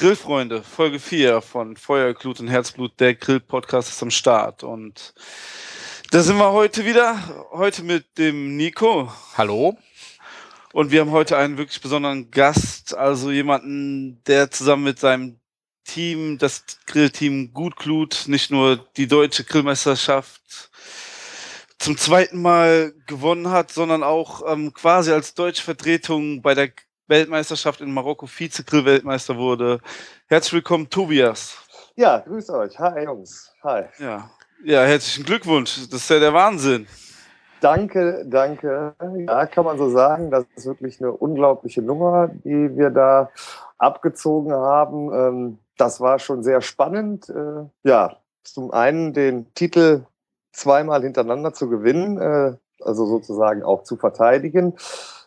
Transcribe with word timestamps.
Grillfreunde, 0.00 0.62
Folge 0.62 0.98
4 0.98 1.42
von 1.42 1.76
Feuerglut 1.76 2.40
und 2.40 2.48
Herzblut, 2.48 2.98
der 3.00 3.14
Grill-Podcast 3.14 3.90
ist 3.90 4.02
am 4.02 4.10
Start. 4.10 4.62
Und 4.62 5.12
da 6.10 6.22
sind 6.22 6.38
wir 6.38 6.52
heute 6.52 6.86
wieder, 6.86 7.18
heute 7.52 7.82
mit 7.82 8.16
dem 8.16 8.56
Nico. 8.56 9.12
Hallo. 9.36 9.76
Und 10.72 10.90
wir 10.90 11.02
haben 11.02 11.10
heute 11.10 11.36
einen 11.36 11.58
wirklich 11.58 11.82
besonderen 11.82 12.30
Gast, 12.30 12.96
also 12.96 13.30
jemanden, 13.30 14.24
der 14.24 14.50
zusammen 14.50 14.84
mit 14.84 14.98
seinem 14.98 15.38
Team, 15.84 16.38
das 16.38 16.64
Grillteam 16.86 17.52
Gutglut, 17.52 18.24
nicht 18.26 18.50
nur 18.50 18.78
die 18.96 19.06
deutsche 19.06 19.44
Grillmeisterschaft 19.44 20.70
zum 21.78 21.98
zweiten 21.98 22.40
Mal 22.40 22.94
gewonnen 23.06 23.50
hat, 23.50 23.70
sondern 23.70 24.02
auch 24.02 24.50
ähm, 24.50 24.72
quasi 24.72 25.12
als 25.12 25.34
deutsche 25.34 25.62
Vertretung 25.62 26.40
bei 26.40 26.54
der 26.54 26.72
Weltmeisterschaft 27.10 27.80
in 27.80 27.92
Marokko 27.92 28.26
Vize-Grill-Weltmeister 28.26 29.36
wurde. 29.36 29.80
Herzlich 30.28 30.52
willkommen, 30.54 30.88
Tobias. 30.88 31.56
Ja, 31.96 32.18
grüß 32.20 32.50
euch. 32.50 32.78
Hi, 32.78 33.04
Jungs. 33.04 33.52
Hi. 33.64 33.82
Ja. 33.98 34.30
ja, 34.64 34.84
herzlichen 34.84 35.24
Glückwunsch. 35.24 35.88
Das 35.90 36.02
ist 36.02 36.08
ja 36.08 36.20
der 36.20 36.32
Wahnsinn. 36.32 36.86
Danke, 37.60 38.24
danke. 38.26 38.94
Ja, 39.26 39.44
kann 39.46 39.64
man 39.64 39.76
so 39.76 39.90
sagen. 39.90 40.30
Das 40.30 40.44
ist 40.54 40.66
wirklich 40.66 41.00
eine 41.00 41.10
unglaubliche 41.10 41.82
Nummer, 41.82 42.28
die 42.28 42.76
wir 42.76 42.90
da 42.90 43.30
abgezogen 43.76 44.52
haben. 44.52 45.12
Ähm, 45.12 45.58
das 45.76 46.00
war 46.00 46.20
schon 46.20 46.44
sehr 46.44 46.62
spannend. 46.62 47.28
Äh, 47.28 47.64
ja, 47.82 48.16
zum 48.44 48.70
einen 48.70 49.12
den 49.12 49.52
Titel 49.54 50.04
zweimal 50.52 51.02
hintereinander 51.02 51.52
zu 51.52 51.68
gewinnen, 51.68 52.18
äh, 52.18 52.56
also 52.80 53.04
sozusagen 53.04 53.64
auch 53.64 53.82
zu 53.82 53.96
verteidigen 53.96 54.76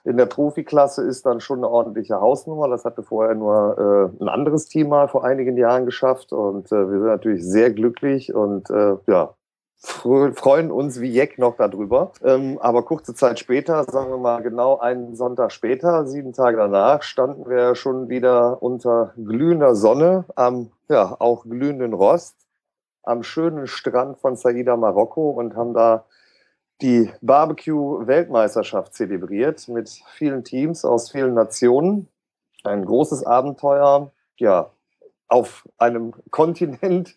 in 0.03 0.17
der 0.17 0.25
Profiklasse 0.25 1.03
ist 1.03 1.25
dann 1.25 1.39
schon 1.39 1.59
eine 1.59 1.69
ordentliche 1.69 2.19
Hausnummer. 2.19 2.67
Das 2.67 2.83
hatte 2.83 3.03
vorher 3.03 3.35
nur 3.35 4.11
äh, 4.19 4.23
ein 4.23 4.27
anderes 4.27 4.67
Team 4.67 4.89
mal 4.89 5.07
vor 5.07 5.23
einigen 5.23 5.57
Jahren 5.57 5.85
geschafft. 5.85 6.33
Und 6.33 6.71
äh, 6.71 6.91
wir 6.91 6.99
sind 6.99 7.07
natürlich 7.07 7.45
sehr 7.45 7.71
glücklich 7.71 8.33
und 8.33 8.69
äh, 8.69 8.95
ja, 9.07 9.33
freuen 9.77 10.71
uns 10.71 10.99
wie 10.99 11.09
Jeck 11.09 11.39
noch 11.39 11.55
darüber. 11.55 12.11
Ähm, 12.23 12.57
aber 12.59 12.83
kurze 12.83 13.13
Zeit 13.13 13.39
später, 13.39 13.83
sagen 13.85 14.11
wir 14.11 14.17
mal 14.17 14.41
genau 14.41 14.77
einen 14.77 15.15
Sonntag 15.15 15.51
später, 15.51 16.05
sieben 16.05 16.33
Tage 16.33 16.57
danach, 16.57 17.03
standen 17.03 17.49
wir 17.49 17.75
schon 17.75 18.09
wieder 18.09 18.61
unter 18.61 19.13
glühender 19.15 19.75
Sonne 19.75 20.25
am 20.35 20.71
ja, 20.89 21.15
auch 21.19 21.43
glühenden 21.43 21.93
Rost 21.93 22.35
am 23.03 23.23
schönen 23.23 23.67
Strand 23.67 24.17
von 24.17 24.35
Saida, 24.35 24.77
Marokko 24.77 25.29
und 25.29 25.55
haben 25.55 25.73
da 25.73 26.05
die 26.83 27.09
Barbecue-Weltmeisterschaft 27.21 28.93
zelebriert 28.93 29.67
mit 29.69 29.89
vielen 30.15 30.43
Teams 30.43 30.83
aus 30.83 31.11
vielen 31.11 31.33
Nationen. 31.33 32.09
Ein 32.63 32.85
großes 32.85 33.25
Abenteuer, 33.25 34.11
ja, 34.37 34.69
auf 35.29 35.67
einem 35.77 36.13
Kontinent, 36.31 37.15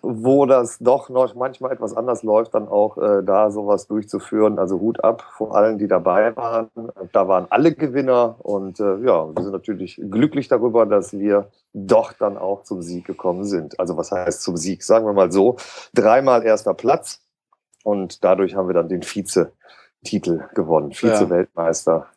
wo 0.00 0.46
das 0.46 0.78
doch 0.78 1.10
noch 1.10 1.34
manchmal 1.34 1.72
etwas 1.72 1.94
anders 1.94 2.22
läuft, 2.22 2.54
dann 2.54 2.66
auch 2.66 2.96
äh, 2.96 3.22
da 3.22 3.50
sowas 3.50 3.86
durchzuführen. 3.86 4.58
Also 4.58 4.80
Hut 4.80 5.04
ab 5.04 5.22
vor 5.36 5.54
allen, 5.54 5.78
die 5.78 5.86
dabei 5.86 6.34
waren. 6.36 6.70
Da 7.12 7.28
waren 7.28 7.46
alle 7.50 7.74
Gewinner 7.74 8.36
und 8.38 8.80
äh, 8.80 8.96
ja, 9.04 9.34
wir 9.34 9.42
sind 9.42 9.52
natürlich 9.52 10.00
glücklich 10.10 10.48
darüber, 10.48 10.86
dass 10.86 11.12
wir 11.12 11.50
doch 11.74 12.12
dann 12.14 12.38
auch 12.38 12.62
zum 12.62 12.80
Sieg 12.80 13.04
gekommen 13.04 13.44
sind. 13.44 13.78
Also 13.78 13.96
was 13.96 14.12
heißt 14.12 14.42
zum 14.42 14.56
Sieg? 14.56 14.82
Sagen 14.82 15.06
wir 15.06 15.12
mal 15.12 15.30
so, 15.30 15.56
dreimal 15.92 16.42
erster 16.42 16.72
Platz 16.74 17.23
und 17.84 18.24
dadurch 18.24 18.56
haben 18.56 18.68
wir 18.68 18.74
dann 18.74 18.88
den 18.88 19.02
Vize-Titel 19.02 20.48
gewonnen, 20.54 20.92
Vize-Weltmeister. 20.92 22.08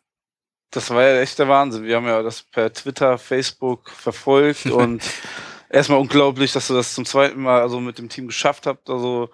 Das 0.70 0.90
war 0.90 1.02
ja 1.02 1.20
echt 1.20 1.38
der 1.38 1.48
Wahnsinn. 1.48 1.84
Wir 1.84 1.96
haben 1.96 2.06
ja 2.06 2.22
das 2.22 2.42
per 2.42 2.72
Twitter, 2.72 3.16
Facebook 3.18 3.90
verfolgt 3.90 4.66
und 4.70 5.02
erstmal 5.70 6.00
unglaublich, 6.00 6.52
dass 6.52 6.66
du 6.66 6.74
das 6.74 6.94
zum 6.94 7.04
zweiten 7.04 7.40
Mal 7.40 7.60
also 7.62 7.78
mit 7.78 7.98
dem 7.98 8.08
Team 8.08 8.26
geschafft 8.26 8.66
habt, 8.66 8.90
also 8.90 9.30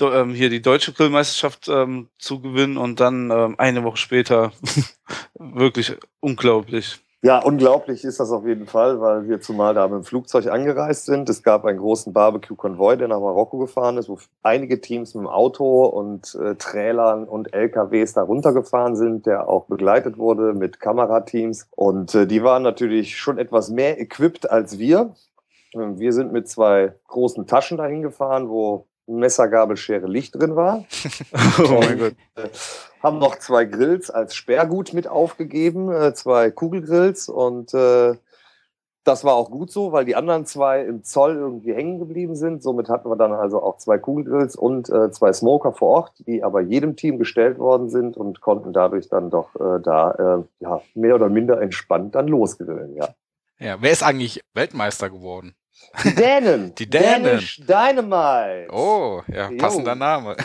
ähm, 0.00 0.34
hier 0.34 0.50
die 0.50 0.62
deutsche 0.62 0.92
Grillmeisterschaft 0.92 1.68
ähm, 1.68 2.08
zu 2.18 2.40
gewinnen 2.40 2.76
und 2.76 3.00
dann 3.00 3.30
ähm, 3.30 3.54
eine 3.58 3.84
Woche 3.84 3.96
später 3.96 4.52
wirklich 5.34 5.96
unglaublich. 6.20 7.03
Ja, 7.24 7.38
unglaublich 7.38 8.04
ist 8.04 8.20
das 8.20 8.30
auf 8.30 8.46
jeden 8.46 8.66
Fall, 8.66 9.00
weil 9.00 9.26
wir 9.26 9.40
zumal 9.40 9.72
da 9.72 9.88
mit 9.88 9.94
dem 9.94 10.04
Flugzeug 10.04 10.46
angereist 10.48 11.06
sind. 11.06 11.26
Es 11.30 11.42
gab 11.42 11.64
einen 11.64 11.78
großen 11.78 12.12
Barbecue-Konvoi, 12.12 12.98
der 12.98 13.08
nach 13.08 13.18
Marokko 13.18 13.56
gefahren 13.56 13.96
ist, 13.96 14.10
wo 14.10 14.18
einige 14.42 14.82
Teams 14.82 15.14
mit 15.14 15.22
dem 15.22 15.28
Auto 15.28 15.86
und 15.86 16.34
äh, 16.34 16.54
Trailern 16.56 17.24
und 17.26 17.54
LKWs 17.54 18.12
da 18.12 18.24
runtergefahren 18.24 18.94
sind, 18.94 19.24
der 19.24 19.48
auch 19.48 19.64
begleitet 19.64 20.18
wurde 20.18 20.52
mit 20.52 20.80
Kamerateams. 20.80 21.66
Und 21.70 22.14
äh, 22.14 22.26
die 22.26 22.44
waren 22.44 22.62
natürlich 22.62 23.16
schon 23.16 23.38
etwas 23.38 23.70
mehr 23.70 23.98
equipped 23.98 24.50
als 24.50 24.78
wir. 24.78 25.14
Wir 25.72 26.12
sind 26.12 26.30
mit 26.30 26.46
zwei 26.50 26.92
großen 27.08 27.46
Taschen 27.46 27.78
dahin 27.78 28.02
gefahren, 28.02 28.50
wo 28.50 28.86
Messer, 29.06 29.48
Gabel, 29.48 29.76
Schere, 29.76 30.06
Licht 30.06 30.34
drin 30.34 30.56
war. 30.56 30.84
oh 31.58 31.80
mein 31.80 31.98
Gott. 31.98 32.14
Äh, 32.36 32.48
haben 33.02 33.18
noch 33.18 33.38
zwei 33.38 33.64
Grills 33.66 34.10
als 34.10 34.34
Sperrgut 34.34 34.94
mit 34.94 35.06
aufgegeben, 35.06 35.92
äh, 35.92 36.14
zwei 36.14 36.50
Kugelgrills 36.50 37.28
und 37.28 37.74
äh, 37.74 38.14
das 39.04 39.22
war 39.22 39.34
auch 39.34 39.50
gut 39.50 39.70
so, 39.70 39.92
weil 39.92 40.06
die 40.06 40.16
anderen 40.16 40.46
zwei 40.46 40.82
im 40.82 41.04
Zoll 41.04 41.36
irgendwie 41.36 41.74
hängen 41.74 41.98
geblieben 41.98 42.34
sind. 42.34 42.62
Somit 42.62 42.88
hatten 42.88 43.10
wir 43.10 43.16
dann 43.16 43.32
also 43.32 43.62
auch 43.62 43.76
zwei 43.76 43.98
Kugelgrills 43.98 44.56
und 44.56 44.88
äh, 44.88 45.10
zwei 45.10 45.32
Smoker 45.32 45.72
vor 45.72 45.88
Ort, 45.88 46.26
die 46.26 46.42
aber 46.42 46.62
jedem 46.62 46.96
Team 46.96 47.18
gestellt 47.18 47.58
worden 47.58 47.90
sind 47.90 48.16
und 48.16 48.40
konnten 48.40 48.72
dadurch 48.72 49.10
dann 49.10 49.28
doch 49.28 49.54
äh, 49.56 49.80
da 49.82 50.10
äh, 50.38 50.44
ja, 50.60 50.80
mehr 50.94 51.14
oder 51.14 51.28
minder 51.28 51.60
entspannt 51.60 52.14
dann 52.14 52.28
losgrillen, 52.28 52.94
ja. 52.94 53.10
Ja, 53.58 53.76
wer 53.80 53.92
ist 53.92 54.02
eigentlich 54.02 54.42
Weltmeister 54.54 55.10
geworden? 55.10 55.54
Die 56.04 56.14
Dänen. 56.14 56.74
Die 56.78 56.88
Dänen. 56.88 57.24
Danish 57.24 57.60
Dynamite. 57.60 58.72
Oh, 58.72 59.22
ja, 59.28 59.50
passender 59.58 59.92
jo. 59.92 59.98
Name. 59.98 60.36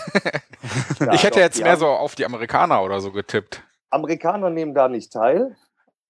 ja, 1.00 1.14
ich 1.14 1.24
hätte 1.24 1.36
doch, 1.36 1.46
jetzt 1.46 1.62
mehr 1.62 1.78
so 1.78 1.88
auf 1.88 2.16
die 2.16 2.26
Amerikaner 2.26 2.84
oder 2.84 3.00
so 3.00 3.12
getippt. 3.12 3.64
Amerikaner 3.90 4.50
nehmen 4.50 4.74
da 4.74 4.88
nicht 4.88 5.12
teil. 5.12 5.56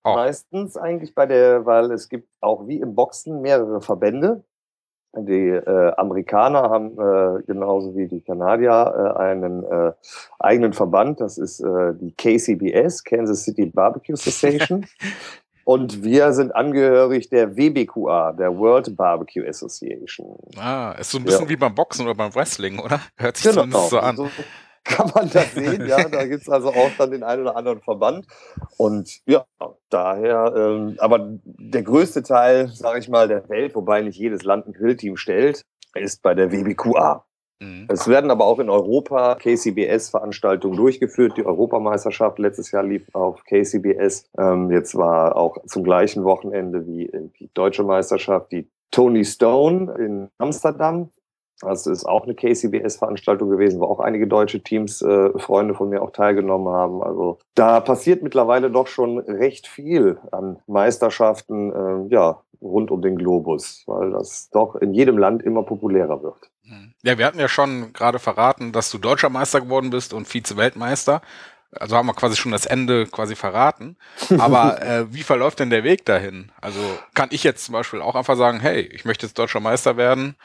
Oh. 0.04 0.14
Meistens 0.14 0.78
eigentlich 0.78 1.14
bei 1.14 1.26
der, 1.26 1.66
weil 1.66 1.92
es 1.92 2.10
gibt 2.10 2.30
auch 2.42 2.68
wie 2.68 2.80
im 2.80 2.96
Boxen 2.96 3.42
mehrere 3.42 3.82
Verbände. 3.82 4.44
Die 5.16 5.50
äh, 5.50 5.92
Amerikaner 5.98 6.70
haben 6.70 6.92
äh, 6.92 7.42
genauso 7.44 7.96
wie 7.96 8.08
die 8.08 8.22
Kanadier 8.22 9.16
äh, 9.18 9.20
einen 9.20 9.64
äh, 9.64 9.94
eigenen 10.38 10.74
Verband. 10.74 11.20
Das 11.20 11.40
ist 11.40 11.62
äh, 11.62 11.94
die 12.00 12.14
KCBS, 12.14 13.04
Kansas 13.04 13.44
City 13.44 13.66
Barbecue 13.66 14.14
Association. 14.14 14.86
Und 15.70 16.02
wir 16.02 16.34
sind 16.34 16.56
angehörig 16.56 17.30
der 17.30 17.56
WBQA, 17.56 18.32
der 18.32 18.58
World 18.58 18.98
Barbecue 18.98 19.48
Association. 19.48 20.36
Ah, 20.58 20.96
ist 21.00 21.12
so 21.12 21.20
ein 21.20 21.24
bisschen 21.24 21.44
ja. 21.44 21.50
wie 21.50 21.58
beim 21.58 21.76
Boxen 21.76 22.08
oder 22.08 22.16
beim 22.16 22.34
Wrestling, 22.34 22.80
oder? 22.80 23.02
Hört 23.18 23.38
sich 23.38 23.52
genau, 23.52 23.62
zumindest 23.62 23.90
so 23.92 24.00
an. 24.00 24.16
So 24.16 24.30
kann 24.84 25.12
man 25.14 25.30
das 25.30 25.52
sehen, 25.52 25.86
ja. 25.86 26.10
Da 26.10 26.26
gibt 26.26 26.42
es 26.42 26.50
also 26.50 26.70
auch 26.70 26.90
dann 26.98 27.12
den 27.12 27.22
einen 27.22 27.44
oder 27.44 27.56
anderen 27.56 27.82
Verband. 27.82 28.26
Und 28.78 29.20
ja, 29.28 29.46
daher, 29.92 30.56
ähm, 30.58 30.96
aber 30.98 31.38
der 31.44 31.84
größte 31.84 32.24
Teil, 32.24 32.70
sage 32.70 32.98
ich 32.98 33.08
mal, 33.08 33.28
der 33.28 33.48
Welt, 33.48 33.76
wobei 33.76 34.02
nicht 34.02 34.18
jedes 34.18 34.42
Land 34.42 34.66
ein 34.66 34.74
Grillteam 34.74 35.18
stellt, 35.18 35.62
ist 35.94 36.24
bei 36.24 36.34
der 36.34 36.52
WBQA. 36.52 37.26
Mhm. 37.60 37.88
Es 37.90 38.08
werden 38.08 38.32
aber 38.32 38.46
auch 38.46 38.60
in 38.60 38.70
Europa 38.70 39.36
KCBS-Veranstaltungen 39.36 40.78
durchgeführt. 40.78 41.38
Die 41.38 41.46
Europameisterschaft 41.46 42.40
letztes 42.40 42.72
Jahr 42.72 42.84
lief 42.84 43.04
auf 43.14 43.44
KCBS. 43.44 44.30
Ähm, 44.38 44.72
jetzt 44.72 44.96
war 44.96 45.36
auch 45.36 45.58
zum 45.66 45.84
gleichen 45.84 46.24
Wochenende 46.24 46.88
wie 46.88 47.12
die 47.40 47.50
deutsche 47.54 47.84
Meisterschaft 47.84 48.52
die 48.52 48.70
Tony 48.92 49.26
Stone 49.26 49.94
in 50.00 50.30
Amsterdam. 50.38 51.10
Das 51.62 51.88
ist 51.88 52.06
auch 52.06 52.24
eine 52.24 52.36
KCBS-Veranstaltung 52.36 53.50
gewesen, 53.50 53.82
wo 53.82 53.86
auch 53.86 54.00
einige 54.00 54.28
deutsche 54.28 54.62
Teams, 54.62 55.02
äh, 55.02 55.38
Freunde 55.38 55.74
von 55.74 55.90
mir 55.90 56.02
auch 56.02 56.12
teilgenommen 56.12 56.70
haben. 56.74 57.04
Also 57.04 57.40
da 57.56 57.82
passiert 57.82 58.24
mittlerweile 58.24 58.72
doch 58.72 58.88
schon 58.88 59.20
recht 59.20 59.68
viel 59.68 60.20
an 60.32 60.60
Meisterschaften, 60.68 61.72
äh, 61.74 62.14
ja, 62.14 62.42
rund 62.62 62.92
um 62.92 63.02
den 63.02 63.18
Globus, 63.18 63.84
weil 63.88 64.12
das 64.12 64.50
doch 64.52 64.76
in 64.76 64.94
jedem 64.94 65.18
Land 65.18 65.44
immer 65.44 65.64
populärer 65.64 66.24
wird. 66.24 66.50
Mhm. 66.64 66.94
Ja, 67.04 67.18
wir 67.18 67.26
hatten 67.26 67.40
ja 67.40 67.48
schon 67.48 67.94
gerade 67.94 68.20
verraten, 68.20 68.72
dass 68.72 68.92
du 68.92 68.98
deutscher 68.98 69.30
Meister 69.30 69.62
geworden 69.62 69.90
bist 69.90 70.14
und 70.14 70.28
Vize-Weltmeister. 70.28 71.22
Also 71.72 71.96
haben 71.96 72.08
wir 72.08 72.16
quasi 72.16 72.36
schon 72.36 72.52
das 72.52 72.66
Ende 72.66 73.06
quasi 73.06 73.36
verraten. 73.36 73.98
Aber 74.40 74.82
äh, 74.82 75.14
wie 75.14 75.24
verläuft 75.24 75.60
denn 75.60 75.70
der 75.70 75.84
Weg 75.84 76.06
dahin? 76.06 76.52
Also 76.62 76.80
kann 77.14 77.30
ich 77.32 77.44
jetzt 77.44 77.66
zum 77.66 77.74
Beispiel 77.74 78.02
auch 78.02 78.16
einfach 78.16 78.38
sagen, 78.38 78.60
hey, 78.60 78.82
ich 78.82 79.06
möchte 79.06 79.26
jetzt 79.26 79.38
deutscher 79.38 79.60
Meister 79.60 79.98
werden, 79.98 80.36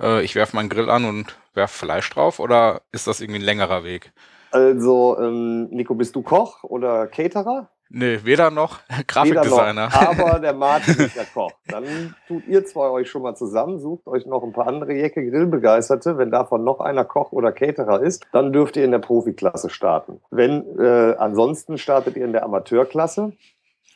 äh, 0.00 0.22
ich 0.22 0.34
werfe 0.34 0.56
meinen 0.56 0.68
Grill 0.68 0.90
an 0.90 1.04
und 1.04 1.36
werfe 1.54 1.78
Fleisch 1.78 2.08
drauf 2.10 2.38
oder 2.38 2.82
ist 2.92 3.06
das 3.06 3.20
irgendwie 3.20 3.40
ein 3.40 3.44
längerer 3.44 3.84
Weg? 3.84 4.12
Also, 4.52 5.16
ähm, 5.20 5.68
Nico, 5.70 5.94
bist 5.94 6.16
du 6.16 6.22
Koch 6.22 6.64
oder 6.64 7.06
Caterer? 7.06 7.68
Nee, 7.92 8.20
weder 8.22 8.50
noch. 8.50 8.78
Grafikdesigner. 9.08 9.88
Weder 9.88 10.14
noch, 10.14 10.24
aber 10.24 10.38
der 10.38 10.52
Martin 10.54 10.94
ist 10.94 11.16
der 11.16 11.24
Koch. 11.24 11.50
Dann 11.66 12.14
tut 12.28 12.46
ihr 12.46 12.64
zwei 12.64 12.88
euch 12.88 13.10
schon 13.10 13.22
mal 13.22 13.34
zusammen, 13.34 13.80
sucht 13.80 14.06
euch 14.06 14.26
noch 14.26 14.44
ein 14.44 14.52
paar 14.52 14.68
andere 14.68 14.92
Jecke 14.92 15.28
Grillbegeisterte. 15.28 16.16
Wenn 16.16 16.30
davon 16.30 16.62
noch 16.62 16.80
einer 16.80 17.04
Koch 17.04 17.32
oder 17.32 17.50
Caterer 17.50 18.00
ist, 18.00 18.26
dann 18.32 18.52
dürft 18.52 18.76
ihr 18.76 18.84
in 18.84 18.92
der 18.92 19.00
Profiklasse 19.00 19.70
starten. 19.70 20.20
Wenn 20.30 20.78
äh, 20.78 21.16
ansonsten 21.18 21.78
startet 21.78 22.16
ihr 22.16 22.24
in 22.24 22.32
der 22.32 22.44
Amateurklasse. 22.44 23.32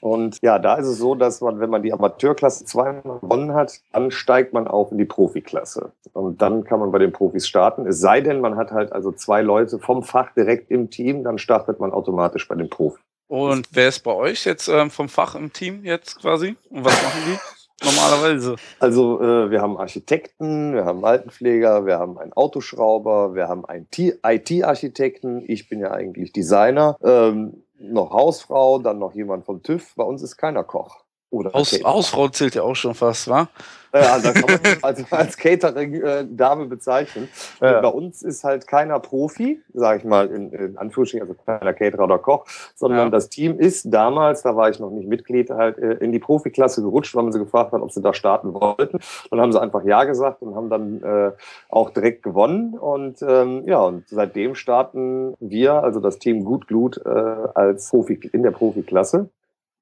Und 0.05 0.37
ja, 0.43 0.59
da 0.59 0.75
ist 0.75 0.87
es 0.87 0.99
so, 0.99 1.15
dass 1.15 1.41
man, 1.41 1.61
wenn 1.61 1.71
man 1.71 1.83
die 1.83 1.91
Amateurklasse 1.91 2.67
zweimal 2.67 3.21
gewonnen 3.21 3.55
hat, 3.55 3.81
dann 3.91 4.11
steigt 4.11 4.53
man 4.53 4.69
auf 4.69 4.93
in 4.93 4.99
die 4.99 5.07
Profiklasse. 5.07 5.93
Und 6.13 6.43
dann 6.43 6.65
kann 6.65 6.79
man 6.79 6.93
bei 6.93 6.99
den 6.99 7.11
Profis 7.11 7.49
starten. 7.49 7.87
Es 7.87 8.01
sei 8.01 8.21
denn, 8.21 8.43
man 8.43 8.57
hat 8.57 8.71
halt 8.71 8.93
also 8.93 9.13
zwei 9.13 9.41
Leute 9.41 9.79
vom 9.79 10.03
Fach 10.03 10.31
direkt 10.35 10.71
im 10.71 10.91
Team, 10.91 11.25
dann 11.25 11.39
startet 11.39 11.81
man 11.81 11.91
automatisch 11.91 12.47
bei 12.47 12.55
den 12.55 12.69
Profis. 12.69 13.01
Und 13.29 13.67
wer 13.71 13.89
ist 13.89 14.01
bei 14.01 14.13
euch 14.13 14.45
jetzt 14.45 14.69
ähm, 14.69 14.91
vom 14.91 15.09
Fach 15.09 15.37
im 15.37 15.55
Team 15.55 15.85
jetzt 15.85 16.21
quasi? 16.21 16.55
Und 16.69 16.85
was 16.85 17.03
machen 17.03 17.23
die? 17.27 17.39
Normalerweise. 17.87 18.57
Also 18.81 19.23
äh, 19.23 19.51
wir 19.51 19.63
haben 19.63 19.79
Architekten, 19.79 20.75
wir 20.75 20.85
haben 20.85 21.03
Altenpfleger, 21.03 21.87
wir 21.87 21.99
haben 21.99 22.19
einen 22.19 22.35
Autoschrauber, 22.35 23.35
wir 23.35 23.49
haben 23.49 23.65
einen 23.65 23.87
IT-Architekten. 23.91 25.43
Ich 25.47 25.71
bin 25.71 25.81
ja 25.81 25.93
eigentlich 25.93 26.33
Designer. 26.33 26.99
Ähm, 27.03 27.64
noch 27.79 28.11
Hausfrau, 28.11 28.79
dann 28.79 28.99
noch 28.99 29.15
jemand 29.15 29.45
vom 29.45 29.63
TÜV. 29.63 29.95
Bei 29.97 30.05
uns 30.05 30.23
ist 30.23 30.37
keiner 30.37 30.65
Koch. 30.65 31.05
Oder 31.31 31.53
Haus, 31.53 31.73
Hausfrau 31.83 32.29
zählt 32.29 32.55
ja 32.55 32.63
auch 32.63 32.77
schon 32.77 32.95
fast, 32.95 33.29
wa? 33.29 33.49
Ja, 33.95 34.19
da 34.19 34.33
kann 34.33 34.43
man 34.43 34.61
als, 34.83 35.05
als 35.13 35.37
Catering-Dame 35.37 36.67
bezeichnen. 36.67 37.29
Ja. 37.61 37.81
Bei 37.81 37.89
uns 37.89 38.23
ist 38.23 38.43
halt 38.43 38.67
keiner 38.67 38.99
Profi, 38.99 39.61
sage 39.73 39.99
ich 39.99 40.05
mal 40.05 40.27
in, 40.27 40.53
in 40.53 40.77
Anführungsstrichen, 40.77 41.29
also 41.29 41.41
keiner 41.47 41.73
Caterer 41.73 42.05
oder 42.05 42.19
Koch, 42.19 42.45
sondern 42.75 43.07
ja. 43.07 43.11
das 43.11 43.29
Team 43.29 43.59
ist 43.59 43.93
damals, 43.93 44.43
da 44.43 44.57
war 44.57 44.69
ich 44.69 44.81
noch 44.81 44.91
nicht 44.91 45.09
Mitglied, 45.09 45.51
halt 45.51 45.79
äh, 45.79 45.95
in 45.95 46.11
die 46.11 46.19
Profiklasse 46.19 46.83
gerutscht, 46.83 47.15
weil 47.15 47.23
man 47.23 47.33
sie 47.33 47.39
gefragt 47.39 47.73
hat, 47.73 47.83
ob 47.83 47.93
sie 47.93 48.03
da 48.03 48.13
starten 48.13 48.53
wollten. 48.53 48.99
Dann 49.31 49.41
haben 49.41 49.53
sie 49.53 49.61
einfach 49.61 49.85
Ja 49.85 50.05
gesagt 50.05 50.43
und 50.43 50.57
haben 50.57 50.71
dann 50.71 51.03
äh, 51.03 51.33
auch 51.69 51.91
direkt 51.91 52.25
gewonnen. 52.25 52.75
Und 52.77 53.23
ähm, 53.23 53.63
ja, 53.67 53.81
und 53.81 54.09
seitdem 54.09 54.57
starten 54.57 55.35
wir, 55.39 55.85
also 55.85 56.01
das 56.01 56.19
Team 56.19 56.45
Gut 56.45 56.67
Glut, 56.67 57.01
äh, 57.05 57.09
als 57.09 57.91
Profi 57.91 58.19
in 58.33 58.43
der 58.43 58.51
Profiklasse. 58.51 59.29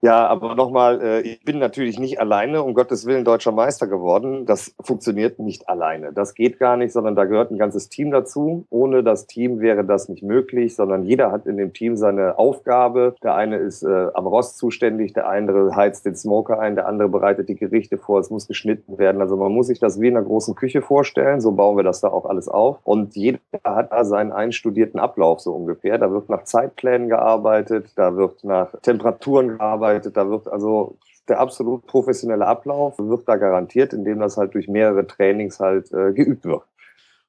Ja, 0.05 0.27
aber 0.27 0.57
nochmal, 0.57 1.01
äh, 1.01 1.21
ich 1.21 1.45
bin 1.45 1.61
natürlich 1.61 1.97
nicht 2.01 2.19
alleine, 2.19 2.65
um 2.65 2.75
Gottes 2.75 3.07
Willen 3.07 3.25
deutscher 3.25 3.53
Meister 3.53 3.87
geworden. 3.87 4.47
Das 4.47 4.75
funktioniert 4.81 5.39
nicht 5.39 5.69
alleine. 5.69 6.13
Das 6.13 6.35
geht 6.35 6.59
gar 6.59 6.77
nicht, 6.77 6.93
sondern 6.93 7.15
da 7.15 7.25
gehört 7.25 7.53
ein 7.53 7.57
ganzes 7.57 7.89
Team 7.89 8.11
dazu. 8.11 8.67
Ohne 8.69 9.05
das 9.05 9.29
Team 9.29 9.61
wäre 9.61 9.85
das 9.85 10.09
nicht 10.09 10.25
möglich, 10.25 10.75
sondern 10.75 11.05
jeder 11.05 11.31
hat 11.31 11.47
in 11.47 11.57
dem 11.57 11.73
Team 11.73 11.97
seine 11.97 12.37
Aufgabe. 12.37 13.15
Der 13.23 13.37
eine 13.37 13.59
ist 13.59 13.85
äh, 13.85 14.09
am 14.13 14.27
Rost 14.27 14.59
zuständig, 14.59 15.13
der 15.13 15.29
andere 15.29 15.77
heizt 15.77 16.05
den 16.05 16.17
Smoker 16.17 16.59
ein, 16.59 16.75
der 16.75 16.89
andere 16.89 17.09
bereitet 17.09 17.49
die 17.49 17.55
Gerichte 17.55 17.97
vor, 17.97 18.19
es 18.19 18.29
muss 18.29 18.49
geschnitten 18.49 18.99
werden. 18.99 19.21
Also 19.21 19.37
man 19.37 19.53
muss 19.53 19.69
sich 19.69 19.79
das 19.79 20.01
wie 20.01 20.09
in 20.09 20.17
einer 20.17 20.27
großen 20.27 20.57
Küche 20.57 20.83
vorstellen. 20.83 21.41
So 21.41 21.53
bauen 21.53 21.77
wir 21.77 21.85
das 21.85 22.01
da 22.01 22.09
auch 22.09 22.27
alles 22.27 22.49
auf. 22.49 22.79
Und 22.83 23.15
jeder 23.15 23.39
hat 23.63 23.93
da 23.93 24.05
seinen 24.05 24.33
einstudierten 24.33 24.99
Ablauf 24.99 25.39
so 25.39 25.53
ungefähr. 25.53 25.97
Da 25.99 26.11
wird 26.11 26.29
nach 26.29 26.43
Zeitplänen 26.43 27.09
gearbeitet, 27.09 27.93
da 27.95 28.17
wird 28.17 28.43
nach 28.43 28.73
Temperaturen 28.83 29.59
gearbeitet 29.59 29.92
vorbereitet. 29.93 30.17
Da 30.17 30.29
wird 30.29 30.49
also 30.49 30.99
der 31.29 31.41
absolut 31.41 31.87
professionelle 31.87 32.47
Ablauf 32.47 32.99
wird 32.99 33.29
da 33.29 33.37
garantiert, 33.37 33.93
indem 33.93 34.21
das 34.21 34.37
halt 34.37 34.55
durch 34.55 34.69
mehrere 34.69 35.07
Trainings 35.07 35.61
halt 35.61 35.93
äh, 35.93 36.13
geübt 36.13 36.45
wird. 36.45 36.63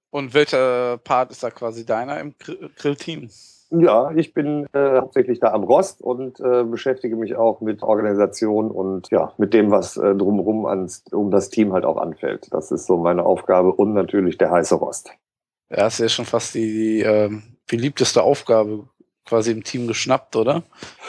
Und 0.09 0.33
welcher 0.33 0.97
Part 0.97 1.31
ist 1.31 1.43
da 1.43 1.49
quasi 1.49 1.85
deiner 1.85 2.19
im 2.19 2.35
Grillteam? 2.77 3.29
Ja, 3.71 4.11
ich 4.11 4.35
bin 4.35 4.67
äh, 4.73 4.99
hauptsächlich 4.99 5.39
da 5.39 5.51
am 5.51 5.63
Rost 5.63 6.01
und 6.01 6.39
äh, 6.39 6.63
beschäftige 6.63 7.15
mich 7.15 7.35
auch 7.35 7.61
mit 7.61 7.81
Organisation 7.81 8.69
und 8.69 9.09
ja, 9.09 9.33
mit 9.39 9.55
dem, 9.55 9.71
was 9.71 9.97
äh, 9.97 10.13
drumherum 10.13 10.67
ans, 10.67 11.03
um 11.11 11.31
das 11.31 11.49
Team 11.49 11.73
halt 11.73 11.83
auch 11.83 11.97
anfällt. 11.97 12.53
Das 12.53 12.71
ist 12.71 12.85
so 12.85 12.97
meine 12.97 13.23
Aufgabe 13.23 13.71
und 13.71 13.93
natürlich 13.93 14.37
der 14.37 14.51
heiße 14.51 14.75
Rost. 14.75 15.11
Ja, 15.71 15.87
ist 15.87 15.97
ja 15.97 16.09
schon 16.09 16.25
fast 16.25 16.53
die, 16.53 16.71
die 16.71 16.99
ähm, 17.01 17.41
beliebteste 17.65 18.21
Aufgabe 18.21 18.87
quasi 19.25 19.51
im 19.51 19.63
Team 19.63 19.87
geschnappt, 19.87 20.35
oder? 20.35 20.61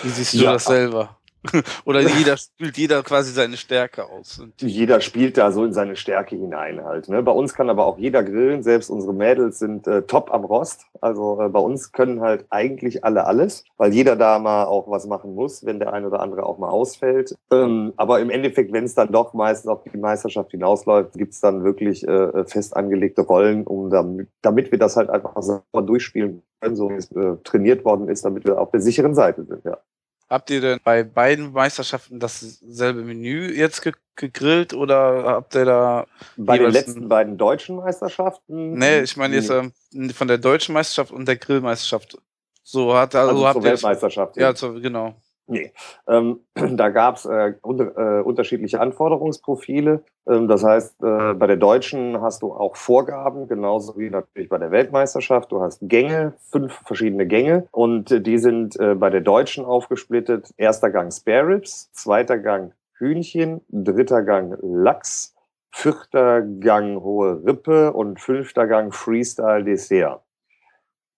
Wie 0.02 0.08
siehst 0.08 0.32
du 0.32 0.38
ja, 0.38 0.52
das 0.52 0.64
selber? 0.64 1.18
Oder 1.84 2.00
jeder 2.00 2.36
spielt 2.36 2.76
jeder 2.76 3.02
quasi 3.02 3.32
seine 3.32 3.56
Stärke 3.56 4.06
aus. 4.06 4.42
jeder 4.60 5.00
spielt 5.00 5.36
da 5.36 5.52
so 5.52 5.64
in 5.64 5.72
seine 5.72 5.96
Stärke 5.96 6.36
hinein 6.36 6.82
halt. 6.84 7.08
Ne? 7.08 7.22
Bei 7.22 7.32
uns 7.32 7.54
kann 7.54 7.70
aber 7.70 7.86
auch 7.86 7.98
jeder 7.98 8.22
grillen. 8.22 8.62
Selbst 8.62 8.90
unsere 8.90 9.12
Mädels 9.12 9.58
sind 9.58 9.86
äh, 9.86 10.02
top 10.02 10.32
am 10.32 10.44
Rost. 10.44 10.86
Also 11.00 11.40
äh, 11.40 11.48
bei 11.48 11.58
uns 11.58 11.92
können 11.92 12.20
halt 12.20 12.46
eigentlich 12.50 13.04
alle 13.04 13.26
alles, 13.26 13.64
weil 13.76 13.92
jeder 13.92 14.16
da 14.16 14.38
mal 14.38 14.64
auch 14.64 14.90
was 14.90 15.06
machen 15.06 15.34
muss, 15.34 15.64
wenn 15.64 15.78
der 15.78 15.92
eine 15.92 16.06
oder 16.06 16.20
andere 16.20 16.46
auch 16.46 16.58
mal 16.58 16.70
ausfällt. 16.70 17.36
Ähm, 17.50 17.92
aber 17.96 18.20
im 18.20 18.30
Endeffekt, 18.30 18.72
wenn 18.72 18.84
es 18.84 18.94
dann 18.94 19.12
doch 19.12 19.34
meistens 19.34 19.70
auf 19.70 19.82
die 19.84 19.96
Meisterschaft 19.96 20.50
hinausläuft, 20.50 21.14
gibt 21.14 21.34
es 21.34 21.40
dann 21.40 21.64
wirklich 21.64 22.06
äh, 22.06 22.44
fest 22.46 22.76
angelegte 22.76 23.22
Rollen, 23.22 23.66
um 23.66 23.90
damit, 23.90 24.28
damit 24.42 24.70
wir 24.70 24.78
das 24.78 24.96
halt 24.96 25.10
einfach 25.10 25.34
sauber 25.42 25.82
durchspielen 25.82 26.42
können, 26.60 26.76
so 26.76 26.90
wie 26.90 26.94
es 26.94 27.10
äh, 27.12 27.36
trainiert 27.44 27.84
worden 27.84 28.08
ist, 28.08 28.24
damit 28.24 28.44
wir 28.44 28.60
auf 28.60 28.70
der 28.70 28.80
sicheren 28.80 29.14
Seite 29.14 29.44
sind. 29.44 29.64
Ja. 29.64 29.78
Habt 30.28 30.50
ihr 30.50 30.60
denn 30.60 30.80
bei 30.82 31.02
beiden 31.02 31.52
Meisterschaften 31.52 32.18
dasselbe 32.18 33.02
Menü 33.02 33.52
jetzt 33.54 33.82
ge 33.82 33.92
gegrillt 34.16 34.74
oder 34.74 35.24
habt 35.24 35.56
ihr 35.56 35.64
da. 35.64 36.06
Bei 36.36 36.56
den 36.56 36.70
letzten 36.70 37.08
beiden 37.08 37.36
deutschen 37.36 37.76
Meisterschaften? 37.76 38.74
Nee, 38.74 39.00
ich 39.00 39.16
meine 39.16 39.34
jetzt 39.34 39.50
ähm, 39.50 39.72
von 40.10 40.28
der 40.28 40.38
deutschen 40.38 40.72
Meisterschaft 40.72 41.10
und 41.10 41.26
der 41.26 41.36
Grillmeisterschaft. 41.36 42.16
So 42.62 42.94
hat 42.96 43.14
also, 43.14 43.30
also 43.30 43.46
habt 43.46 43.54
zur 43.54 43.64
Weltmeisterschaft. 43.64 44.36
Ja, 44.36 44.54
zur, 44.54 44.80
genau. 44.80 45.20
Nee, 45.46 45.72
ähm, 46.08 46.40
da 46.54 46.88
gab 46.88 47.16
es 47.16 47.26
äh, 47.26 47.54
unter, 47.60 47.96
äh, 47.96 48.22
unterschiedliche 48.22 48.80
Anforderungsprofile. 48.80 50.02
Ähm, 50.26 50.48
das 50.48 50.64
heißt, 50.64 51.02
äh, 51.02 51.34
bei 51.34 51.46
der 51.46 51.56
Deutschen 51.56 52.20
hast 52.22 52.42
du 52.42 52.52
auch 52.54 52.76
Vorgaben, 52.76 53.46
genauso 53.46 53.98
wie 53.98 54.08
natürlich 54.08 54.48
bei 54.48 54.58
der 54.58 54.70
Weltmeisterschaft. 54.70 55.52
Du 55.52 55.60
hast 55.60 55.80
Gänge, 55.82 56.32
fünf 56.50 56.80
verschiedene 56.86 57.26
Gänge 57.26 57.68
und 57.72 58.10
äh, 58.10 58.20
die 58.22 58.38
sind 58.38 58.78
äh, 58.80 58.94
bei 58.94 59.10
der 59.10 59.20
Deutschen 59.20 59.66
aufgesplittet. 59.66 60.48
Erster 60.56 60.90
Gang 60.90 61.12
Spare 61.12 61.48
Ribs, 61.48 61.92
zweiter 61.92 62.38
Gang 62.38 62.72
Hühnchen, 62.96 63.60
dritter 63.68 64.22
Gang 64.22 64.56
Lachs, 64.62 65.34
vierter 65.70 66.40
Gang 66.40 67.02
hohe 67.02 67.44
Rippe 67.44 67.92
und 67.92 68.18
fünfter 68.18 68.66
Gang 68.66 68.94
Freestyle 68.94 69.64
Dessert. 69.64 70.23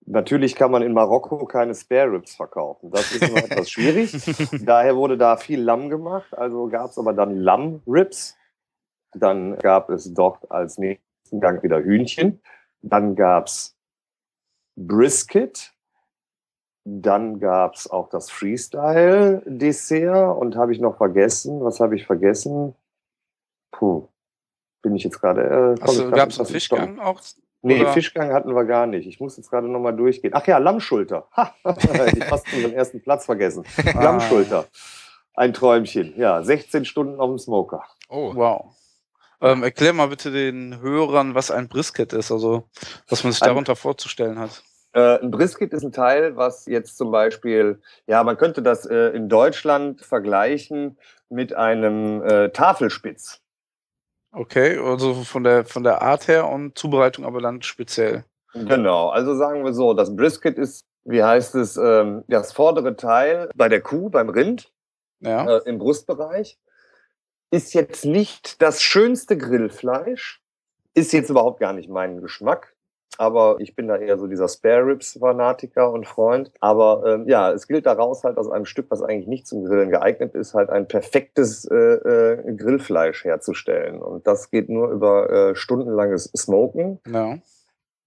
Natürlich 0.08 0.54
kann 0.54 0.70
man 0.70 0.82
in 0.82 0.92
Marokko 0.92 1.46
keine 1.46 1.74
Spare 1.74 2.12
Ribs 2.12 2.36
verkaufen. 2.36 2.92
Das 2.92 3.10
ist 3.10 3.28
immer 3.28 3.38
etwas 3.38 3.68
schwierig. 3.68 4.12
Daher 4.64 4.94
wurde 4.94 5.18
da 5.18 5.36
viel 5.36 5.60
Lamm 5.60 5.90
gemacht. 5.90 6.32
Also 6.32 6.68
gab 6.68 6.90
es 6.90 6.98
aber 6.98 7.12
dann 7.12 7.36
Lamm-Ribs. 7.36 8.36
Dann 9.14 9.58
gab 9.58 9.90
es 9.90 10.14
dort 10.14 10.48
als 10.48 10.78
nächsten 10.78 11.40
Gang 11.40 11.60
wieder 11.64 11.82
Hühnchen. 11.82 12.40
Dann 12.82 13.16
gab 13.16 13.48
es 13.48 13.76
Brisket. 14.76 15.72
Dann 16.84 17.40
gab 17.40 17.74
es 17.74 17.90
auch 17.90 18.08
das 18.08 18.30
Freestyle-Dessert. 18.30 20.36
Und 20.36 20.54
habe 20.54 20.72
ich 20.72 20.78
noch 20.78 20.98
vergessen? 20.98 21.64
Was 21.64 21.80
habe 21.80 21.96
ich 21.96 22.06
vergessen? 22.06 22.76
Puh, 23.72 24.06
bin 24.82 24.94
ich 24.94 25.02
jetzt 25.02 25.20
gerade. 25.20 25.74
Äh, 25.80 25.82
also 25.82 26.12
gab 26.12 26.28
es 26.28 26.38
einen 26.38 26.46
Fischgang 26.46 27.00
auch? 27.00 27.20
Nee, 27.66 27.80
Oder? 27.80 27.92
Fischgang 27.92 28.32
hatten 28.32 28.54
wir 28.54 28.64
gar 28.64 28.86
nicht. 28.86 29.08
Ich 29.08 29.18
muss 29.18 29.36
jetzt 29.36 29.50
gerade 29.50 29.68
nochmal 29.68 29.96
durchgehen. 29.96 30.32
Ach 30.34 30.46
ja, 30.46 30.58
Lammschulter. 30.58 31.26
Ha, 31.36 31.52
ich 32.14 32.24
fast 32.24 32.46
unseren 32.54 32.72
ersten 32.72 33.02
Platz 33.02 33.24
vergessen. 33.24 33.64
Ah. 33.92 34.04
Lammschulter. 34.04 34.66
Ein 35.34 35.52
Träumchen. 35.52 36.14
Ja, 36.16 36.44
16 36.44 36.84
Stunden 36.84 37.18
auf 37.18 37.28
dem 37.28 37.40
Smoker. 37.40 37.82
Oh. 38.08 38.32
Wow. 38.36 38.76
Ähm, 39.40 39.64
erklär 39.64 39.92
mal 39.94 40.06
bitte 40.06 40.30
den 40.30 40.80
Hörern, 40.80 41.34
was 41.34 41.50
ein 41.50 41.66
Brisket 41.66 42.12
ist, 42.12 42.30
also 42.30 42.68
was 43.08 43.24
man 43.24 43.32
sich 43.32 43.42
ein, 43.42 43.48
darunter 43.48 43.74
vorzustellen 43.74 44.38
hat. 44.38 44.62
Äh, 44.92 45.18
ein 45.18 45.32
Brisket 45.32 45.72
ist 45.72 45.82
ein 45.82 45.90
Teil, 45.90 46.36
was 46.36 46.66
jetzt 46.66 46.96
zum 46.96 47.10
Beispiel, 47.10 47.80
ja, 48.06 48.22
man 48.22 48.36
könnte 48.36 48.62
das 48.62 48.86
äh, 48.86 49.08
in 49.08 49.28
Deutschland 49.28 50.02
vergleichen 50.02 50.98
mit 51.28 51.52
einem 51.52 52.22
äh, 52.22 52.50
Tafelspitz. 52.50 53.42
Okay, 54.36 54.76
also 54.76 55.14
von 55.14 55.44
der, 55.44 55.64
von 55.64 55.82
der 55.82 56.02
Art 56.02 56.28
her 56.28 56.46
und 56.46 56.76
Zubereitung 56.76 57.24
aber 57.24 57.40
dann 57.40 57.62
speziell. 57.62 58.22
Genau, 58.52 59.08
also 59.08 59.34
sagen 59.34 59.64
wir 59.64 59.72
so, 59.72 59.94
das 59.94 60.14
Brisket 60.14 60.58
ist, 60.58 60.84
wie 61.04 61.22
heißt 61.22 61.54
es, 61.54 61.78
ähm, 61.78 62.22
das 62.28 62.52
vordere 62.52 62.96
Teil 62.96 63.48
bei 63.54 63.70
der 63.70 63.80
Kuh, 63.80 64.10
beim 64.10 64.28
Rind, 64.28 64.70
ja. 65.20 65.56
äh, 65.56 65.62
im 65.64 65.78
Brustbereich. 65.78 66.58
Ist 67.50 67.72
jetzt 67.72 68.04
nicht 68.04 68.60
das 68.60 68.82
schönste 68.82 69.38
Grillfleisch, 69.38 70.42
ist 70.92 71.14
jetzt 71.14 71.30
überhaupt 71.30 71.58
gar 71.58 71.72
nicht 71.72 71.88
mein 71.88 72.20
Geschmack 72.20 72.75
aber 73.18 73.56
ich 73.60 73.74
bin 73.74 73.88
da 73.88 73.96
eher 73.96 74.18
so 74.18 74.26
dieser 74.26 74.48
Spare 74.48 74.86
Ribs 74.86 75.18
Fanatiker 75.18 75.92
und 75.92 76.06
Freund. 76.06 76.50
Aber 76.60 77.04
ähm, 77.06 77.28
ja, 77.28 77.52
es 77.52 77.66
gilt 77.66 77.86
daraus 77.86 78.24
halt 78.24 78.36
aus 78.38 78.50
einem 78.50 78.66
Stück, 78.66 78.86
was 78.90 79.02
eigentlich 79.02 79.26
nicht 79.26 79.46
zum 79.46 79.64
Grillen 79.64 79.90
geeignet 79.90 80.34
ist, 80.34 80.54
halt 80.54 80.70
ein 80.70 80.88
perfektes 80.88 81.64
äh, 81.66 81.74
äh, 81.74 82.54
Grillfleisch 82.54 83.24
herzustellen. 83.24 84.00
Und 84.00 84.26
das 84.26 84.50
geht 84.50 84.68
nur 84.68 84.90
über 84.90 85.30
äh, 85.30 85.54
stundenlanges 85.56 86.30
Smoken. 86.36 87.00
Ja. 87.10 87.38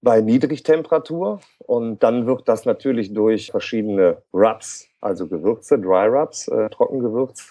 Bei 0.01 0.21
Niedrigtemperatur. 0.21 1.41
Und 1.59 2.03
dann 2.03 2.25
wird 2.25 2.47
das 2.47 2.65
natürlich 2.65 3.13
durch 3.13 3.51
verschiedene 3.51 4.21
Rubs, 4.33 4.87
also 5.01 5.27
Gewürze, 5.27 5.79
Dry 5.79 6.07
Rubs, 6.07 6.47
äh, 6.47 6.69
Trockengewürze, 6.69 7.43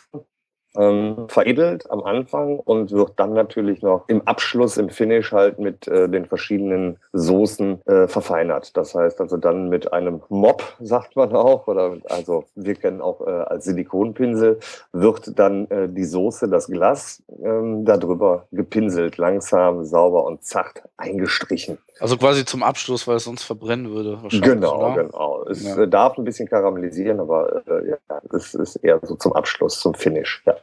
ähm, 0.79 1.27
veredelt 1.29 1.91
am 1.91 2.03
Anfang 2.03 2.59
und 2.59 2.93
wird 2.93 3.13
dann 3.17 3.35
natürlich 3.35 3.83
noch 3.83 4.05
im 4.09 4.23
Abschluss, 4.27 4.77
im 4.77 4.89
Finish 4.89 5.33
halt 5.33 5.59
mit 5.59 5.89
äh, 5.89 6.09
den 6.09 6.27
verschiedenen 6.27 6.99
Soßen 7.13 7.83
äh, 7.87 8.07
verfeinert. 8.07 8.77
Das 8.77 8.95
heißt 8.95 9.21
also 9.21 9.37
dann 9.37 9.69
mit 9.69 9.93
einem 9.93 10.23
Mop, 10.29 10.63
sagt 10.81 11.17
man 11.17 11.35
auch, 11.35 11.67
oder 11.67 11.91
mit, 11.91 12.11
also 12.11 12.45
wir 12.55 12.77
kennen 12.77 13.01
auch 13.01 13.21
äh, 13.27 13.31
als 13.31 13.65
Silikonpinsel, 13.65 14.61
wird 14.93 15.39
dann 15.39 15.69
äh, 15.71 15.89
die 15.89 16.05
Soße, 16.05 16.49
das 16.49 16.69
Glas 16.69 17.23
ähm, 17.43 17.85
darüber 17.85 18.47
gepinselt, 18.53 19.17
langsam, 19.17 19.85
sauber 19.85 20.25
und 20.25 20.45
zacht 20.45 20.83
eingestrichen. 20.97 21.79
Also 22.01 22.17
quasi 22.17 22.45
zum 22.45 22.63
Abschluss, 22.63 23.09
weil 23.09 23.17
es 23.17 23.25
sonst 23.25 23.43
verbrennen 23.43 23.91
würde. 23.91 24.19
Genau, 24.41 24.93
oder? 24.93 25.03
genau. 25.03 25.45
Es 25.49 25.65
ja. 25.65 25.87
Darf 25.87 26.17
ein 26.17 26.25
bisschen 26.25 26.49
karamellisieren, 26.49 27.19
aber 27.19 27.63
äh, 27.67 27.91
ja, 27.91 28.21
es 28.33 28.55
ist 28.55 28.77
eher 28.77 29.01
so 29.03 29.17
zum 29.17 29.33
Abschluss, 29.33 29.81
zum 29.81 29.95
Finish. 29.95 30.43
Ja. 30.47 30.55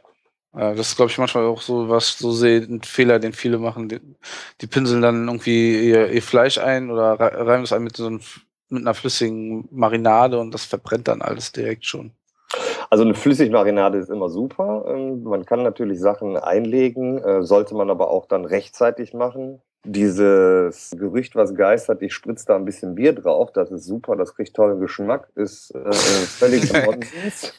Ja, 0.56 0.74
das 0.74 0.88
ist, 0.88 0.96
glaube 0.96 1.10
ich, 1.10 1.18
manchmal 1.18 1.44
auch 1.44 1.60
so 1.60 1.88
was, 1.90 2.18
so 2.18 2.30
ein 2.44 2.80
Fehler, 2.82 3.18
den 3.18 3.34
viele 3.34 3.58
machen. 3.58 3.90
Die, 3.90 4.00
die 4.62 4.66
pinseln 4.66 5.02
dann 5.02 5.26
irgendwie 5.26 5.88
ihr, 5.90 6.10
ihr, 6.10 6.22
Fleisch 6.22 6.56
ein 6.56 6.90
oder 6.90 7.20
reiben 7.20 7.64
es 7.64 7.74
ein 7.74 7.82
mit 7.82 7.96
so 7.96 8.06
einem, 8.06 8.20
mit 8.70 8.82
einer 8.82 8.94
flüssigen 8.94 9.68
Marinade 9.70 10.38
und 10.38 10.52
das 10.52 10.64
verbrennt 10.64 11.08
dann 11.08 11.20
alles 11.20 11.52
direkt 11.52 11.84
schon. 11.84 12.12
Also 12.88 13.04
eine 13.04 13.14
Flüssigmarinade 13.14 13.98
ist 13.98 14.08
immer 14.08 14.30
super. 14.30 14.86
Ähm, 14.88 15.24
man 15.24 15.44
kann 15.44 15.62
natürlich 15.62 16.00
Sachen 16.00 16.38
einlegen, 16.38 17.18
äh, 17.18 17.42
sollte 17.42 17.74
man 17.74 17.90
aber 17.90 18.10
auch 18.10 18.26
dann 18.26 18.44
rechtzeitig 18.46 19.12
machen 19.12 19.60
dieses 19.86 20.90
Gerücht, 20.98 21.36
was 21.36 21.54
geistert, 21.54 22.02
ich 22.02 22.12
spritze 22.12 22.46
da 22.46 22.56
ein 22.56 22.64
bisschen 22.64 22.94
Bier 22.94 23.12
drauf, 23.12 23.52
das 23.52 23.70
ist 23.70 23.84
super, 23.84 24.16
das 24.16 24.34
kriegt 24.34 24.54
tollen 24.54 24.80
Geschmack, 24.80 25.28
ist 25.34 25.70
äh, 25.74 25.78
äh 25.78 25.92
völlig 25.92 26.72
Nonsens. 26.86 27.54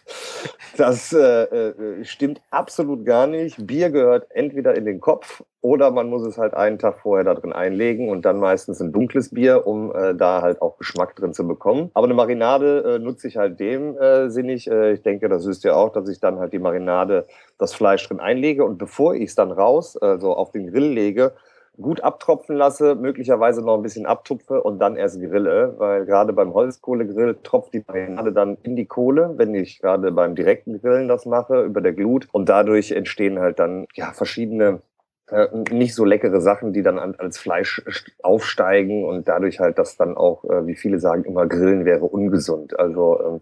Das 0.75 1.13
äh, 1.13 1.43
äh, 1.43 2.03
stimmt 2.03 2.41
absolut 2.51 3.05
gar 3.05 3.25
nicht. 3.25 3.65
Bier 3.65 3.89
gehört 3.89 4.27
entweder 4.29 4.75
in 4.75 4.85
den 4.85 4.99
Kopf 4.99 5.43
oder 5.61 5.89
man 5.89 6.09
muss 6.09 6.25
es 6.25 6.37
halt 6.37 6.53
einen 6.53 6.77
Tag 6.77 6.99
vorher 6.99 7.23
da 7.23 7.33
drin 7.33 7.51
einlegen 7.51 8.09
und 8.09 8.25
dann 8.25 8.39
meistens 8.39 8.79
ein 8.79 8.91
dunkles 8.91 9.33
Bier, 9.33 9.65
um 9.65 9.95
äh, 9.95 10.13
da 10.13 10.41
halt 10.41 10.61
auch 10.61 10.77
Geschmack 10.77 11.15
drin 11.15 11.33
zu 11.33 11.47
bekommen. 11.47 11.89
Aber 11.93 12.05
eine 12.05 12.13
Marinade 12.13 12.95
äh, 12.95 12.99
nutze 12.99 13.27
ich 13.27 13.37
halt 13.37 13.59
dem 13.59 13.95
sinnig. 14.27 14.67
Ich 14.67 15.01
denke, 15.01 15.29
das 15.29 15.47
wisst 15.47 15.63
ihr 15.65 15.75
auch, 15.75 15.91
dass 15.91 16.09
ich 16.09 16.19
dann 16.19 16.39
halt 16.39 16.53
die 16.53 16.59
Marinade, 16.59 17.25
das 17.57 17.73
Fleisch 17.73 18.07
drin 18.07 18.19
einlege 18.19 18.63
und 18.63 18.77
bevor 18.77 19.15
ich 19.15 19.29
es 19.29 19.35
dann 19.35 19.51
raus, 19.51 19.97
also 19.97 20.35
auf 20.35 20.51
den 20.51 20.71
Grill 20.71 20.91
lege, 20.91 21.33
gut 21.79 22.01
abtropfen 22.01 22.55
lasse, 22.55 22.95
möglicherweise 22.95 23.61
noch 23.61 23.75
ein 23.75 23.83
bisschen 23.83 24.05
abtupfe 24.05 24.61
und 24.63 24.79
dann 24.79 24.95
erst 24.95 25.19
grille, 25.19 25.75
weil 25.77 26.05
gerade 26.05 26.33
beim 26.33 26.53
Holzkohlegrill 26.53 27.37
tropft 27.43 27.73
die 27.73 27.83
Marinade 27.87 28.33
dann 28.33 28.57
in 28.63 28.75
die 28.75 28.87
Kohle, 28.87 29.33
wenn 29.37 29.53
ich 29.53 29.79
gerade 29.79 30.11
beim 30.11 30.35
direkten 30.35 30.81
Grillen 30.81 31.07
das 31.07 31.25
mache, 31.25 31.61
über 31.63 31.81
der 31.81 31.93
Glut 31.93 32.27
und 32.31 32.49
dadurch 32.49 32.91
entstehen 32.91 33.39
halt 33.39 33.59
dann 33.59 33.85
ja 33.93 34.11
verschiedene 34.11 34.81
äh, 35.29 35.47
nicht 35.71 35.93
so 35.93 36.05
leckere 36.05 36.41
Sachen, 36.41 36.73
die 36.73 36.83
dann 36.83 36.97
als 36.97 37.37
Fleisch 37.37 37.83
aufsteigen 38.23 39.05
und 39.05 39.27
dadurch 39.27 39.59
halt 39.59 39.77
das 39.77 39.97
dann 39.97 40.17
auch, 40.17 40.43
äh, 40.45 40.65
wie 40.65 40.75
viele 40.75 40.99
sagen, 40.99 41.25
immer 41.25 41.47
Grillen 41.47 41.85
wäre 41.85 42.05
ungesund. 42.05 42.79
Also 42.79 43.19
ähm, 43.21 43.41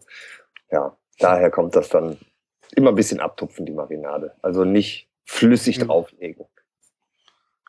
ja, 0.72 0.98
daher 1.20 1.52
kommt 1.52 1.76
das 1.76 1.90
dann 1.90 2.18
immer 2.76 2.90
ein 2.90 2.96
bisschen 2.96 3.20
abtupfen, 3.20 3.66
die 3.66 3.72
Marinade. 3.72 4.34
Also 4.42 4.66
nicht 4.66 5.10
flüssig 5.26 5.80
mhm. 5.80 5.88
drauflegen. 5.88 6.46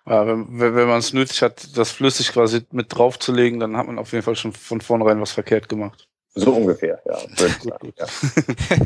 Ja, 0.09 0.25
wenn, 0.27 0.61
wenn 0.61 0.87
man 0.87 0.99
es 0.99 1.13
nötig 1.13 1.43
hat, 1.43 1.77
das 1.77 1.91
flüssig 1.91 2.33
quasi 2.33 2.65
mit 2.71 2.95
draufzulegen, 2.95 3.59
dann 3.59 3.77
hat 3.77 3.87
man 3.87 3.99
auf 3.99 4.13
jeden 4.13 4.23
Fall 4.23 4.37
schon 4.37 4.53
von 4.53 4.81
vornherein 4.81 5.21
was 5.21 5.33
verkehrt 5.33 5.69
gemacht. 5.69 6.09
So 6.35 6.53
ungefähr, 6.53 7.03
ja. 7.07 7.19
gut, 7.61 7.81
gut. 7.81 7.95
ja. 7.99 8.07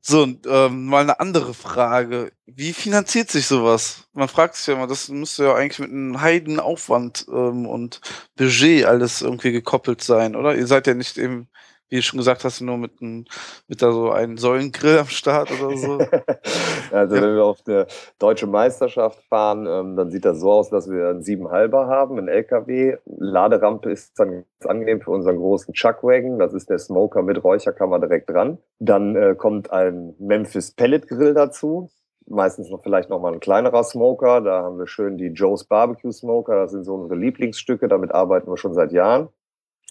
so, 0.00 0.26
ähm, 0.48 0.86
mal 0.86 1.02
eine 1.02 1.20
andere 1.20 1.54
Frage. 1.54 2.32
Wie 2.46 2.72
finanziert 2.72 3.30
sich 3.30 3.46
sowas? 3.46 4.08
Man 4.12 4.28
fragt 4.28 4.56
sich 4.56 4.66
ja 4.66 4.74
immer, 4.74 4.88
das 4.88 5.08
müsste 5.10 5.44
ja 5.44 5.54
eigentlich 5.54 5.78
mit 5.78 5.90
einem 5.90 6.20
Heidenaufwand 6.20 7.26
ähm, 7.28 7.66
und 7.66 8.00
Budget 8.36 8.86
alles 8.86 9.22
irgendwie 9.22 9.52
gekoppelt 9.52 10.02
sein, 10.02 10.34
oder? 10.34 10.56
Ihr 10.56 10.66
seid 10.66 10.88
ja 10.88 10.94
nicht 10.94 11.18
eben 11.18 11.48
wie 11.90 11.96
du 11.96 12.02
schon 12.02 12.18
gesagt 12.18 12.44
hast, 12.44 12.60
nur 12.60 12.78
mit, 12.78 13.00
ein, 13.00 13.26
mit 13.68 13.82
da 13.82 13.92
so 13.92 14.10
einem 14.10 14.38
Säulengrill 14.38 14.98
am 14.98 15.06
Start 15.06 15.50
oder 15.50 15.76
so. 15.76 15.98
also 16.92 17.16
ja. 17.16 17.22
wenn 17.22 17.34
wir 17.34 17.44
auf 17.44 17.62
der 17.62 17.88
deutsche 18.18 18.46
Meisterschaft 18.46 19.22
fahren, 19.24 19.66
ähm, 19.66 19.96
dann 19.96 20.10
sieht 20.10 20.24
das 20.24 20.40
so 20.40 20.52
aus, 20.52 20.70
dass 20.70 20.88
wir 20.88 21.08
einen 21.08 21.22
7,5er 21.22 21.88
haben, 21.88 22.16
einen 22.16 22.28
LKW. 22.28 22.96
Laderampe 23.04 23.90
ist 23.90 24.18
dann 24.18 24.30
ganz 24.30 24.66
angenehm 24.66 25.00
für 25.00 25.10
unseren 25.10 25.36
großen 25.36 25.74
Chuckwagon. 25.74 26.38
Das 26.38 26.54
ist 26.54 26.70
der 26.70 26.78
Smoker 26.78 27.22
mit 27.22 27.42
Räucherkammer 27.42 27.98
direkt 27.98 28.30
dran. 28.30 28.58
Dann 28.78 29.16
äh, 29.16 29.34
kommt 29.36 29.72
ein 29.72 30.14
Memphis 30.18 30.72
Pellet 30.72 31.08
Grill 31.08 31.34
dazu 31.34 31.90
meistens 32.30 32.70
noch 32.70 32.82
vielleicht 32.82 33.10
noch 33.10 33.20
mal 33.20 33.32
ein 33.32 33.40
kleinerer 33.40 33.82
Smoker. 33.82 34.40
Da 34.40 34.62
haben 34.62 34.78
wir 34.78 34.86
schön 34.86 35.18
die 35.18 35.28
Joe's 35.28 35.64
Barbecue 35.64 36.12
Smoker. 36.12 36.54
Das 36.54 36.70
sind 36.70 36.84
so 36.84 36.94
unsere 36.94 37.18
Lieblingsstücke. 37.18 37.88
Damit 37.88 38.12
arbeiten 38.12 38.48
wir 38.48 38.56
schon 38.56 38.72
seit 38.72 38.92
Jahren. 38.92 39.28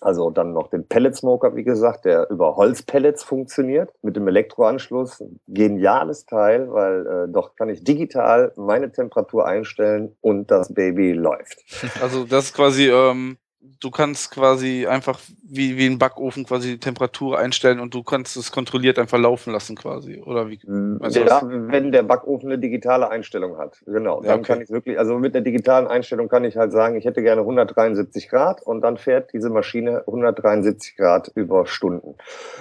Also 0.01 0.29
dann 0.29 0.53
noch 0.53 0.69
den 0.69 0.87
Pellet 0.87 1.15
Smoker, 1.15 1.55
wie 1.55 1.63
gesagt, 1.63 2.05
der 2.05 2.29
über 2.29 2.55
Holzpellets 2.55 3.23
funktioniert, 3.23 3.91
mit 4.01 4.15
dem 4.15 4.27
Elektroanschluss. 4.27 5.23
Geniales 5.47 6.25
Teil, 6.25 6.71
weil 6.71 7.05
äh, 7.05 7.31
doch 7.31 7.55
kann 7.55 7.69
ich 7.69 7.83
digital 7.83 8.53
meine 8.55 8.91
Temperatur 8.91 9.45
einstellen 9.45 10.15
und 10.21 10.51
das 10.51 10.73
Baby 10.73 11.13
läuft. 11.13 11.63
Also 12.01 12.23
das 12.23 12.45
ist 12.45 12.55
quasi 12.55 12.89
ähm, 12.89 13.37
du 13.61 13.91
kannst 13.91 14.31
quasi 14.31 14.87
einfach 14.87 15.19
wie, 15.43 15.77
wie 15.77 15.85
ein 15.85 15.99
Backofen 15.99 16.45
quasi 16.45 16.71
die 16.71 16.79
Temperatur 16.79 17.37
einstellen 17.37 17.79
und 17.79 17.93
du 17.93 18.03
kannst 18.03 18.37
es 18.37 18.51
kontrolliert 18.51 18.97
einfach 18.99 19.17
laufen 19.17 19.51
lassen 19.51 19.75
quasi. 19.75 20.21
Oder 20.21 20.49
wie? 20.49 20.59
Ja, 20.65 21.41
wenn 21.43 21.91
der 21.91 22.03
Backofen 22.03 22.49
eine 22.49 22.59
digitale 22.59 23.09
Einstellung 23.09 23.57
hat. 23.57 23.81
Genau. 23.85 24.21
Dann 24.21 24.39
okay. 24.39 24.53
kann 24.53 24.61
ich 24.61 24.69
wirklich, 24.69 24.97
also 24.97 25.17
mit 25.17 25.33
der 25.33 25.41
digitalen 25.41 25.87
Einstellung 25.87 26.29
kann 26.29 26.43
ich 26.43 26.55
halt 26.55 26.71
sagen, 26.71 26.95
ich 26.95 27.05
hätte 27.05 27.21
gerne 27.21 27.41
173 27.41 28.29
Grad 28.29 28.61
und 28.61 28.81
dann 28.81 28.97
fährt 28.97 29.33
diese 29.33 29.49
Maschine 29.49 30.03
173 30.07 30.95
Grad 30.95 31.31
über 31.35 31.65
Stunden. 31.65 32.15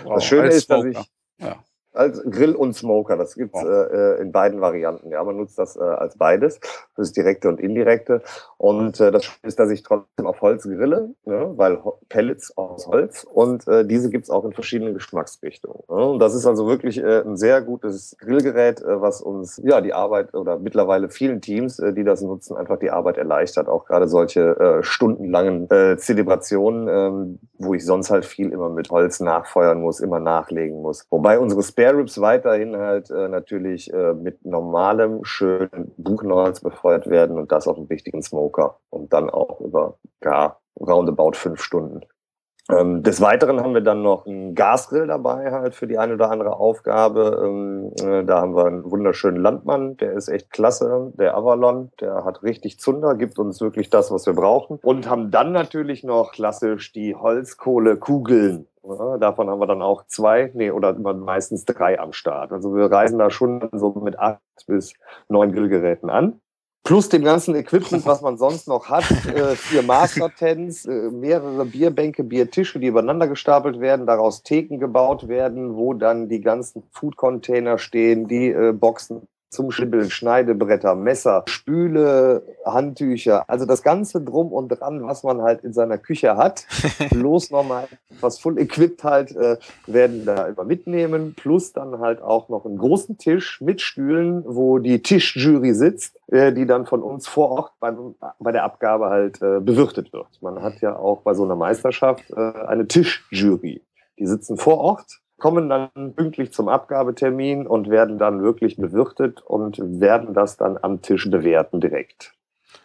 Wow, 0.04 0.14
das 0.14 0.24
Schöne 0.24 0.48
ist, 0.48 0.70
dass 0.70 0.84
ich, 0.84 0.98
ja 1.38 1.62
als 1.92 2.22
Grill 2.30 2.54
und 2.54 2.74
Smoker. 2.74 3.16
Das 3.16 3.34
gibt's 3.34 3.60
ja. 3.60 3.84
äh, 3.84 4.20
in 4.20 4.32
beiden 4.32 4.60
Varianten. 4.60 5.10
Ja, 5.10 5.22
man 5.24 5.36
nutzt 5.36 5.58
das 5.58 5.76
äh, 5.76 5.80
als 5.80 6.16
beides, 6.16 6.60
das 6.96 7.12
direkte 7.12 7.48
und 7.48 7.60
indirekte. 7.60 8.22
Und 8.56 9.00
äh, 9.00 9.10
das 9.10 9.24
Schöne 9.24 9.48
ist, 9.48 9.58
dass 9.58 9.70
ich 9.70 9.82
trotzdem 9.82 10.26
auf 10.26 10.40
Holz 10.40 10.64
grille, 10.64 11.14
ne, 11.24 11.52
weil 11.56 11.80
Pellets 12.08 12.56
aus 12.56 12.86
Holz 12.86 13.24
und 13.24 13.66
äh, 13.68 13.86
diese 13.86 14.10
gibt's 14.10 14.30
auch 14.30 14.44
in 14.44 14.52
verschiedenen 14.52 14.94
Geschmacksrichtungen. 14.94 15.82
Ne? 15.88 16.04
Und 16.10 16.18
das 16.18 16.34
ist 16.34 16.46
also 16.46 16.66
wirklich 16.66 16.98
äh, 16.98 17.22
ein 17.22 17.36
sehr 17.36 17.62
gutes 17.62 18.16
Grillgerät, 18.18 18.80
äh, 18.80 19.00
was 19.00 19.20
uns 19.20 19.60
ja 19.64 19.80
die 19.80 19.92
Arbeit 19.92 20.34
oder 20.34 20.58
mittlerweile 20.58 21.10
vielen 21.10 21.40
Teams, 21.40 21.78
äh, 21.78 21.92
die 21.92 22.04
das 22.04 22.22
nutzen, 22.22 22.56
einfach 22.56 22.78
die 22.78 22.90
Arbeit 22.90 23.16
erleichtert. 23.16 23.68
Auch 23.68 23.84
gerade 23.84 24.08
solche 24.08 24.58
äh, 24.58 24.82
stundenlangen 24.82 25.70
äh, 25.70 25.96
Zelebrationen, 25.96 26.88
äh, 26.88 27.38
wo 27.58 27.74
ich 27.74 27.84
sonst 27.84 28.10
halt 28.10 28.24
viel 28.24 28.52
immer 28.52 28.68
mit 28.68 28.90
Holz 28.90 29.20
nachfeuern 29.20 29.80
muss, 29.80 30.00
immer 30.00 30.20
nachlegen 30.20 30.82
muss. 30.82 31.06
Wobei 31.10 31.38
unsere 31.38 31.62
Spare 31.62 31.87
Ribs 31.90 32.20
weiterhin 32.20 32.76
halt 32.76 33.10
äh, 33.10 33.28
natürlich 33.28 33.92
äh, 33.92 34.14
mit 34.14 34.44
normalem, 34.44 35.24
schönen 35.24 35.92
Buchenholz 35.96 36.60
befeuert 36.60 37.08
werden 37.08 37.38
und 37.38 37.52
das 37.52 37.68
auf 37.68 37.76
einem 37.76 37.86
richtigen 37.86 38.22
Smoker 38.22 38.78
und 38.90 39.12
dann 39.12 39.30
auch 39.30 39.60
über 39.60 39.98
gar 40.20 40.60
roundabout 40.78 41.32
fünf 41.34 41.62
Stunden. 41.62 42.00
Ähm, 42.70 43.02
des 43.02 43.22
Weiteren 43.22 43.60
haben 43.60 43.72
wir 43.72 43.80
dann 43.80 44.02
noch 44.02 44.26
einen 44.26 44.54
Gasgrill 44.54 45.06
dabei 45.06 45.52
halt 45.52 45.74
für 45.74 45.86
die 45.86 45.96
eine 45.96 46.14
oder 46.14 46.30
andere 46.30 46.56
Aufgabe. 46.56 47.42
Ähm, 47.42 47.92
äh, 48.02 48.24
da 48.24 48.42
haben 48.42 48.54
wir 48.54 48.66
einen 48.66 48.90
wunderschönen 48.90 49.40
Landmann, 49.40 49.96
der 49.96 50.12
ist 50.12 50.28
echt 50.28 50.50
klasse, 50.50 51.12
der 51.14 51.34
Avalon, 51.34 51.90
der 52.00 52.24
hat 52.24 52.42
richtig 52.42 52.78
Zunder, 52.78 53.14
gibt 53.14 53.38
uns 53.38 53.62
wirklich 53.62 53.88
das, 53.88 54.10
was 54.10 54.26
wir 54.26 54.34
brauchen. 54.34 54.78
Und 54.82 55.08
haben 55.08 55.30
dann 55.30 55.52
natürlich 55.52 56.04
noch 56.04 56.32
klassisch 56.32 56.92
die 56.92 57.14
Holzkohlekugeln. 57.14 58.66
Ja, 58.82 59.18
davon 59.18 59.48
haben 59.48 59.60
wir 59.60 59.66
dann 59.66 59.82
auch 59.82 60.06
zwei, 60.06 60.50
nee, 60.54 60.70
oder 60.70 60.92
meistens 60.94 61.64
drei 61.64 61.98
am 61.98 62.12
Start. 62.12 62.52
Also 62.52 62.74
wir 62.74 62.90
reisen 62.90 63.18
da 63.18 63.30
schon 63.30 63.68
so 63.72 63.92
mit 63.92 64.18
acht 64.18 64.40
bis 64.66 64.94
neun 65.28 65.52
Grillgeräten 65.52 66.10
an. 66.10 66.40
Plus 66.88 67.10
dem 67.10 67.22
ganzen 67.22 67.54
Equipment, 67.54 68.06
was 68.06 68.22
man 68.22 68.38
sonst 68.38 68.66
noch 68.66 68.88
hat. 68.88 69.04
Äh, 69.26 69.56
vier 69.56 69.82
Master-Tents, 69.82 70.86
äh, 70.86 71.10
mehrere 71.10 71.66
Bierbänke, 71.66 72.24
Biertische, 72.24 72.78
die 72.78 72.86
übereinander 72.86 73.28
gestapelt 73.28 73.78
werden, 73.78 74.06
daraus 74.06 74.42
Theken 74.42 74.80
gebaut 74.80 75.28
werden, 75.28 75.76
wo 75.76 75.92
dann 75.92 76.30
die 76.30 76.40
ganzen 76.40 76.82
Food-Container 76.92 77.76
stehen, 77.76 78.26
die 78.26 78.48
äh, 78.48 78.72
Boxen 78.72 79.28
zum 79.50 79.70
Schnibbeln, 79.70 80.10
Schneidebretter, 80.10 80.94
Messer, 80.94 81.44
Spüle, 81.46 82.42
Handtücher, 82.64 83.44
also 83.48 83.66
das 83.66 83.82
ganze 83.82 84.22
Drum 84.22 84.50
und 84.50 84.68
Dran, 84.68 85.06
was 85.06 85.24
man 85.24 85.42
halt 85.42 85.64
in 85.64 85.74
seiner 85.74 85.98
Küche 85.98 86.38
hat, 86.38 86.66
bloß 87.10 87.50
nochmal 87.50 87.88
was 88.22 88.38
full 88.38 88.58
equipped 88.58 89.04
halt, 89.04 89.36
äh, 89.36 89.58
werden 89.86 90.24
da 90.24 90.46
immer 90.46 90.64
mitnehmen, 90.64 91.34
plus 91.34 91.74
dann 91.74 91.98
halt 91.98 92.22
auch 92.22 92.48
noch 92.48 92.64
einen 92.64 92.78
großen 92.78 93.18
Tisch 93.18 93.60
mit 93.60 93.82
Stühlen, 93.82 94.42
wo 94.46 94.78
die 94.78 95.02
Tischjury 95.02 95.74
sitzt, 95.74 96.17
die 96.30 96.66
dann 96.66 96.86
von 96.86 97.02
uns 97.02 97.26
vor 97.26 97.50
Ort 97.50 97.72
beim, 97.80 98.14
bei 98.38 98.52
der 98.52 98.64
Abgabe 98.64 99.06
halt 99.06 99.40
äh, 99.40 99.60
bewirtet 99.60 100.12
wird. 100.12 100.42
Man 100.42 100.62
hat 100.62 100.80
ja 100.80 100.96
auch 100.96 101.22
bei 101.22 101.34
so 101.34 101.44
einer 101.44 101.56
Meisterschaft 101.56 102.30
äh, 102.30 102.52
eine 102.66 102.86
Tischjury. 102.86 103.82
Die 104.18 104.26
sitzen 104.26 104.58
vor 104.58 104.78
Ort 104.78 105.20
kommen 105.38 105.68
dann 105.68 106.14
pünktlich 106.14 106.52
zum 106.52 106.68
Abgabetermin 106.68 107.66
und 107.66 107.88
werden 107.88 108.18
dann 108.18 108.42
wirklich 108.42 108.76
bewirtet 108.76 109.40
und 109.40 109.78
werden 110.00 110.34
das 110.34 110.56
dann 110.56 110.78
am 110.82 111.00
Tisch 111.00 111.30
bewerten 111.30 111.80
direkt. 111.80 112.34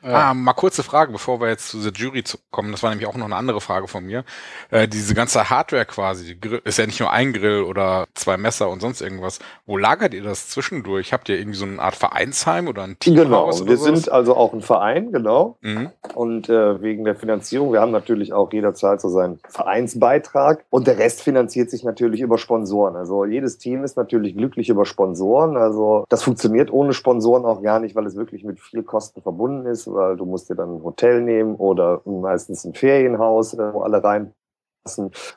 Ja. 0.04 0.32
Ah, 0.32 0.34
mal 0.34 0.54
kurze 0.54 0.84
Frage, 0.84 1.12
bevor 1.14 1.40
wir 1.40 1.48
jetzt 1.48 1.70
zu 1.70 1.82
der 1.82 1.94
Jury 1.94 2.24
kommen. 2.52 2.72
Das 2.72 2.84
war 2.84 2.90
nämlich 2.90 3.08
auch 3.08 3.16
noch 3.16 3.26
eine 3.26 3.36
andere 3.36 3.62
Frage 3.62 3.88
von 3.88 4.06
mir. 4.06 4.26
Äh, 4.70 4.88
diese 4.88 5.14
ganze 5.14 5.50
Hardware 5.50 5.86
quasi, 5.86 6.38
ist 6.66 6.78
ja 6.78 6.86
nicht 6.86 7.00
nur 7.00 7.12
ein 7.12 7.32
Grill 7.32 7.64
oder 7.64 8.08
zwei 8.14 8.38
Messer 8.38 8.70
und 8.70 8.82
sonst 8.82 9.02
irgendwas. 9.02 9.40
Wo 9.66 9.78
lagert 9.78 10.14
ihr 10.14 10.24
das 10.24 10.50
zwischendurch? 10.50 11.14
Habt 11.14 11.30
ihr 11.30 11.40
irgendwie 11.40 11.58
so 11.58 11.66
eine 11.66 11.80
Art 11.80 11.96
Vereinsheim 11.96 12.68
oder 12.68 12.84
ein 12.84 13.00
Team? 13.00 13.16
Genau, 13.16 13.48
wir 13.48 13.54
sowas? 13.78 13.84
sind 13.84 14.12
also 14.12 14.36
auch 14.36 14.54
ein 14.54 14.62
Verein, 14.62 15.14
genau. 15.14 15.58
Mhm. 15.62 15.90
Und 16.14 16.50
äh, 16.50 16.82
wegen 16.82 17.06
der 17.06 17.16
Finanzierung, 17.16 17.72
wir 17.72 17.80
haben 17.80 17.92
natürlich 17.92 18.34
auch 18.34 18.52
jederzeit 18.52 19.00
so 19.00 19.08
seinen 19.08 19.40
Vereinsbeitrag 19.48 20.66
und 20.70 20.88
der 20.88 20.98
Rest 20.98 21.22
finanziert 21.22 21.70
sich 21.70 21.84
natürlich 21.84 22.20
über 22.20 22.38
Sponsoren. 22.38 22.98
Also 22.98 23.24
jedes 23.24 23.58
Team 23.58 23.84
ist 23.86 23.96
natürlich 23.96 24.36
glücklich 24.36 24.68
über 24.68 24.86
Sponsoren. 24.86 25.56
Also 25.56 26.04
das 26.10 26.24
funktioniert 26.24 26.72
ohne 26.74 26.92
Sponsoren 26.94 27.46
auch 27.46 27.62
gar 27.62 27.80
nicht, 27.80 27.96
weil 27.96 28.06
es 28.06 28.18
wirklich 28.18 28.44
mit 28.44 28.60
viel 28.60 28.84
Kosten 28.84 29.22
verbunden 29.22 29.66
ist 29.66 29.88
weil 29.94 30.18
du 30.18 30.26
musst 30.26 30.50
dir 30.50 30.56
dann 30.56 30.78
ein 30.78 30.84
Hotel 30.84 31.22
nehmen 31.22 31.56
oder 31.56 32.02
meistens 32.06 32.66
ein 32.66 32.74
Ferienhaus, 32.74 33.54
äh, 33.54 33.74
wo 33.74 33.82
alle 33.82 34.04
rein 34.04 34.34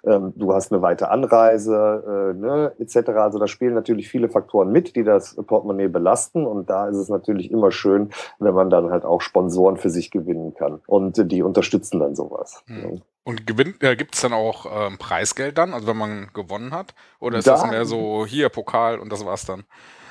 ähm, 0.05 0.33
du 0.35 0.53
hast 0.53 0.73
eine 0.73 0.83
weite 0.83 1.09
Anreise, 1.11 2.35
äh, 2.35 2.39
ne, 2.39 2.73
etc. 2.79 3.11
Also 3.11 3.39
da 3.39 3.47
spielen 3.47 3.75
natürlich 3.75 4.09
viele 4.09 4.29
Faktoren 4.29 4.73
mit, 4.73 4.97
die 4.97 5.05
das 5.05 5.37
Portemonnaie 5.37 5.89
belasten. 5.89 6.47
Und 6.47 6.69
da 6.69 6.89
ist 6.89 6.97
es 6.97 7.09
natürlich 7.09 7.51
immer 7.51 7.71
schön, 7.71 8.11
wenn 8.39 8.55
man 8.55 8.71
dann 8.71 8.91
halt 8.91 9.05
auch 9.05 9.21
Sponsoren 9.21 9.77
für 9.77 9.91
sich 9.91 10.11
gewinnen 10.11 10.55
kann. 10.55 10.81
Und 10.87 11.19
äh, 11.19 11.27
die 11.27 11.43
unterstützen 11.43 12.01
dann 12.01 12.17
sowas. 12.17 12.65
Hm. 12.67 13.03
Und 13.25 13.47
gewinnt, 13.47 13.83
äh, 13.83 13.97
gibt 13.97 14.15
es 14.15 14.23
dann 14.23 14.33
auch 14.33 14.67
ähm, 14.73 14.99
Preisgeld 14.99 15.59
dann, 15.59 15.75
also 15.75 15.87
wenn 15.87 15.97
man 15.97 16.29
gewonnen 16.33 16.73
hat? 16.73 16.95
Oder 17.21 17.39
ist 17.39 17.47
da, 17.47 17.53
das 17.53 17.71
mehr 17.71 17.85
so 17.85 18.27
hier 18.27 18.49
Pokal 18.49 18.99
und 18.99 19.13
das 19.13 19.25
war's 19.25 19.45
dann? 19.45 19.65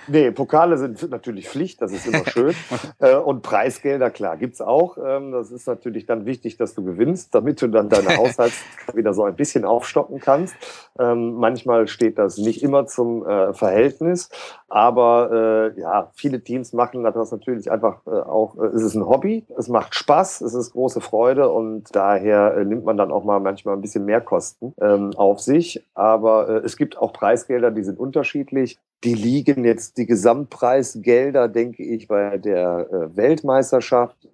Nee, 0.07 0.31
Pokale 0.31 0.77
sind 0.77 1.09
natürlich 1.09 1.49
Pflicht, 1.49 1.81
das 1.81 1.91
ist 1.91 2.07
immer 2.07 2.25
schön. 2.27 2.53
äh, 2.99 3.15
und 3.15 3.41
Preisgelder, 3.41 4.09
klar, 4.09 4.37
gibt's 4.37 4.61
auch. 4.61 4.97
Ähm, 5.03 5.31
das 5.31 5.51
ist 5.51 5.67
natürlich 5.67 6.05
dann 6.05 6.25
wichtig, 6.25 6.57
dass 6.57 6.75
du 6.75 6.83
gewinnst, 6.83 7.33
damit 7.33 7.61
du 7.61 7.67
dann 7.67 7.89
deine 7.89 8.09
Haushalts 8.17 8.63
wieder 8.93 9.13
so 9.13 9.23
ein 9.23 9.35
bisschen 9.35 9.65
aufstocken 9.65 10.19
kannst. 10.19 10.55
Ähm, 10.99 11.33
manchmal 11.35 11.87
steht 11.87 12.17
das 12.17 12.37
nicht 12.37 12.63
immer 12.63 12.85
zum 12.85 13.25
äh, 13.25 13.53
Verhältnis, 13.53 14.29
aber 14.67 15.73
äh, 15.75 15.79
ja, 15.79 16.11
viele 16.15 16.41
Teams 16.41 16.73
machen 16.73 17.03
das 17.03 17.31
natürlich 17.31 17.71
einfach 17.71 18.05
auch, 18.05 18.57
es 18.57 18.81
ist 18.81 18.95
ein 18.95 19.05
Hobby, 19.07 19.45
es 19.57 19.69
macht 19.69 19.95
Spaß, 19.95 20.41
es 20.41 20.53
ist 20.53 20.71
große 20.73 21.01
Freude 21.01 21.49
und 21.49 21.95
daher 21.95 22.63
nimmt 22.65 22.83
man 22.83 22.97
dann 22.97 23.11
auch 23.11 23.23
mal 23.23 23.39
manchmal 23.39 23.75
ein 23.75 23.81
bisschen 23.81 24.05
mehr 24.05 24.21
Kosten 24.21 24.73
ähm, 24.81 25.11
auf 25.15 25.39
sich. 25.39 25.87
Aber 25.93 26.63
es 26.65 26.77
gibt 26.77 26.97
auch 26.97 27.13
Preisgelder, 27.13 27.71
die 27.71 27.83
sind 27.83 27.99
unterschiedlich. 27.99 28.79
Die 29.03 29.13
liegen 29.13 29.65
jetzt, 29.65 29.97
die 29.97 30.05
Gesamtpreisgelder, 30.05 31.47
denke 31.47 31.83
ich, 31.83 32.07
bei 32.07 32.37
der 32.37 32.87
äh, 32.91 33.15
Weltmeisterschaft, 33.15 34.27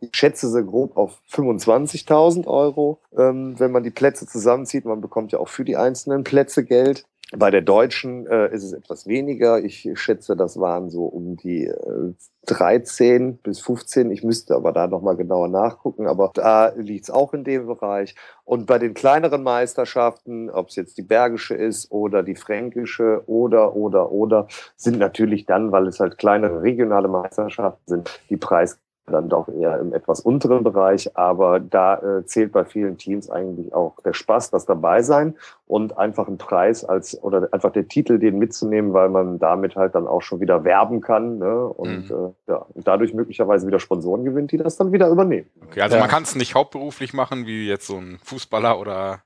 ich 0.00 0.10
schätze 0.14 0.48
sie 0.50 0.64
grob 0.64 0.96
auf 0.96 1.20
25.000 1.30 2.46
Euro, 2.46 3.00
ähm, 3.16 3.58
wenn 3.58 3.72
man 3.72 3.82
die 3.82 3.90
Plätze 3.90 4.26
zusammenzieht. 4.26 4.84
Man 4.84 5.00
bekommt 5.00 5.32
ja 5.32 5.38
auch 5.38 5.48
für 5.48 5.64
die 5.64 5.76
einzelnen 5.76 6.24
Plätze 6.24 6.64
Geld. 6.64 7.04
Bei 7.32 7.50
der 7.50 7.62
Deutschen 7.62 8.26
äh, 8.28 8.54
ist 8.54 8.62
es 8.62 8.72
etwas 8.72 9.08
weniger. 9.08 9.58
Ich 9.58 9.88
schätze, 9.94 10.36
das 10.36 10.60
waren 10.60 10.90
so 10.90 11.06
um 11.06 11.36
die 11.36 11.66
äh, 11.66 12.12
13 12.46 13.38
bis 13.38 13.58
15. 13.60 14.12
Ich 14.12 14.22
müsste 14.22 14.54
aber 14.54 14.72
da 14.72 14.86
nochmal 14.86 15.16
genauer 15.16 15.48
nachgucken. 15.48 16.06
Aber 16.06 16.30
da 16.34 16.68
liegt 16.76 17.04
es 17.04 17.10
auch 17.10 17.34
in 17.34 17.42
dem 17.42 17.66
Bereich. 17.66 18.14
Und 18.44 18.66
bei 18.66 18.78
den 18.78 18.94
kleineren 18.94 19.42
Meisterschaften, 19.42 20.50
ob 20.50 20.68
es 20.68 20.76
jetzt 20.76 20.98
die 20.98 21.02
Bergische 21.02 21.56
ist 21.56 21.90
oder 21.90 22.22
die 22.22 22.36
Fränkische 22.36 23.24
oder, 23.26 23.74
oder, 23.74 24.12
oder, 24.12 24.46
sind 24.76 24.98
natürlich 24.98 25.46
dann, 25.46 25.72
weil 25.72 25.88
es 25.88 25.98
halt 25.98 26.18
kleinere 26.18 26.62
regionale 26.62 27.08
Meisterschaften 27.08 27.82
sind, 27.86 28.20
die 28.30 28.36
Preis 28.36 28.78
dann 29.06 29.28
doch 29.28 29.48
eher 29.48 29.78
im 29.80 29.92
etwas 29.92 30.20
unteren 30.20 30.64
Bereich. 30.64 31.16
Aber 31.16 31.60
da 31.60 31.96
äh, 31.96 32.26
zählt 32.26 32.52
bei 32.52 32.64
vielen 32.64 32.98
Teams 32.98 33.30
eigentlich 33.30 33.72
auch 33.74 34.00
der 34.04 34.12
Spaß, 34.12 34.50
das 34.50 34.66
dabei 34.66 35.02
sein 35.02 35.34
und 35.66 35.96
einfach 35.98 36.28
ein 36.28 36.38
Preis 36.38 36.84
als 36.84 37.22
oder 37.22 37.48
einfach 37.52 37.72
der 37.72 37.88
Titel, 37.88 38.18
den 38.18 38.38
mitzunehmen, 38.38 38.92
weil 38.92 39.08
man 39.08 39.38
damit 39.38 39.76
halt 39.76 39.94
dann 39.94 40.06
auch 40.06 40.22
schon 40.22 40.40
wieder 40.40 40.64
werben 40.64 41.00
kann 41.00 41.38
ne? 41.38 41.66
und 41.68 42.10
mhm. 42.10 42.34
äh, 42.48 42.50
ja, 42.52 42.66
und 42.74 42.86
dadurch 42.86 43.14
möglicherweise 43.14 43.66
wieder 43.66 43.80
Sponsoren 43.80 44.24
gewinnt, 44.24 44.52
die 44.52 44.58
das 44.58 44.76
dann 44.76 44.92
wieder 44.92 45.08
übernehmen. 45.08 45.48
Okay, 45.66 45.80
also 45.80 45.96
ja. 45.96 46.02
man 46.02 46.10
kann 46.10 46.22
es 46.22 46.34
nicht 46.34 46.54
hauptberuflich 46.54 47.14
machen, 47.14 47.46
wie 47.46 47.68
jetzt 47.68 47.86
so 47.86 47.96
ein 47.96 48.18
Fußballer 48.22 48.78
oder 48.78 49.22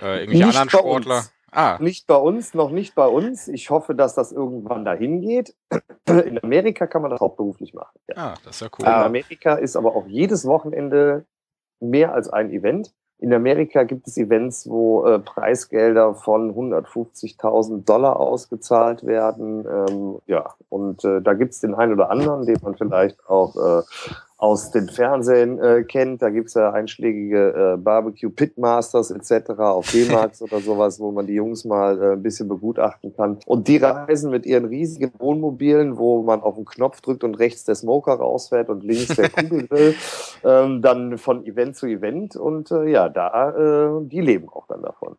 äh, 0.00 0.20
irgendwelche 0.20 0.46
nicht 0.46 0.58
anderen 0.58 0.70
Sportler. 0.70 1.22
Ah. 1.52 1.78
Nicht 1.80 2.06
bei 2.06 2.16
uns, 2.16 2.54
noch 2.54 2.70
nicht 2.70 2.94
bei 2.94 3.06
uns. 3.06 3.48
Ich 3.48 3.70
hoffe, 3.70 3.94
dass 3.94 4.14
das 4.14 4.32
irgendwann 4.32 4.84
dahin 4.84 5.20
geht. 5.20 5.54
In 6.08 6.42
Amerika 6.42 6.86
kann 6.86 7.02
man 7.02 7.10
das 7.10 7.20
hauptberuflich 7.20 7.74
machen. 7.74 7.98
Ja. 8.08 8.14
Ah, 8.16 8.34
das 8.44 8.56
ist 8.56 8.60
ja 8.62 8.68
cool. 8.78 8.86
In 8.86 8.92
Amerika 8.92 9.54
ist 9.54 9.76
aber 9.76 9.94
auch 9.96 10.06
jedes 10.06 10.46
Wochenende 10.46 11.26
mehr 11.80 12.14
als 12.14 12.28
ein 12.28 12.50
Event. 12.50 12.92
In 13.18 13.34
Amerika 13.34 13.82
gibt 13.82 14.08
es 14.08 14.16
Events, 14.16 14.68
wo 14.68 15.04
äh, 15.04 15.18
Preisgelder 15.18 16.14
von 16.14 16.54
150.000 16.54 17.84
Dollar 17.84 18.18
ausgezahlt 18.18 19.04
werden. 19.04 19.66
Ähm, 19.66 20.18
ja, 20.26 20.54
und 20.70 21.04
äh, 21.04 21.20
da 21.20 21.34
gibt 21.34 21.52
es 21.52 21.60
den 21.60 21.74
einen 21.74 21.92
oder 21.92 22.10
anderen, 22.10 22.46
den 22.46 22.56
man 22.62 22.76
vielleicht 22.76 23.28
auch 23.28 23.56
äh, 23.56 23.82
aus 24.40 24.70
den 24.70 24.88
Fernsehen 24.88 25.58
äh, 25.58 25.84
kennt. 25.84 26.22
Da 26.22 26.30
gibt's 26.30 26.54
ja 26.54 26.72
einschlägige 26.72 27.74
äh, 27.74 27.76
Barbecue 27.76 28.30
Pitmasters 28.30 29.10
etc. 29.10 29.50
auf 29.58 29.90
D-Max 29.92 30.40
oder 30.42 30.60
sowas, 30.60 30.98
wo 30.98 31.12
man 31.12 31.26
die 31.26 31.34
Jungs 31.34 31.66
mal 31.66 32.02
äh, 32.02 32.12
ein 32.14 32.22
bisschen 32.22 32.48
begutachten 32.48 33.14
kann. 33.14 33.38
Und 33.44 33.68
die 33.68 33.76
reisen 33.76 34.30
mit 34.30 34.46
ihren 34.46 34.64
riesigen 34.64 35.12
Wohnmobilen, 35.18 35.98
wo 35.98 36.22
man 36.22 36.40
auf 36.40 36.54
den 36.54 36.64
Knopf 36.64 37.02
drückt 37.02 37.22
und 37.22 37.34
rechts 37.34 37.64
der 37.64 37.74
Smoker 37.74 38.14
rausfährt 38.14 38.70
und 38.70 38.82
links 38.82 39.14
der 39.14 39.28
Kugelgrill, 39.28 39.94
ähm, 40.44 40.80
dann 40.80 41.18
von 41.18 41.44
Event 41.44 41.76
zu 41.76 41.86
Event. 41.86 42.34
Und 42.34 42.70
äh, 42.70 42.88
ja, 42.88 43.10
da, 43.10 43.50
äh, 43.50 44.04
die 44.06 44.22
leben 44.22 44.48
auch 44.48 44.66
dann 44.66 44.80
davon. 44.82 45.16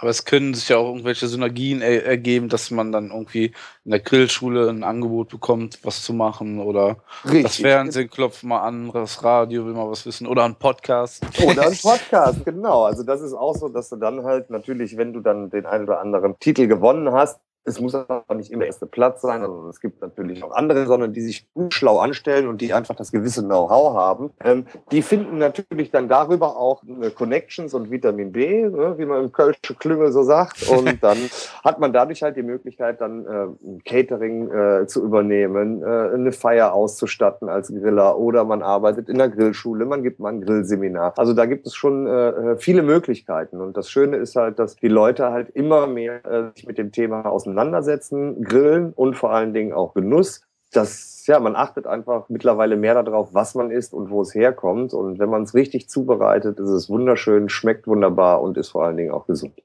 Aber 0.00 0.10
es 0.10 0.24
können 0.24 0.54
sich 0.54 0.68
ja 0.68 0.76
auch 0.76 0.86
irgendwelche 0.86 1.26
Synergien 1.26 1.82
er 1.82 2.06
ergeben, 2.06 2.48
dass 2.48 2.70
man 2.70 2.92
dann 2.92 3.10
irgendwie 3.10 3.46
in 3.84 3.90
der 3.90 3.98
Grillschule 3.98 4.68
ein 4.68 4.84
Angebot 4.84 5.28
bekommt, 5.28 5.80
was 5.82 6.02
zu 6.02 6.12
machen 6.12 6.60
oder 6.60 6.98
Richtig. 7.24 7.42
das 7.42 7.56
Fernsehen 7.56 8.08
klopft 8.08 8.44
mal 8.44 8.60
an, 8.60 8.92
das 8.92 9.24
Radio 9.24 9.66
will 9.66 9.72
mal 9.74 9.90
was 9.90 10.06
wissen 10.06 10.28
oder 10.28 10.44
ein 10.44 10.54
Podcast. 10.54 11.26
Oder 11.44 11.66
ein 11.66 11.76
Podcast, 11.82 12.44
genau. 12.44 12.84
Also 12.84 13.02
das 13.02 13.20
ist 13.20 13.32
auch 13.32 13.56
so, 13.56 13.68
dass 13.68 13.88
du 13.88 13.96
dann 13.96 14.22
halt 14.22 14.50
natürlich, 14.50 14.96
wenn 14.96 15.12
du 15.12 15.18
dann 15.18 15.50
den 15.50 15.66
einen 15.66 15.82
oder 15.82 16.00
anderen 16.00 16.38
Titel 16.38 16.68
gewonnen 16.68 17.10
hast, 17.10 17.40
es 17.68 17.80
muss 17.80 17.94
aber 17.94 18.34
nicht 18.34 18.50
immer 18.50 18.64
erste 18.64 18.86
Platz 18.86 19.22
sein, 19.22 19.42
also 19.42 19.68
es 19.68 19.80
gibt 19.80 20.00
natürlich 20.00 20.42
auch 20.42 20.52
andere, 20.52 20.86
sondern 20.86 21.12
die 21.12 21.20
sich 21.20 21.46
schlau 21.70 21.98
anstellen 21.98 22.48
und 22.48 22.60
die 22.60 22.72
einfach 22.72 22.96
das 22.96 23.12
gewisse 23.12 23.42
Know-how 23.42 23.94
haben. 23.94 24.30
Ähm, 24.42 24.66
die 24.90 25.02
finden 25.02 25.38
natürlich 25.38 25.90
dann 25.90 26.08
darüber 26.08 26.56
auch 26.56 26.82
äh, 26.84 27.10
Connections 27.10 27.74
und 27.74 27.90
Vitamin 27.90 28.32
B, 28.32 28.62
ne, 28.62 28.94
wie 28.96 29.04
man 29.04 29.24
im 29.24 29.32
Kölsche 29.32 29.74
Klüngel 29.78 30.12
so 30.12 30.22
sagt. 30.22 30.68
Und 30.78 31.02
dann 31.02 31.18
hat 31.64 31.80
man 31.80 31.92
dadurch 31.92 32.22
halt 32.22 32.36
die 32.36 32.42
Möglichkeit, 32.42 33.00
dann 33.00 33.26
äh, 33.26 33.28
ein 33.66 33.82
Catering 33.84 34.50
äh, 34.50 34.86
zu 34.86 35.02
übernehmen, 35.02 35.82
äh, 35.82 35.86
eine 35.86 36.32
Feier 36.32 36.72
auszustatten 36.72 37.48
als 37.48 37.68
Griller 37.68 38.18
oder 38.18 38.44
man 38.44 38.62
arbeitet 38.62 39.08
in 39.08 39.18
der 39.18 39.28
Grillschule, 39.28 39.84
man 39.84 40.02
gibt 40.02 40.20
mal 40.20 40.32
ein 40.32 40.40
Grillseminar. 40.40 41.14
Also 41.16 41.34
da 41.34 41.46
gibt 41.46 41.66
es 41.66 41.74
schon 41.74 42.06
äh, 42.06 42.56
viele 42.56 42.82
Möglichkeiten. 42.82 43.60
Und 43.60 43.76
das 43.76 43.90
Schöne 43.90 44.16
ist 44.16 44.36
halt, 44.36 44.58
dass 44.58 44.76
die 44.76 44.88
Leute 44.88 45.30
halt 45.30 45.50
immer 45.50 45.86
mehr 45.86 46.24
äh, 46.24 46.50
sich 46.54 46.66
mit 46.66 46.78
dem 46.78 46.92
Thema 46.92 47.26
auseinandersetzen 47.26 47.57
auseinandersetzen, 47.58 48.42
Grillen 48.42 48.92
und 48.92 49.14
vor 49.14 49.32
allen 49.32 49.52
Dingen 49.52 49.72
auch 49.72 49.94
Genuss. 49.94 50.42
Das, 50.72 51.26
ja, 51.26 51.40
man 51.40 51.56
achtet 51.56 51.86
einfach 51.86 52.28
mittlerweile 52.28 52.76
mehr 52.76 53.02
darauf, 53.02 53.34
was 53.34 53.54
man 53.54 53.70
isst 53.70 53.94
und 53.94 54.10
wo 54.10 54.22
es 54.22 54.34
herkommt. 54.34 54.94
Und 54.94 55.18
wenn 55.18 55.28
man 55.28 55.42
es 55.42 55.54
richtig 55.54 55.88
zubereitet, 55.88 56.60
ist 56.60 56.68
es 56.68 56.88
wunderschön, 56.88 57.48
schmeckt 57.48 57.86
wunderbar 57.86 58.42
und 58.42 58.56
ist 58.58 58.68
vor 58.68 58.84
allen 58.84 58.96
Dingen 58.96 59.10
auch 59.10 59.26
gesund. 59.26 59.60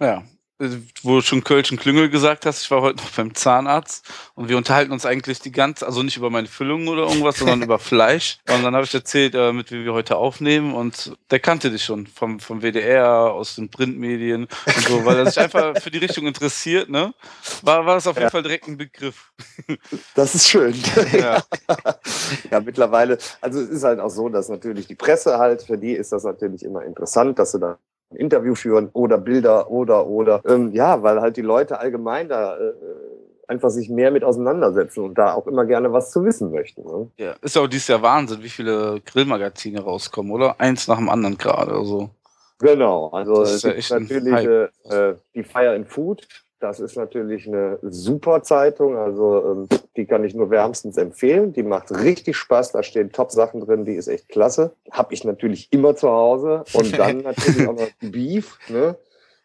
Ja, 0.00 0.22
wo 1.02 1.16
du 1.16 1.22
schon 1.22 1.42
Kölschen 1.42 1.78
Klüngel 1.78 2.08
gesagt 2.08 2.46
hast, 2.46 2.62
ich 2.62 2.70
war 2.70 2.82
heute 2.82 2.98
noch 2.98 3.10
beim 3.10 3.34
Zahnarzt 3.34 4.08
und 4.34 4.48
wir 4.48 4.56
unterhalten 4.56 4.92
uns 4.92 5.04
eigentlich 5.04 5.40
die 5.40 5.50
ganze, 5.50 5.86
also 5.86 6.02
nicht 6.02 6.16
über 6.16 6.30
meine 6.30 6.46
Füllung 6.46 6.88
oder 6.88 7.02
irgendwas, 7.02 7.38
sondern 7.38 7.62
über 7.62 7.78
Fleisch. 7.78 8.38
Und 8.48 8.62
dann 8.62 8.74
habe 8.74 8.84
ich 8.84 8.94
erzählt, 8.94 9.34
äh, 9.34 9.52
mit 9.52 9.70
wem 9.70 9.84
wir 9.84 9.92
heute 9.92 10.16
aufnehmen 10.16 10.74
und 10.74 11.16
der 11.30 11.40
kannte 11.40 11.70
dich 11.70 11.84
schon 11.84 12.06
vom, 12.06 12.38
vom 12.38 12.62
WDR, 12.62 13.32
aus 13.32 13.56
den 13.56 13.70
Printmedien 13.70 14.46
und 14.66 14.88
so, 14.88 15.04
weil 15.04 15.18
er 15.18 15.26
sich 15.26 15.40
einfach 15.40 15.76
für 15.80 15.90
die 15.90 15.98
Richtung 15.98 16.26
interessiert, 16.26 16.88
ne? 16.88 17.12
War, 17.62 17.84
war 17.84 17.96
das 17.96 18.06
auf 18.06 18.16
jeden 18.16 18.26
ja. 18.26 18.30
Fall 18.30 18.42
direkt 18.42 18.68
ein 18.68 18.76
Begriff. 18.76 19.32
Das 20.14 20.34
ist 20.34 20.48
schön. 20.48 20.74
Ja. 21.12 21.42
ja, 22.50 22.60
mittlerweile, 22.60 23.18
also 23.40 23.60
es 23.60 23.68
ist 23.68 23.84
halt 23.84 24.00
auch 24.00 24.08
so, 24.08 24.28
dass 24.28 24.48
natürlich 24.48 24.86
die 24.86 24.94
Presse 24.94 25.38
halt, 25.38 25.62
für 25.62 25.76
die 25.76 25.92
ist 25.92 26.12
das 26.12 26.24
natürlich 26.24 26.64
immer 26.64 26.84
interessant, 26.84 27.38
dass 27.38 27.52
du 27.52 27.58
da 27.58 27.78
Interview 28.16 28.54
führen 28.54 28.90
oder 28.92 29.18
Bilder 29.18 29.70
oder 29.70 30.06
oder 30.06 30.40
ähm, 30.46 30.72
ja, 30.72 31.02
weil 31.02 31.20
halt 31.20 31.36
die 31.36 31.42
Leute 31.42 31.78
allgemein 31.78 32.28
da 32.28 32.56
äh, 32.56 32.72
einfach 33.48 33.70
sich 33.70 33.88
mehr 33.88 34.10
mit 34.10 34.24
auseinandersetzen 34.24 35.04
und 35.04 35.18
da 35.18 35.34
auch 35.34 35.46
immer 35.46 35.64
gerne 35.64 35.92
was 35.92 36.10
zu 36.10 36.24
wissen 36.24 36.50
möchten. 36.50 36.82
Ne? 36.82 37.10
Ja, 37.18 37.34
ist 37.42 37.56
ja 37.56 37.62
auch 37.62 37.66
dieses 37.66 37.88
Jahr 37.88 38.02
Wahnsinn, 38.02 38.42
wie 38.42 38.48
viele 38.48 39.00
Grillmagazine 39.04 39.82
rauskommen, 39.82 40.32
oder? 40.32 40.60
Eins 40.60 40.88
nach 40.88 40.98
dem 40.98 41.08
anderen 41.08 41.38
gerade. 41.38 41.72
Also. 41.72 42.10
Genau, 42.58 43.08
also 43.08 43.40
Das 43.40 43.64
es 43.64 43.64
ist 43.64 43.88
ja 43.90 44.00
natürlich 44.00 44.34
äh, 44.34 45.10
äh, 45.10 45.16
die 45.34 45.44
Fire 45.44 45.74
in 45.74 45.84
Food. 45.84 46.26
Das 46.62 46.78
ist 46.78 46.96
natürlich 46.96 47.48
eine 47.48 47.80
super 47.82 48.44
Zeitung. 48.44 48.96
Also 48.96 49.44
ähm, 49.44 49.68
die 49.96 50.06
kann 50.06 50.22
ich 50.22 50.32
nur 50.32 50.48
wärmstens 50.48 50.96
empfehlen. 50.96 51.52
Die 51.52 51.64
macht 51.64 51.90
richtig 51.90 52.36
Spaß. 52.36 52.70
Da 52.70 52.84
stehen 52.84 53.10
Top-Sachen 53.10 53.62
drin. 53.62 53.84
Die 53.84 53.94
ist 53.94 54.06
echt 54.06 54.28
klasse. 54.28 54.72
Hab 54.92 55.10
ich 55.10 55.24
natürlich 55.24 55.72
immer 55.72 55.96
zu 55.96 56.08
Hause. 56.08 56.62
Und 56.72 56.96
dann 56.96 57.18
natürlich 57.22 57.66
auch 57.66 57.74
noch 57.74 57.88
Beef. 58.00 58.60
Ne? 58.68 58.94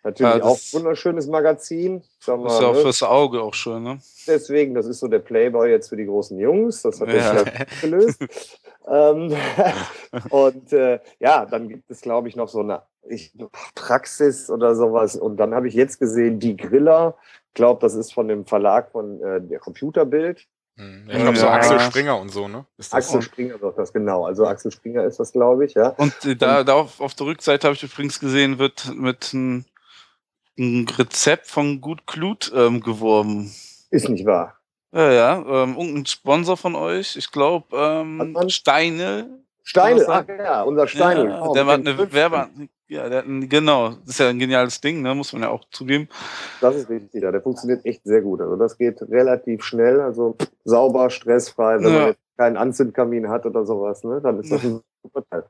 Natürlich 0.08 0.36
Ja, 0.38 0.43
auch 0.43 0.56
ein 0.56 0.74
wunderschönes 0.74 1.28
Magazin. 1.28 2.02
Sag 2.20 2.39
Ist 2.39 2.46
ja 2.46 2.62
mal, 2.62 2.65
auch 2.65 2.74
ne? 2.76 2.80
fürs 2.82 3.04
Auge 3.04 3.41
auch 3.41 3.54
schön, 3.54 3.84
ne? 3.84 4.00
Deswegen, 4.26 4.74
das 4.74 4.86
ist 4.86 5.00
so 5.00 5.08
der 5.10 5.20
Playboy 5.20 5.70
jetzt 5.70 5.89
für 5.89 5.98
die 5.98 6.06
großen 6.06 6.39
Jungs. 6.39 6.82
Das 6.82 7.02
hat 7.02 7.10
Ja. 7.10 7.36
vielleicht 7.36 7.82
gelöst. 7.82 8.26
ähm, 8.88 9.36
und 10.30 10.72
äh, 10.72 11.00
ja, 11.20 11.46
dann 11.46 11.67
gibt 11.67 11.89
es, 11.91 12.00
glaube 12.02 12.30
ich, 12.30 12.38
noch 12.38 12.48
so 12.48 12.62
eine 12.62 12.84
ich, 13.10 13.34
Praxis 13.76 14.50
oder 14.50 14.76
sowas. 14.76 15.15
Und 15.17 15.38
dann 15.38 15.54
habe 15.54 15.67
ich 15.67 15.74
jetzt 15.74 16.00
gesehen, 16.00 16.39
die 16.39 16.56
Griller. 16.56 17.15
Ich 17.50 17.54
glaube, 17.56 17.82
das 17.82 17.93
ist 17.96 18.13
von 18.13 18.30
dem 18.30 18.46
Verlag 18.46 18.91
von 18.91 19.22
äh, 19.22 19.41
der 19.41 19.60
Computerbild. 19.60 20.46
Hm, 20.78 21.10
Ich 21.12 21.17
glaube, 21.22 21.38
so 21.38 21.46
Ja. 21.48 21.54
Axel 21.54 21.80
Springer 21.82 22.17
und 22.20 22.30
so, 22.30 22.48
ne? 22.48 22.65
Ist 22.78 22.93
das 22.93 23.06
Axel 23.08 23.22
Springer 23.24 23.58
doch 23.58 23.76
das 23.76 23.91
genau. 23.91 24.26
Also 24.26 24.46
Axel 24.46 24.72
Springer 24.72 25.04
ist 25.04 25.20
das, 25.20 25.34
glaube 25.34 25.65
ich, 25.65 25.74
ja. 25.74 25.89
Und 25.98 26.13
äh, 26.24 26.36
da, 26.38 26.63
da 26.63 26.76
auf, 26.76 27.02
auf 27.02 27.13
der 27.13 27.26
Rückseite 27.28 27.67
habe 27.67 27.76
ich 27.76 27.84
übrigens 27.84 28.20
gesehen, 28.22 28.58
wird 28.60 28.93
mit 28.96 29.32
einem 29.34 29.65
ein 30.58 30.88
Rezept 30.98 31.48
von 31.48 31.82
Gut 31.82 32.08
Klut 32.08 32.52
ähm, 32.56 32.82
geworben. 32.82 33.52
Ist 33.91 34.10
nicht 34.10 34.26
wahr. 34.26 34.56
Ja, 34.93 35.12
ja. 35.12 35.38
Ähm, 35.63 35.76
irgendein 35.78 36.06
Sponsor 36.06 36.58
von 36.58 36.76
euch, 36.76 37.15
ich 37.15 37.32
glaube, 37.32 37.76
ähm? 37.78 38.36
Steine. 38.48 39.43
Steine, 39.63 40.06
ach 40.08 40.26
ja, 40.28 40.63
unser 40.63 40.88
Steine. 40.88 41.26
Ja, 41.26 41.39
genau, 41.39 41.54
der 41.54 41.65
hat 41.65 41.80
eine. 41.86 42.13
Werbe. 42.13 42.48
Ja, 42.88 43.10
der 43.10 43.24
genau. 43.24 43.89
Das 43.89 44.12
ist 44.12 44.20
ja 44.20 44.30
ein 44.30 44.39
geniales 44.39 44.80
Ding, 44.80 45.02
ne? 45.02 45.13
muss 45.13 45.34
man 45.34 45.41
ja 45.41 45.50
auch 45.50 45.65
zugeben. 45.72 46.08
Das 46.62 46.74
ist 46.76 46.89
richtig, 46.89 47.22
ja. 47.22 47.32
Der 47.32 47.41
funktioniert 47.41 47.86
echt 47.86 48.02
sehr 48.06 48.22
gut. 48.22 48.39
Also 48.39 48.56
das 48.56 48.78
geht 48.78 49.02
relativ 49.02 49.63
schnell, 49.65 50.00
also 50.00 50.38
sauber, 50.63 51.10
stressfrei. 51.10 51.80
Wenn 51.82 51.93
Ja. 51.93 52.00
man 52.00 52.08
jetzt 52.10 52.20
keinen 52.38 52.56
Anzündkamin 52.56 53.28
hat 53.28 53.46
oder 53.46 53.65
sowas, 53.65 54.06
ne, 54.06 54.22
dann 54.22 54.39
ist 54.39 54.52
das 54.54 54.63
ein 54.63 54.80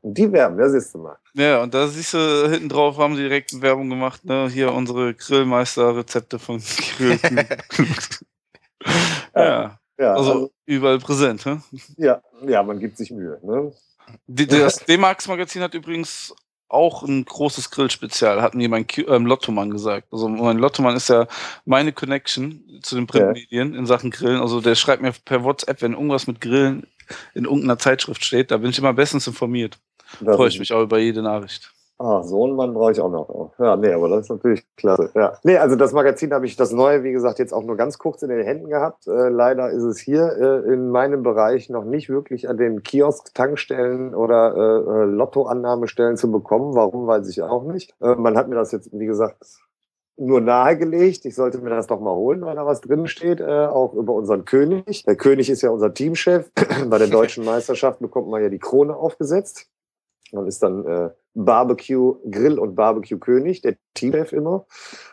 Und 0.02 0.18
die 0.18 0.32
werben, 0.32 0.58
das 0.58 0.72
siehst 0.72 0.94
du 0.94 1.00
mal. 1.00 1.18
Ja, 1.34 1.62
und 1.62 1.74
da 1.74 1.88
siehst 1.88 2.14
du, 2.14 2.50
hinten 2.50 2.70
drauf 2.70 2.98
haben 2.98 3.16
sie 3.16 3.24
direkt 3.24 3.62
Werbung 3.62 3.90
gemacht, 3.90 4.26
ne? 4.26 4.50
Hier 4.50 4.74
unsere 4.74 5.14
Grillmeister-Rezepte 5.14 6.40
von 6.40 6.62
Grill. 6.98 7.20
ja, 9.36 9.80
Ja, 10.00 10.14
also, 10.14 10.32
also, 10.32 10.52
überall 10.66 11.00
präsent, 11.00 11.46
ne? 11.46 11.62
ja, 11.98 12.22
ja, 12.46 12.62
man 12.62 12.80
gibt 12.80 12.98
sich 12.98 13.10
Mühe. 13.12 13.40
Ne? 13.42 13.72
Das 14.28 14.86
D-Max-Magazin 14.86 15.64
hat 15.64 15.74
übrigens 15.74 16.34
auch 16.70 17.04
ein 17.04 17.26
großes 17.26 17.72
Grillspezial, 17.72 18.42
hat 18.42 18.54
mir 18.54 18.70
mein 18.70 18.86
ähm, 19.08 19.26
Lottomann 19.26 19.72
gesagt. 19.72 20.08
Also 20.12 20.28
mein 20.28 20.58
Lottomann 20.58 20.96
ist 20.96 21.10
ja 21.10 21.28
meine 21.66 21.94
Connection 21.94 22.80
zu 22.84 22.96
den 22.96 23.08
Printmedien 23.08 23.74
in 23.74 23.86
Sachen 23.86 24.12
Grillen. 24.12 24.42
Also 24.42 24.62
der 24.62 24.76
schreibt 24.76 25.02
mir 25.02 25.14
per 25.26 25.44
WhatsApp, 25.44 25.82
wenn 25.82 25.94
irgendwas 25.94 26.28
mit 26.28 26.42
Grillen 26.42 26.86
in 27.34 27.46
irgendeiner 27.46 27.78
Zeitschrift 27.78 28.24
steht, 28.24 28.52
da 28.52 28.58
bin 28.58 28.70
ich 28.70 28.80
immer 28.80 28.94
bestens 28.94 29.28
informiert. 29.28 29.80
Das 30.22 30.36
Freue 30.36 30.48
ich 30.48 30.60
mich 30.60 30.74
auch 30.74 30.84
über 30.84 31.00
jede 31.00 31.22
Nachricht. 31.22 31.74
Ah, 32.00 32.22
so 32.22 32.46
einen 32.46 32.56
Mann 32.56 32.76
brauche 32.76 32.92
ich 32.92 33.02
auch 33.02 33.10
noch. 33.10 33.54
Ja, 33.58 33.76
nee, 33.76 33.92
aber 33.92 34.08
das 34.10 34.26
ist 34.26 34.30
natürlich 34.30 34.64
klasse. 34.76 35.10
Ja. 35.16 35.34
Nee, 35.44 35.58
also 35.58 35.76
das 35.76 35.94
Magazin 35.94 36.32
habe 36.32 36.46
ich, 36.46 36.56
das 36.56 36.72
neue, 36.72 37.04
wie 37.04 37.12
gesagt, 37.12 37.40
jetzt 37.40 37.54
auch 37.54 37.64
nur 37.64 37.76
ganz 37.76 37.98
kurz 37.98 38.22
in 38.22 38.30
den 38.30 38.46
Händen 38.46 38.70
gehabt. 38.70 39.08
Äh, 39.08 39.30
leider 39.30 39.72
ist 39.72 39.82
es 39.82 39.98
hier 39.98 40.32
äh, 40.40 40.74
in 40.74 40.92
meinem 40.92 41.24
Bereich 41.24 41.70
noch 41.70 41.86
nicht 41.86 42.08
wirklich 42.08 42.48
an 42.50 42.58
den 42.58 42.84
Kiosk, 42.84 43.34
Tankstellen 43.34 44.14
oder 44.14 44.56
äh, 44.56 44.60
äh, 44.60 45.06
Lottoannahmestellen 45.06 46.18
zu 46.18 46.32
bekommen. 46.32 46.76
Warum, 46.76 47.08
weiß 47.08 47.28
ich 47.30 47.42
auch 47.42 47.64
nicht. 47.64 47.96
Äh, 48.00 48.14
man 48.14 48.38
hat 48.38 48.48
mir 48.48 48.56
das 48.56 48.72
jetzt, 48.72 48.90
wie 48.94 49.08
gesagt, 49.08 49.38
nur 50.18 50.42
nahegelegt. 50.42 51.26
Ich 51.26 51.36
sollte 51.36 51.60
mir 51.60 51.70
das 51.70 51.88
doch 51.88 52.00
mal 52.00 52.14
holen, 52.16 52.42
weil 52.42 52.56
da 52.56 52.66
was 52.66 52.82
drin 52.82 53.08
steht, 53.08 53.40
äh, 53.40 53.66
auch 53.68 53.94
über 53.94 54.14
unseren 54.14 54.46
König. 54.46 55.04
Der 55.04 55.16
König 55.16 55.50
ist 55.50 55.62
ja 55.62 55.70
unser 55.70 55.94
Teamchef. 55.94 56.52
Bei 56.90 56.98
der 56.98 57.08
deutschen 57.08 57.46
Meisterschaft 57.46 58.00
bekommt 58.00 58.28
man 58.30 58.42
ja 58.42 58.50
die 58.50 58.60
Krone 58.60 58.96
aufgesetzt. 58.96 59.70
Man 60.32 60.48
ist 60.48 60.62
dann 60.62 60.86
äh, 60.86 61.10
Barbecue 61.36 62.16
Grill 62.30 62.60
und 62.60 62.76
Barbecue 62.76 63.18
König, 63.18 63.62
der 63.62 63.76
Teamchef 63.94 64.34
immer. 64.34 64.66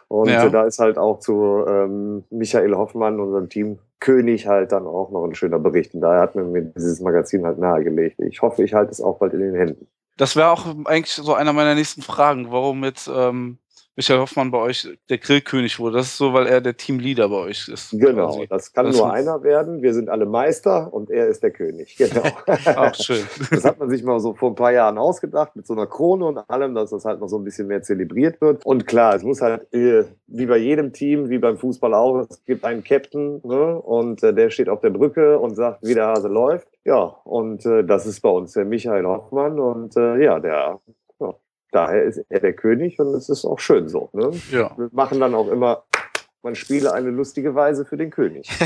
Und 0.08 0.28
Ja. 0.28 0.46
äh, 0.46 0.50
da 0.50 0.64
ist 0.64 0.78
halt 0.78 0.98
auch 0.98 1.20
zu 1.20 1.64
ähm, 1.68 2.24
Michael 2.30 2.74
Hoffmann, 2.74 3.20
unserem 3.20 3.48
Team 3.48 3.78
König, 4.00 4.46
halt 4.46 4.72
dann 4.72 4.86
auch 4.86 5.10
noch 5.12 5.24
ein 5.24 5.34
schöner 5.34 5.58
Bericht. 5.58 5.94
Und 5.94 6.00
daher 6.00 6.20
hat 6.20 6.34
man 6.34 6.50
mir 6.52 6.62
dieses 6.62 7.00
Magazin 7.00 7.44
halt 7.46 7.58
nahegelegt. 7.58 8.20
Ich 8.20 8.42
hoffe, 8.42 8.62
ich 8.64 8.74
halte 8.74 8.90
es 8.90 9.00
auch 9.00 9.18
bald 9.18 9.32
in 9.34 9.40
den 9.40 9.54
Händen. 9.54 9.86
Das 10.16 10.36
wäre 10.36 10.50
auch 10.50 10.66
eigentlich 10.84 11.12
so 11.14 11.34
einer 11.34 11.52
meiner 11.52 11.74
nächsten 11.74 12.02
Fragen, 12.02 12.50
warum 12.50 12.84
jetzt 12.84 13.10
ähm, 13.12 13.58
Michael 13.96 14.20
Hoffmann 14.20 14.50
bei 14.50 14.59
euch 14.59 14.88
der 15.09 15.18
Grillkönig 15.18 15.78
wurde. 15.78 15.98
Das 15.98 16.07
ist 16.07 16.18
so, 16.18 16.33
weil 16.33 16.46
er 16.46 16.61
der 16.61 16.76
Teamleader 16.76 17.28
bei 17.28 17.37
euch 17.37 17.68
ist. 17.68 17.90
Genau, 17.92 18.26
quasi. 18.26 18.46
das 18.48 18.72
kann 18.72 18.87
Das 18.87 18.96
nur 18.96 19.12
einer 19.12 19.42
werden. 19.44 19.83
Wir 19.83 19.94
sind 19.94 20.09
alle 20.09 20.26
Meister 20.26 20.92
und 20.92 21.11
er 21.11 21.28
ist 21.28 21.42
der 21.42 21.52
König. 21.52 21.96
Genau. 21.96 22.22
Auch 22.76 22.94
schön. 22.94 23.22
Das 23.50 23.64
hat 23.64 23.78
man 23.78 23.88
sich 23.88 24.02
mal 24.02 24.18
so 24.18 24.35
vor 24.35 24.50
ein 24.50 24.57
paar 24.57 24.72
Jahren 24.72 24.98
ausgedacht, 24.98 25.54
mit 25.54 25.66
so 25.66 25.74
einer 25.74 25.87
Krone 25.87 26.24
und 26.26 26.38
allem, 26.50 26.74
dass 26.74 26.90
das 26.90 27.04
halt 27.04 27.20
noch 27.20 27.28
so 27.28 27.38
ein 27.38 27.44
bisschen 27.44 27.68
mehr 27.68 27.83
zelebriert 27.83 28.40
wird. 28.40 28.66
Und 28.66 28.87
klar, 28.87 29.14
es 29.14 29.22
muss 29.22 29.40
halt, 29.40 29.72
äh, 29.72 30.04
wie 30.26 30.46
bei 30.46 30.57
jedem 30.57 30.92
Team, 30.92 31.30
wie 31.30 31.38
beim 31.38 31.57
Fußball 31.57 31.94
auch, 31.94 32.26
es 32.28 32.44
gibt 32.44 32.64
einen 32.64 32.83
Captain 32.83 33.40
ne? 33.44 33.80
und 33.80 34.22
äh, 34.24 34.35
der 34.35 34.50
steht 34.50 34.68
auf 34.68 34.80
der 34.80 34.90
Brücke 34.90 35.38
und 35.38 35.54
sagt, 35.54 35.87
wie 35.87 35.94
der 35.94 36.09
Hase 36.09 36.28
läuft. 36.28 36.66
Ja, 36.85 37.16
und 37.24 37.64
äh, 37.64 37.85
das 37.85 38.07
ist 38.07 38.20
bei 38.20 38.28
uns 38.28 38.52
der 38.52 38.64
Michael 38.64 39.04
Hoffmann 39.04 39.59
und 39.59 39.96
äh, 39.96 40.22
ja, 40.22 40.40
der, 40.40 40.80
daher 41.74 42.04
ist 42.04 42.24
er 42.28 42.40
der 42.40 42.52
König 42.52 42.98
und 42.98 43.08
es 43.14 43.28
ist 43.28 43.44
auch 43.44 43.58
schön 43.58 43.88
so. 43.88 44.10
Ne? 44.12 44.30
Ja. 44.50 44.76
Wir 44.76 44.88
machen 44.92 45.20
dann 45.20 45.34
auch 45.34 45.48
immer, 45.48 45.84
man 46.44 46.54
spiele 46.54 46.92
eine 46.92 47.10
lustige 47.10 47.54
Weise 47.54 47.84
für 47.84 47.96
den 47.96 48.10
König. 48.10 48.48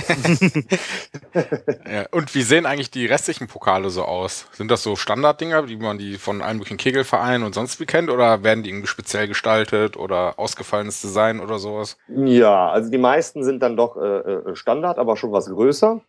Ja, 1.90 2.06
und 2.10 2.34
wie 2.34 2.42
sehen 2.42 2.66
eigentlich 2.66 2.90
die 2.90 3.06
restlichen 3.06 3.46
Pokale 3.46 3.90
so 3.90 4.02
aus? 4.02 4.46
Sind 4.52 4.70
das 4.70 4.82
so 4.82 4.96
Standarddinger, 4.96 5.68
wie 5.68 5.76
man 5.76 5.98
die 5.98 6.16
von 6.16 6.42
allen 6.42 6.58
möglichen 6.58 6.76
Kegelvereinen 6.76 7.44
und 7.44 7.54
sonst 7.54 7.80
wie 7.80 7.86
kennt? 7.86 8.10
Oder 8.10 8.42
werden 8.42 8.62
die 8.62 8.70
irgendwie 8.70 8.88
speziell 8.88 9.28
gestaltet 9.28 9.96
oder 9.96 10.38
ausgefallenes 10.38 11.00
Design 11.00 11.40
oder 11.40 11.58
sowas? 11.58 11.96
Ja, 12.08 12.68
also 12.70 12.90
die 12.90 12.98
meisten 12.98 13.42
sind 13.44 13.62
dann 13.62 13.76
doch 13.76 13.96
äh, 13.96 14.00
äh, 14.00 14.56
Standard, 14.56 14.98
aber 14.98 15.16
schon 15.16 15.32
was 15.32 15.46
größer. 15.46 16.00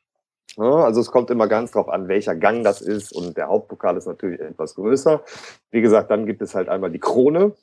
Ja, 0.57 0.83
also 0.83 0.99
es 0.99 1.12
kommt 1.12 1.29
immer 1.29 1.47
ganz 1.47 1.71
drauf 1.71 1.89
an, 1.89 2.07
welcher 2.07 2.35
Gang 2.35 2.63
das 2.63 2.81
ist 2.81 3.12
und 3.12 3.38
der 3.38 3.47
Hauptpokal 3.47 3.97
ist 3.97 4.07
natürlich 4.07 4.39
etwas 4.39 4.75
größer. 4.75 5.23
Wie 5.71 5.81
gesagt, 5.81 6.12
dann 6.12 6.25
gibt 6.25 6.41
es 6.41 6.55
halt 6.55 6.69
einmal 6.69 6.91
die 6.91 6.99
Krone. 6.99 7.53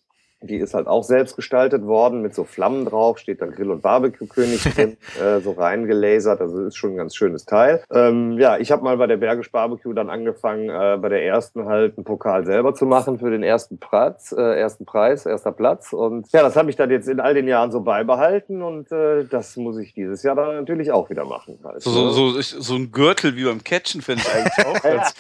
Die 0.42 0.56
ist 0.56 0.74
halt 0.74 0.86
auch 0.86 1.02
selbst 1.02 1.34
gestaltet 1.34 1.82
worden 1.86 2.20
mit 2.20 2.34
so 2.34 2.44
Flammen 2.44 2.84
drauf, 2.84 3.18
steht 3.18 3.40
dann 3.40 3.52
Grill- 3.52 3.70
und 3.70 3.82
Barbecue-König 3.82 4.62
drin, 4.74 4.96
äh, 5.20 5.40
so 5.40 5.52
reingelasert. 5.52 6.40
Also 6.40 6.64
ist 6.64 6.76
schon 6.76 6.90
ein 6.92 6.96
ganz 6.96 7.16
schönes 7.16 7.46
Teil. 7.46 7.82
Ähm, 7.90 8.38
ja, 8.38 8.58
ich 8.58 8.70
habe 8.70 8.84
mal 8.84 8.96
bei 8.98 9.06
der 9.06 9.16
Bergisch 9.16 9.50
Barbecue 9.50 9.94
dann 9.94 10.10
angefangen, 10.10 10.68
äh, 10.68 10.98
bei 11.00 11.08
der 11.08 11.24
ersten 11.24 11.64
halt 11.66 11.96
einen 11.96 12.04
Pokal 12.04 12.44
selber 12.44 12.74
zu 12.74 12.84
machen 12.84 13.18
für 13.18 13.30
den 13.30 13.42
ersten 13.42 13.78
Platz, 13.78 14.32
äh, 14.32 14.60
ersten 14.60 14.84
Preis, 14.84 15.24
erster 15.24 15.52
Platz. 15.52 15.92
Und 15.94 16.30
ja, 16.32 16.42
das 16.42 16.54
habe 16.54 16.68
ich 16.68 16.76
dann 16.76 16.90
jetzt 16.90 17.08
in 17.08 17.18
all 17.20 17.32
den 17.32 17.48
Jahren 17.48 17.72
so 17.72 17.80
beibehalten 17.80 18.62
und 18.62 18.92
äh, 18.92 19.24
das 19.24 19.56
muss 19.56 19.78
ich 19.78 19.94
dieses 19.94 20.22
Jahr 20.22 20.36
dann 20.36 20.54
natürlich 20.56 20.92
auch 20.92 21.08
wieder 21.08 21.24
machen. 21.24 21.58
Halt, 21.64 21.80
So, 21.82 21.90
so, 22.10 22.30
so, 22.30 22.40
so 22.40 22.74
ein 22.74 22.92
Gürtel 22.92 23.36
wie 23.36 23.44
beim 23.44 23.64
Catchen 23.64 24.02
fände 24.02 24.22
ich 24.22 24.34
eigentlich 24.34 24.66
auch 24.66 24.82
ganz 24.82 25.14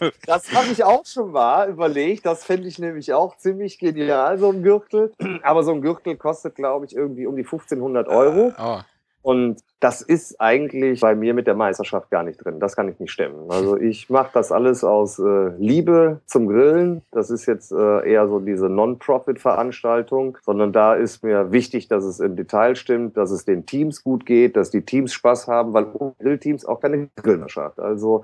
cool. 0.00 0.12
Das 0.26 0.52
habe 0.54 0.68
ich 0.72 0.82
auch 0.84 1.04
schon 1.04 1.32
mal 1.32 1.68
überlegt. 1.68 2.24
Das 2.24 2.44
fände 2.44 2.66
ich 2.66 2.78
nämlich 2.78 3.12
auch 3.12 3.36
ziemlich 3.36 3.78
genial, 3.78 4.05
so 4.36 4.50
ein 4.50 4.62
Gürtel. 4.62 5.12
Aber 5.42 5.62
so 5.62 5.72
ein 5.72 5.82
Gürtel 5.82 6.16
kostet, 6.16 6.54
glaube 6.54 6.86
ich, 6.86 6.96
irgendwie 6.96 7.26
um 7.26 7.36
die 7.36 7.44
1500 7.44 8.08
Euro. 8.08 8.52
Oh, 8.58 8.78
Und 9.22 9.60
das 9.80 10.02
ist 10.02 10.40
eigentlich 10.40 11.00
bei 11.00 11.16
mir 11.16 11.34
mit 11.34 11.48
der 11.48 11.56
Meisterschaft 11.56 12.10
gar 12.10 12.22
nicht 12.22 12.36
drin. 12.44 12.60
Das 12.60 12.76
kann 12.76 12.88
ich 12.88 13.00
nicht 13.00 13.10
stemmen. 13.10 13.50
Also 13.50 13.76
ich 13.80 14.08
mache 14.08 14.30
das 14.32 14.52
alles 14.52 14.84
aus 14.84 15.18
äh, 15.18 15.48
Liebe 15.58 16.20
zum 16.26 16.46
Grillen. 16.46 17.02
Das 17.10 17.30
ist 17.30 17.46
jetzt 17.46 17.72
äh, 17.72 18.08
eher 18.08 18.28
so 18.28 18.38
diese 18.38 18.68
Non-Profit-Veranstaltung, 18.68 20.38
sondern 20.42 20.72
da 20.72 20.94
ist 20.94 21.24
mir 21.24 21.50
wichtig, 21.50 21.88
dass 21.88 22.04
es 22.04 22.20
im 22.20 22.36
Detail 22.36 22.76
stimmt, 22.76 23.16
dass 23.16 23.32
es 23.32 23.44
den 23.44 23.66
Teams 23.66 24.04
gut 24.04 24.26
geht, 24.26 24.56
dass 24.56 24.70
die 24.70 24.82
Teams 24.82 25.12
Spaß 25.12 25.48
haben, 25.48 25.72
weil 25.72 25.86
ohne 25.92 26.14
Grillteams 26.20 26.64
auch 26.64 26.80
keine 26.80 27.08
Grillmannschaft. 27.16 27.80
Also 27.80 28.22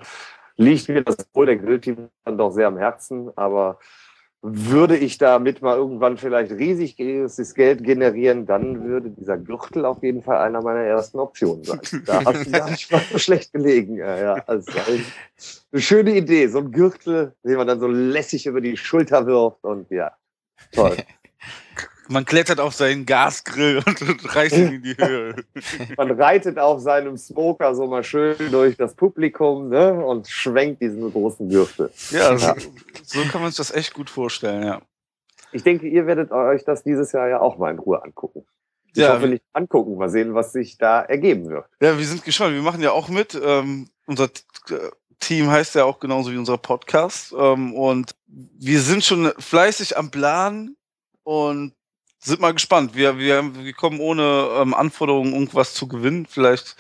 liegt 0.57 0.89
mir 0.89 1.03
das 1.03 1.17
Wohl 1.35 1.47
der 1.47 1.57
Grillteams 1.57 2.11
dann 2.25 2.39
doch 2.39 2.51
sehr 2.51 2.69
am 2.69 2.79
Herzen, 2.79 3.31
aber 3.37 3.79
würde 4.43 4.97
ich 4.97 5.19
damit 5.19 5.63
mal 5.63 5.77
irgendwann 5.77 6.19
vielleicht 6.19 6.51
riesig 6.51 6.97
das 6.97 7.55
Geld 7.55 7.85
generieren, 7.85 8.45
dann 8.45 8.83
würde 8.83 9.11
dieser 9.11 9.39
Gürtel 9.39 9.85
auf 9.85 10.03
jeden 10.03 10.21
Fall 10.21 10.39
einer 10.39 10.61
meiner 10.61 10.81
ersten 10.81 11.21
Optionen 11.21 11.63
sein. 11.63 11.81
Da 12.07 12.25
hast 12.25 12.47
du 12.47 12.51
gar 12.51 12.69
nicht 12.69 12.91
mal 12.91 13.01
so 13.13 13.19
schlecht 13.19 13.53
gelegen. 13.53 13.97
Ja, 13.97 14.19
ja. 14.19 14.35
Also 14.47 14.73
eine 15.73 15.81
schöne 15.81 16.17
Idee, 16.17 16.49
so 16.49 16.59
ein 16.59 16.73
Gürtel, 16.73 17.35
den 17.45 17.57
man 17.57 17.69
dann 17.69 17.79
so 17.79 17.87
lässig 17.87 18.47
über 18.47 18.61
die 18.61 18.77
Schulter 18.77 19.27
wirft 19.27 19.63
und 19.63 19.89
ja, 19.91 20.13
toll. 20.73 20.97
Man 22.09 22.25
klettert 22.25 22.61
auf 22.61 22.75
seinen 22.75 23.07
Gasgrill 23.07 23.83
und, 23.87 24.03
und 24.03 24.35
reißt 24.35 24.57
ihn 24.57 24.73
in 24.73 24.83
die 24.83 24.97
Höhe. 24.97 25.37
Man 25.97 26.11
reitet 26.11 26.59
auf 26.59 26.81
seinem 26.81 27.17
Smoker 27.17 27.75
so 27.75 27.87
mal 27.87 28.03
schön 28.03 28.37
durch 28.51 28.77
das 28.77 28.95
Publikum 28.95 29.69
ne, 29.69 29.93
und 30.05 30.27
schwenkt 30.27 30.83
diesen 30.83 31.13
großen 31.13 31.49
Gürtel. 31.49 31.91
Ja, 32.11 32.37
so, 32.37 32.55
so 33.05 33.21
kann 33.31 33.41
man 33.41 33.51
sich 33.51 33.59
das 33.59 33.73
echt 33.73 33.95
gut 33.95 34.11
vorstellen, 34.11 34.65
ja. 34.65 34.83
ich 35.53 35.63
denke, 35.63 35.87
ihr 35.87 36.07
werdet 36.07 36.33
euch 36.33 36.65
das 36.65 36.83
dieses 36.83 37.13
Jahr 37.13 37.29
ja 37.29 37.41
auch 37.41 37.57
mal 37.59 37.71
in 37.71 37.79
Ruhe 37.79 38.03
angucken. 38.03 38.45
Ich 38.95 39.01
Ja, 39.01 39.15
hoffe 39.15 39.29
nicht 39.29 39.45
angucken, 39.53 39.97
mal 39.97 40.11
sehen, 40.11 40.35
was 40.35 40.53
sich 40.53 40.77
da 40.77 41.01
ergeben 41.03 41.49
wird. 41.49 41.65
Ja, 41.81 41.97
wir 41.97 42.05
sind 42.05 42.25
gespannt. 42.25 42.55
Wir 42.55 42.63
machen 42.63 42.83
ja 42.83 42.93
auch 42.93 43.09
mit. 43.09 43.41
Ähm, 43.43 43.89
unser 44.07 44.25
äh, 44.25 44.91
Team 45.19 45.51
heißt 45.51 45.77
ja 45.77 45.85
auch 45.85 45.99
genauso 45.99 46.31
wie 46.33 46.37
unser 46.37 46.59
Podcast. 46.59 47.33
Ähm, 47.39 47.75
und 47.75 48.15
wir 48.27 48.81
sind 48.81 49.05
schon 49.05 49.33
fleißig 49.39 49.97
am 49.97 50.11
Plan 50.11 50.77
und 51.23 51.75
sind 52.23 52.41
mal 52.41 52.53
gespannt. 52.53 52.95
Wir, 52.95 53.19
wir, 53.19 53.43
wir 53.55 53.73
kommen 53.73 54.01
ohne 54.01 54.49
ähm, 54.57 54.75
Anforderungen, 54.75 55.33
irgendwas 55.33 55.75
zu 55.75 55.89
gewinnen. 55.89 56.27
Vielleicht, 56.29 56.77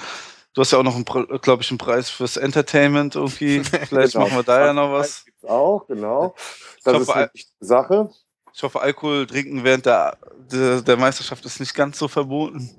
du 0.54 0.60
hast 0.60 0.72
ja 0.72 0.78
auch 0.78 0.82
noch, 0.82 1.00
glaube 1.42 1.62
ich, 1.62 1.70
einen 1.70 1.78
Preis 1.78 2.10
fürs 2.10 2.36
Entertainment 2.36 3.14
irgendwie. 3.16 3.60
Vielleicht 3.88 4.12
Genau. 4.14 4.26
machen 4.26 4.38
wir 4.38 4.42
da 4.44 4.66
ja 4.66 4.72
noch 4.72 4.92
was. 4.92 5.24
Auch, 5.42 5.86
genau. 5.88 6.34
Das 6.84 6.94
hoffe, 6.94 7.02
ist 7.02 7.10
eine 7.10 7.30
wichtige 7.34 7.64
Sache. 7.64 8.10
Ich 8.54 8.62
hoffe, 8.62 8.82
Alkohol 8.82 9.26
trinken 9.26 9.64
während 9.64 9.86
der, 9.86 10.18
der, 10.52 10.82
der 10.82 10.96
Meisterschaft 10.98 11.42
ist 11.46 11.58
nicht 11.58 11.74
ganz 11.74 11.98
so 11.98 12.06
verboten. 12.06 12.70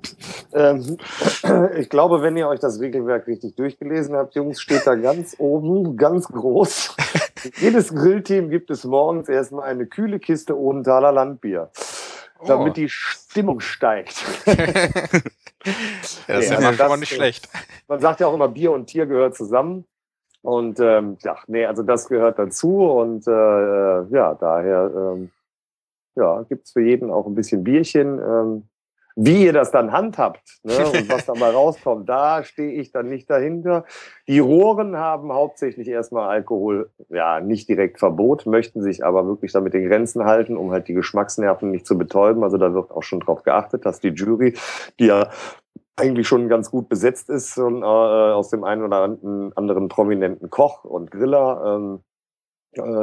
Ähm, 0.52 0.98
ich 1.76 1.88
glaube, 1.90 2.22
wenn 2.22 2.36
ihr 2.36 2.46
euch 2.46 2.60
das 2.60 2.78
Regelwerk 2.78 3.26
richtig 3.26 3.56
durchgelesen 3.56 4.14
habt, 4.14 4.36
Jungs, 4.36 4.60
steht 4.60 4.86
da 4.86 4.94
ganz 4.94 5.34
oben, 5.38 5.96
ganz 5.96 6.28
groß. 6.28 6.94
Jedes 7.60 7.92
Grillteam 7.92 8.50
gibt 8.50 8.70
es 8.70 8.84
morgens 8.84 9.28
erstmal 9.28 9.68
eine 9.68 9.86
kühle 9.86 10.20
Kiste 10.20 10.56
Odenthaler 10.56 11.10
Landbier, 11.10 11.70
Oh. 12.38 12.46
damit 12.46 12.76
die 12.76 12.88
Stimmung 12.88 13.60
steigt. 13.60 14.24
Ja, 15.66 15.72
das 16.34 16.44
ist 16.44 16.50
Ja, 16.50 16.60
ja 16.60 16.66
also 16.68 16.74
schon 16.74 16.76
mal 16.76 16.76
das, 16.76 17.00
nicht 17.00 17.12
äh, 17.12 17.16
schlecht. 17.16 17.48
Man 17.88 17.98
sagt 17.98 18.20
ja 18.20 18.26
auch 18.26 18.34
immer, 18.34 18.48
Bier 18.48 18.72
und 18.72 18.86
Tier 18.86 19.06
gehört 19.06 19.34
zusammen. 19.34 19.86
Und 20.42 20.78
ähm, 20.78 21.16
ja, 21.22 21.38
nee, 21.46 21.64
also 21.64 21.82
das 21.82 22.06
gehört 22.06 22.38
dazu. 22.38 22.84
Und 22.84 23.26
äh, 23.26 23.30
äh, 23.30 24.06
ja, 24.10 24.34
daher 24.34 24.90
ähm, 24.94 25.30
ja, 26.16 26.42
gibt's 26.42 26.72
für 26.72 26.82
jeden 26.82 27.10
auch 27.10 27.26
ein 27.26 27.34
bisschen 27.34 27.64
Bierchen. 27.64 28.18
Ähm, 28.18 28.68
wie 29.16 29.44
ihr 29.44 29.52
das 29.52 29.70
dann 29.70 29.92
handhabt 29.92 30.42
ne, 30.62 30.76
und 30.92 31.08
was 31.08 31.26
dabei 31.26 31.50
rauskommt, 31.50 32.08
da 32.08 32.42
stehe 32.42 32.72
ich 32.72 32.90
dann 32.92 33.08
nicht 33.08 33.30
dahinter. 33.30 33.84
Die 34.26 34.38
Rohren 34.38 34.96
haben 34.96 35.32
hauptsächlich 35.32 35.88
erstmal 35.88 36.28
Alkohol, 36.28 36.90
ja, 37.10 37.40
nicht 37.40 37.68
direkt 37.68 37.98
Verbot, 37.98 38.46
möchten 38.46 38.82
sich 38.82 39.04
aber 39.04 39.26
wirklich 39.26 39.52
damit 39.52 39.74
den 39.74 39.88
Grenzen 39.88 40.24
halten, 40.24 40.56
um 40.56 40.72
halt 40.72 40.88
die 40.88 40.94
Geschmacksnerven 40.94 41.70
nicht 41.70 41.86
zu 41.86 41.96
betäuben. 41.96 42.42
Also 42.42 42.56
da 42.58 42.74
wird 42.74 42.90
auch 42.90 43.02
schon 43.02 43.20
drauf 43.20 43.42
geachtet, 43.42 43.86
dass 43.86 44.00
die 44.00 44.08
Jury, 44.08 44.54
die 44.98 45.06
ja 45.06 45.30
eigentlich 45.96 46.26
schon 46.26 46.48
ganz 46.48 46.70
gut 46.70 46.88
besetzt 46.88 47.30
ist 47.30 47.56
und, 47.56 47.82
äh, 47.82 47.84
aus 47.86 48.50
dem 48.50 48.64
einen 48.64 48.82
oder 48.82 48.96
an- 49.02 49.52
anderen 49.54 49.88
prominenten 49.88 50.50
Koch 50.50 50.84
und 50.84 51.10
Griller, 51.12 51.76
ähm, 51.76 52.00
äh, 52.00 52.13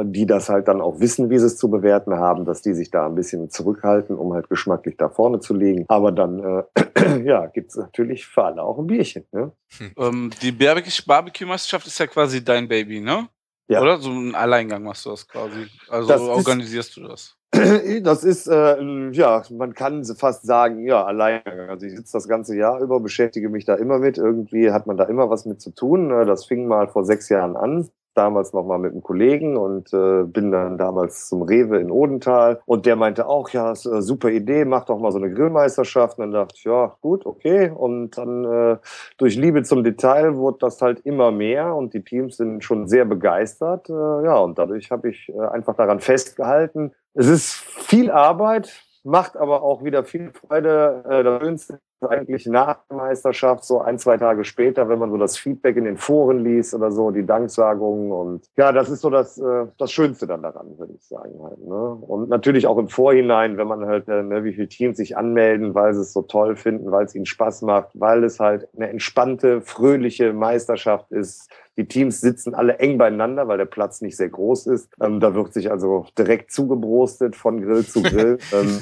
die 0.04 0.26
das 0.26 0.48
halt 0.48 0.68
dann 0.68 0.80
auch 0.80 1.00
wissen, 1.00 1.30
wie 1.30 1.38
sie 1.38 1.46
es 1.46 1.56
zu 1.56 1.70
bewerten 1.70 2.14
haben, 2.14 2.44
dass 2.44 2.62
die 2.62 2.74
sich 2.74 2.90
da 2.90 3.06
ein 3.06 3.14
bisschen 3.14 3.50
zurückhalten, 3.50 4.16
um 4.16 4.32
halt 4.34 4.48
geschmacklich 4.48 4.96
da 4.96 5.08
vorne 5.08 5.40
zu 5.40 5.54
liegen. 5.54 5.84
Aber 5.88 6.12
dann, 6.12 6.64
äh, 6.74 7.18
ja, 7.24 7.46
gibt's 7.46 7.76
natürlich 7.76 8.26
für 8.26 8.44
alle 8.44 8.62
auch 8.62 8.78
ein 8.78 8.86
Bierchen. 8.86 9.24
Ne? 9.32 9.52
Ähm, 9.96 10.30
die 10.42 10.52
Barbecue- 10.52 11.06
Barbecue-Meisterschaft 11.06 11.86
ist 11.86 11.98
ja 11.98 12.06
quasi 12.06 12.44
dein 12.44 12.68
Baby, 12.68 13.00
ne? 13.00 13.28
Ja. 13.68 13.80
Oder? 13.80 13.98
So 13.98 14.10
ein 14.10 14.34
Alleingang 14.34 14.82
machst 14.82 15.06
du 15.06 15.10
das 15.10 15.26
quasi. 15.26 15.66
Also 15.88 16.08
Das 16.08 16.20
ist- 16.20 16.28
organisierst 16.28 16.96
du 16.96 17.08
das. 17.08 17.36
Das 18.02 18.24
ist, 18.24 18.46
äh, 18.48 19.10
ja, 19.10 19.42
man 19.50 19.74
kann 19.74 20.02
fast 20.04 20.44
sagen, 20.46 20.86
ja, 20.86 21.04
allein. 21.04 21.42
Also 21.68 21.84
ich 21.86 21.94
sitze 21.94 22.12
das 22.14 22.26
ganze 22.26 22.56
Jahr 22.56 22.80
über, 22.80 22.98
beschäftige 23.00 23.50
mich 23.50 23.66
da 23.66 23.74
immer 23.74 23.98
mit. 23.98 24.16
Irgendwie 24.18 24.70
hat 24.70 24.86
man 24.86 24.96
da 24.96 25.04
immer 25.04 25.28
was 25.28 25.44
mit 25.44 25.60
zu 25.60 25.70
tun. 25.70 26.10
Äh, 26.10 26.24
Das 26.24 26.46
fing 26.46 26.66
mal 26.66 26.88
vor 26.88 27.04
sechs 27.04 27.28
Jahren 27.28 27.56
an. 27.56 27.88
Damals 28.14 28.52
noch 28.52 28.64
mal 28.64 28.78
mit 28.78 28.92
einem 28.92 29.02
Kollegen 29.02 29.56
und 29.56 29.92
äh, 29.92 30.24
bin 30.24 30.52
dann 30.52 30.78
damals 30.78 31.28
zum 31.28 31.42
Rewe 31.42 31.78
in 31.78 31.90
Odenthal 31.90 32.60
und 32.66 32.86
der 32.86 32.96
meinte 32.96 33.26
auch, 33.26 33.48
ja, 33.50 33.72
ist 33.72 33.86
eine 33.86 34.02
super 34.02 34.30
Idee, 34.30 34.64
mach 34.64 34.84
doch 34.84 34.98
mal 34.98 35.12
so 35.12 35.18
eine 35.18 35.32
Grillmeisterschaft. 35.32 36.18
Und 36.18 36.24
dann 36.24 36.32
dachte 36.32 36.54
ich, 36.56 36.64
ja, 36.64 36.94
gut, 37.00 37.24
okay. 37.26 37.70
Und 37.74 38.18
dann 38.18 38.44
äh, 38.44 38.76
durch 39.16 39.36
Liebe 39.36 39.62
zum 39.62 39.84
Detail 39.84 40.36
wurde 40.36 40.58
das 40.60 40.82
halt 40.82 41.00
immer 41.00 41.30
mehr 41.30 41.74
und 41.74 41.94
die 41.94 42.02
Teams 42.02 42.36
sind 42.36 42.62
schon 42.62 42.86
sehr 42.88 43.04
begeistert. 43.04 43.88
Äh, 43.88 43.92
ja, 43.92 44.36
und 44.36 44.58
dadurch 44.58 44.90
habe 44.90 45.10
ich 45.10 45.28
äh, 45.28 45.40
einfach 45.40 45.76
daran 45.76 46.00
festgehalten. 46.00 46.92
Es 47.14 47.28
ist 47.28 47.52
viel 47.52 48.10
Arbeit, 48.10 48.84
macht 49.04 49.36
aber 49.36 49.62
auch 49.62 49.84
wieder 49.84 50.04
viel 50.04 50.32
Freude. 50.32 51.04
Äh, 51.08 51.22
das 51.22 51.42
Schönste 51.42 51.80
eigentlich 52.08 52.46
nach 52.46 52.78
der 52.88 52.96
Meisterschaft, 52.96 53.64
so 53.64 53.80
ein, 53.80 53.98
zwei 53.98 54.16
Tage 54.16 54.44
später, 54.44 54.88
wenn 54.88 54.98
man 54.98 55.10
so 55.10 55.16
das 55.16 55.36
Feedback 55.36 55.76
in 55.76 55.84
den 55.84 55.96
Foren 55.96 56.44
liest 56.44 56.74
oder 56.74 56.90
so, 56.90 57.10
die 57.10 57.24
Danksagungen 57.24 58.12
und 58.12 58.46
ja, 58.56 58.72
das 58.72 58.90
ist 58.90 59.00
so 59.00 59.10
das, 59.10 59.38
äh, 59.38 59.66
das 59.78 59.92
Schönste 59.92 60.26
dann 60.26 60.42
daran, 60.42 60.78
würde 60.78 60.94
ich 60.94 61.06
sagen 61.06 61.34
halt. 61.42 61.58
Ne? 61.64 61.74
Und 61.74 62.28
natürlich 62.28 62.66
auch 62.66 62.78
im 62.78 62.88
Vorhinein, 62.88 63.56
wenn 63.56 63.68
man 63.68 63.86
halt, 63.86 64.08
äh, 64.08 64.22
ne, 64.22 64.44
wie 64.44 64.52
viele 64.52 64.68
Teams 64.68 64.96
sich 64.96 65.16
anmelden, 65.16 65.74
weil 65.74 65.94
sie 65.94 66.00
es 66.00 66.12
so 66.12 66.22
toll 66.22 66.56
finden, 66.56 66.90
weil 66.90 67.04
es 67.04 67.14
ihnen 67.14 67.26
Spaß 67.26 67.62
macht, 67.62 67.90
weil 67.94 68.24
es 68.24 68.40
halt 68.40 68.68
eine 68.76 68.88
entspannte, 68.88 69.60
fröhliche 69.60 70.32
Meisterschaft 70.32 71.10
ist. 71.12 71.50
Die 71.76 71.86
Teams 71.86 72.20
sitzen 72.20 72.54
alle 72.54 72.78
eng 72.78 72.98
beieinander, 72.98 73.48
weil 73.48 73.58
der 73.58 73.64
Platz 73.64 74.02
nicht 74.02 74.16
sehr 74.16 74.28
groß 74.28 74.66
ist. 74.66 74.90
Ähm, 75.00 75.20
da 75.20 75.34
wird 75.34 75.54
sich 75.54 75.70
also 75.70 76.06
direkt 76.18 76.52
zugebrostet 76.52 77.34
von 77.34 77.62
Grill 77.62 77.86
zu 77.86 78.02
Grill. 78.02 78.38
ähm, 78.52 78.80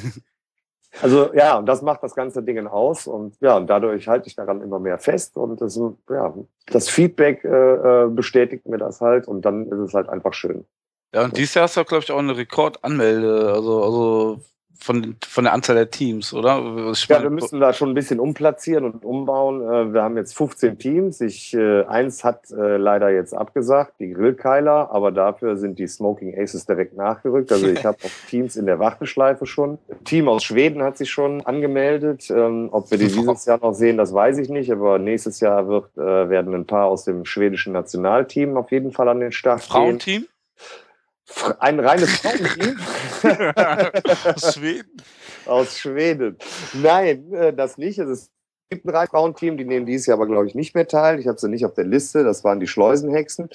also 1.03 1.33
ja, 1.35 1.59
und 1.59 1.67
das 1.67 1.83
macht 1.83 2.03
das 2.03 2.15
ganze 2.15 2.43
Ding 2.43 2.67
aus 2.67 3.07
und 3.07 3.37
ja, 3.41 3.57
und 3.57 3.69
dadurch 3.69 4.09
halte 4.09 4.29
ich 4.29 4.35
daran 4.35 4.61
immer 4.61 4.79
mehr 4.79 4.99
fest 4.99 5.37
und 5.37 5.61
das, 5.61 5.81
ja, 6.09 6.35
das 6.67 6.89
Feedback 6.89 7.45
äh, 7.45 7.49
äh, 8.05 8.09
bestätigt 8.09 8.67
mir 8.67 8.79
das 8.79 9.01
halt 9.01 9.29
und 9.29 9.43
dann 9.43 9.67
ist 9.67 9.79
es 9.79 9.95
halt 9.95 10.09
einfach 10.09 10.35
schön. 10.35 10.67
Ja, 11.15 11.25
und 11.25 11.37
dieses 11.37 11.55
Jahr 11.55 11.65
hast 11.65 11.77
du, 11.77 11.85
glaube 11.85 12.05
ich, 12.05 12.13
auch 12.13 12.19
eine 12.19 12.37
Rekordanmelde, 12.37 13.53
also, 13.53 13.83
also 13.83 14.41
von, 14.81 15.17
von 15.27 15.45
der 15.45 15.53
Anzahl 15.53 15.77
der 15.77 15.91
Teams, 15.91 16.33
oder? 16.33 16.91
Ich 16.93 17.07
Ja, 17.07 17.17
meine, 17.17 17.27
wir 17.27 17.31
müssen 17.31 17.61
da 17.61 17.73
schon 17.73 17.91
ein 17.91 17.95
bisschen 17.95 18.19
umplatzieren 18.19 18.85
und 18.85 19.05
umbauen. 19.05 19.61
Äh, 19.61 19.93
Wir 19.93 20.03
haben 20.03 20.17
jetzt 20.17 20.37
15 20.37 20.79
Teams. 20.79 21.21
Ich, 21.21 21.55
äh, 21.55 21.85
eins 21.85 22.25
hat 22.25 22.51
äh, 22.51 22.77
leider 22.77 23.11
jetzt 23.11 23.35
abgesagt, 23.35 23.95
die 24.01 24.11
Grillkeiler, 24.11 24.91
aber 24.91 25.13
dafür 25.13 25.57
sind 25.57 25.79
die 25.79 25.87
Smoking 25.87 26.35
Aces 26.37 26.67
direkt 26.67 26.97
nachgerückt. 26.97 27.53
Also 27.53 27.69
ich 27.69 27.85
habe 27.85 27.99
auch 28.03 28.29
Teams 28.29 28.57
in 28.57 28.67
der 28.67 28.79
Warteschleife 28.79 29.47
schon. 29.47 29.79
Ein 29.89 30.05
Team 30.05 30.29
aus 30.29 30.43
Schweden 30.43 30.83
hat 30.83 30.97
sich 30.97 31.11
schon 31.11 31.45
angemeldet. 31.45 32.31
Ähm, 32.31 32.69
Ob 32.73 32.91
wir 32.91 32.99
die 32.99 33.09
dieses 33.09 33.45
Jahr 33.45 33.59
noch 33.61 33.75
sehen, 33.75 33.99
das 33.99 34.15
weiß 34.15 34.39
ich 34.39 34.49
nicht. 34.49 34.73
Aber 34.73 34.99
nächstes 34.99 35.41
Jahr 35.41 35.69
wird, 35.69 35.97
werden 35.97 36.55
ein 36.55 36.67
paar 36.67 36.87
aus 36.87 37.05
dem 37.05 37.25
schwedischen 37.25 37.73
Nationalteam 37.73 38.57
auf 38.57 38.71
jeden 38.71 38.93
Fall 38.93 39.09
an 39.09 39.21
den 39.21 39.33
Start 39.33 39.61
gehen. 39.61 39.71
Frauenteam? 39.71 40.27
Ein 41.59 41.81
reines 41.81 42.11
Frauenteam. 42.19 42.77
Aus 44.35 44.55
Schweden? 44.55 44.91
aus 45.47 45.79
Schweden. 45.79 46.37
Nein, 46.75 47.33
äh, 47.33 47.53
das 47.53 47.79
nicht. 47.79 47.99
Es 47.99 48.31
gibt 48.71 48.85
ein 48.87 48.91
rein 48.95 49.09
Frauenteam, 49.09 49.57
die 49.57 49.65
nehmen 49.65 49.87
dieses 49.87 50.07
Jahr 50.07 50.17
aber, 50.19 50.27
glaube 50.27 50.47
ich, 50.47 50.55
nicht 50.55 50.75
mehr 50.75 50.87
teil. 50.87 51.19
Ich 51.19 51.27
habe 51.27 51.39
sie 51.39 51.49
nicht 51.49 51.65
auf 51.65 51.75
der 51.75 51.85
Liste. 51.85 52.25
Das 52.25 52.45
waren 52.45 52.61
die 52.61 52.67
Schleusenhexen. 52.67 53.49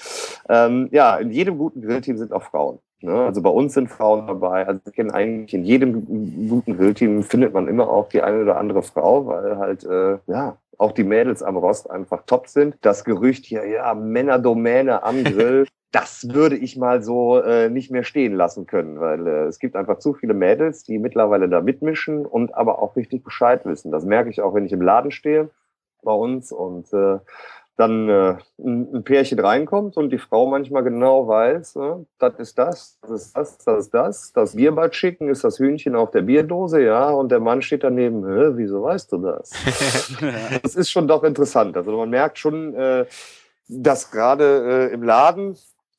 Ähm, 0.49 0.89
ja, 0.91 1.15
in 1.17 1.31
jedem 1.31 1.57
guten 1.57 1.81
Grillteam 1.81 2.17
sind 2.17 2.33
auch 2.33 2.43
Frauen. 2.43 2.79
Ne? 3.01 3.13
Also 3.25 3.41
bei 3.41 3.49
uns 3.49 3.73
sind 3.73 3.89
Frauen 3.89 4.27
dabei. 4.27 4.65
Also 4.67 4.81
ich 4.87 4.93
kenne 4.93 5.13
eigentlich 5.13 5.53
in 5.53 5.63
jedem 5.63 6.05
gu- 6.05 6.49
guten 6.49 6.77
Grillteam 6.77 7.23
findet 7.23 7.53
man 7.53 7.67
immer 7.67 7.89
auch 7.89 8.09
die 8.09 8.21
eine 8.21 8.41
oder 8.41 8.57
andere 8.57 8.83
Frau, 8.83 9.27
weil 9.27 9.57
halt, 9.57 9.83
äh, 9.85 10.17
ja, 10.27 10.57
auch 10.77 10.91
die 10.91 11.03
Mädels 11.05 11.41
am 11.43 11.55
Rost 11.55 11.89
einfach 11.89 12.23
top 12.25 12.47
sind. 12.47 12.75
Das 12.81 13.05
Gerücht 13.05 13.45
hier, 13.45 13.65
ja, 13.65 13.93
Männerdomäne 13.93 15.03
am 15.03 15.23
Grill, 15.23 15.67
das 15.95 16.27
würde 16.33 16.57
ich 16.57 16.75
mal 16.75 17.01
so 17.01 17.39
äh, 17.39 17.69
nicht 17.69 17.89
mehr 17.89 18.03
stehen 18.03 18.33
lassen 18.33 18.65
können, 18.65 18.99
weil 18.99 19.25
äh, 19.25 19.45
es 19.45 19.59
gibt 19.59 19.77
einfach 19.77 19.99
zu 19.99 20.13
viele 20.13 20.33
Mädels, 20.33 20.83
die 20.83 20.99
mittlerweile 20.99 21.47
da 21.47 21.61
mitmischen 21.61 22.25
und 22.25 22.53
aber 22.53 22.81
auch 22.81 22.97
richtig 22.97 23.23
Bescheid 23.23 23.65
wissen. 23.65 23.93
Das 23.93 24.03
merke 24.03 24.29
ich 24.29 24.41
auch, 24.41 24.53
wenn 24.53 24.65
ich 24.65 24.73
im 24.73 24.81
Laden 24.81 25.11
stehe 25.11 25.51
bei 26.03 26.11
uns 26.11 26.51
und 26.51 26.91
äh, 26.91 27.19
dann 27.77 28.09
äh, 28.09 28.35
ein, 28.59 29.05
Pärchen 29.05 29.39
reinkommt 29.39 29.95
und 29.95 30.09
die 30.09 30.17
Frau 30.17 30.47
manchmal 30.47 30.83
genau 30.83 31.29
weiß, 31.29 31.75
ne, 31.75 32.05
das 32.19 32.33
ist 32.39 32.57
das, 32.59 32.99
das 33.01 33.11
ist 33.11 33.37
das, 33.37 33.57
das 33.59 33.79
ist 33.85 33.93
das. 33.93 34.33
Das 34.33 34.55
Bierbad 34.57 34.93
schicken 34.97 35.29
ist 35.29 35.45
das 35.45 35.59
Hühnchen 35.59 35.95
auf 35.95 36.11
der 36.11 36.23
Bierdose, 36.23 36.83
ja, 36.83 37.09
und 37.09 37.31
der 37.31 37.39
Mann 37.39 37.61
steht 37.61 37.85
daneben, 37.85 38.25
wieso 38.57 38.83
weißt 38.83 39.13
du 39.13 39.19
das? 39.19 39.49
das 40.61 40.75
ist 40.75 40.91
schon 40.91 41.07
doch 41.07 41.23
interessant. 41.23 41.77
Also 41.77 41.95
man 41.95 42.09
merkt 42.09 42.37
schon, 42.37 42.73
äh, 42.73 43.05
dass 43.69 44.11
gerade 44.11 44.89
äh, 44.89 44.93
im 44.93 45.01
Laden 45.01 45.55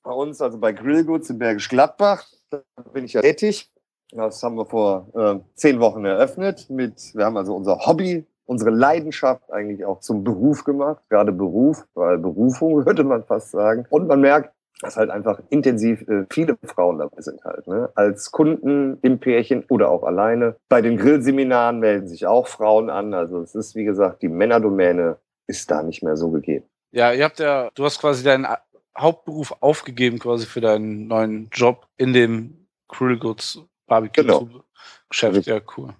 bei 0.06 0.12
uns, 0.12 0.40
also 0.40 0.58
bei 0.58 0.72
Grillgoods 0.72 1.28
in 1.30 1.38
Bergisch 1.38 1.68
Gladbach, 1.68 2.24
da 2.50 2.62
bin 2.92 3.04
ich 3.04 3.14
ja 3.14 3.20
tätig. 3.20 3.70
Das 4.12 4.40
haben 4.42 4.56
wir 4.56 4.64
vor 4.64 5.08
äh, 5.14 5.40
zehn 5.56 5.80
Wochen 5.80 6.04
eröffnet. 6.04 6.70
Mit, 6.70 7.12
wir 7.14 7.24
haben 7.24 7.36
also 7.36 7.56
unser 7.56 7.86
Hobby, 7.86 8.24
unsere 8.44 8.70
Leidenschaft 8.70 9.52
eigentlich 9.52 9.84
auch 9.84 9.98
zum 9.98 10.22
Beruf 10.22 10.62
gemacht. 10.62 11.02
Gerade 11.10 11.32
Beruf, 11.32 11.84
weil 11.94 12.18
Berufung 12.18 12.86
würde 12.86 13.02
man 13.02 13.24
fast 13.24 13.50
sagen. 13.50 13.84
Und 13.90 14.06
man 14.06 14.20
merkt, 14.20 14.54
dass 14.80 14.96
halt 14.96 15.10
einfach 15.10 15.40
intensiv 15.48 16.06
äh, 16.06 16.24
viele 16.30 16.56
Frauen 16.62 16.98
dabei 16.98 17.20
sind 17.20 17.42
halt. 17.42 17.66
Ne? 17.66 17.90
Als 17.96 18.30
Kunden 18.30 18.98
im 19.02 19.18
Pärchen 19.18 19.64
oder 19.68 19.90
auch 19.90 20.04
alleine. 20.04 20.54
Bei 20.68 20.82
den 20.82 20.98
Grillseminaren 20.98 21.80
melden 21.80 22.06
sich 22.06 22.26
auch 22.26 22.46
Frauen 22.46 22.90
an. 22.90 23.12
Also 23.12 23.40
es 23.40 23.56
ist, 23.56 23.74
wie 23.74 23.84
gesagt, 23.84 24.22
die 24.22 24.28
Männerdomäne 24.28 25.16
ist 25.48 25.68
da 25.68 25.82
nicht 25.82 26.04
mehr 26.04 26.16
so 26.16 26.30
gegeben. 26.30 26.66
Ja, 26.92 27.12
ihr 27.12 27.24
habt 27.24 27.40
ja, 27.40 27.68
du 27.74 27.84
hast 27.84 28.00
quasi 28.00 28.22
deinen 28.22 28.46
Hauptberuf 28.96 29.54
aufgegeben, 29.60 30.18
quasi 30.18 30.46
für 30.46 30.60
deinen 30.60 31.06
neuen 31.06 31.48
Job 31.52 31.86
in 31.96 32.12
dem 32.12 32.66
Grill 32.88 33.18
Goods 33.18 33.60
Barbecue-Geschäft, 33.86 35.46
ja, 35.46 35.60
cool. 35.76 35.94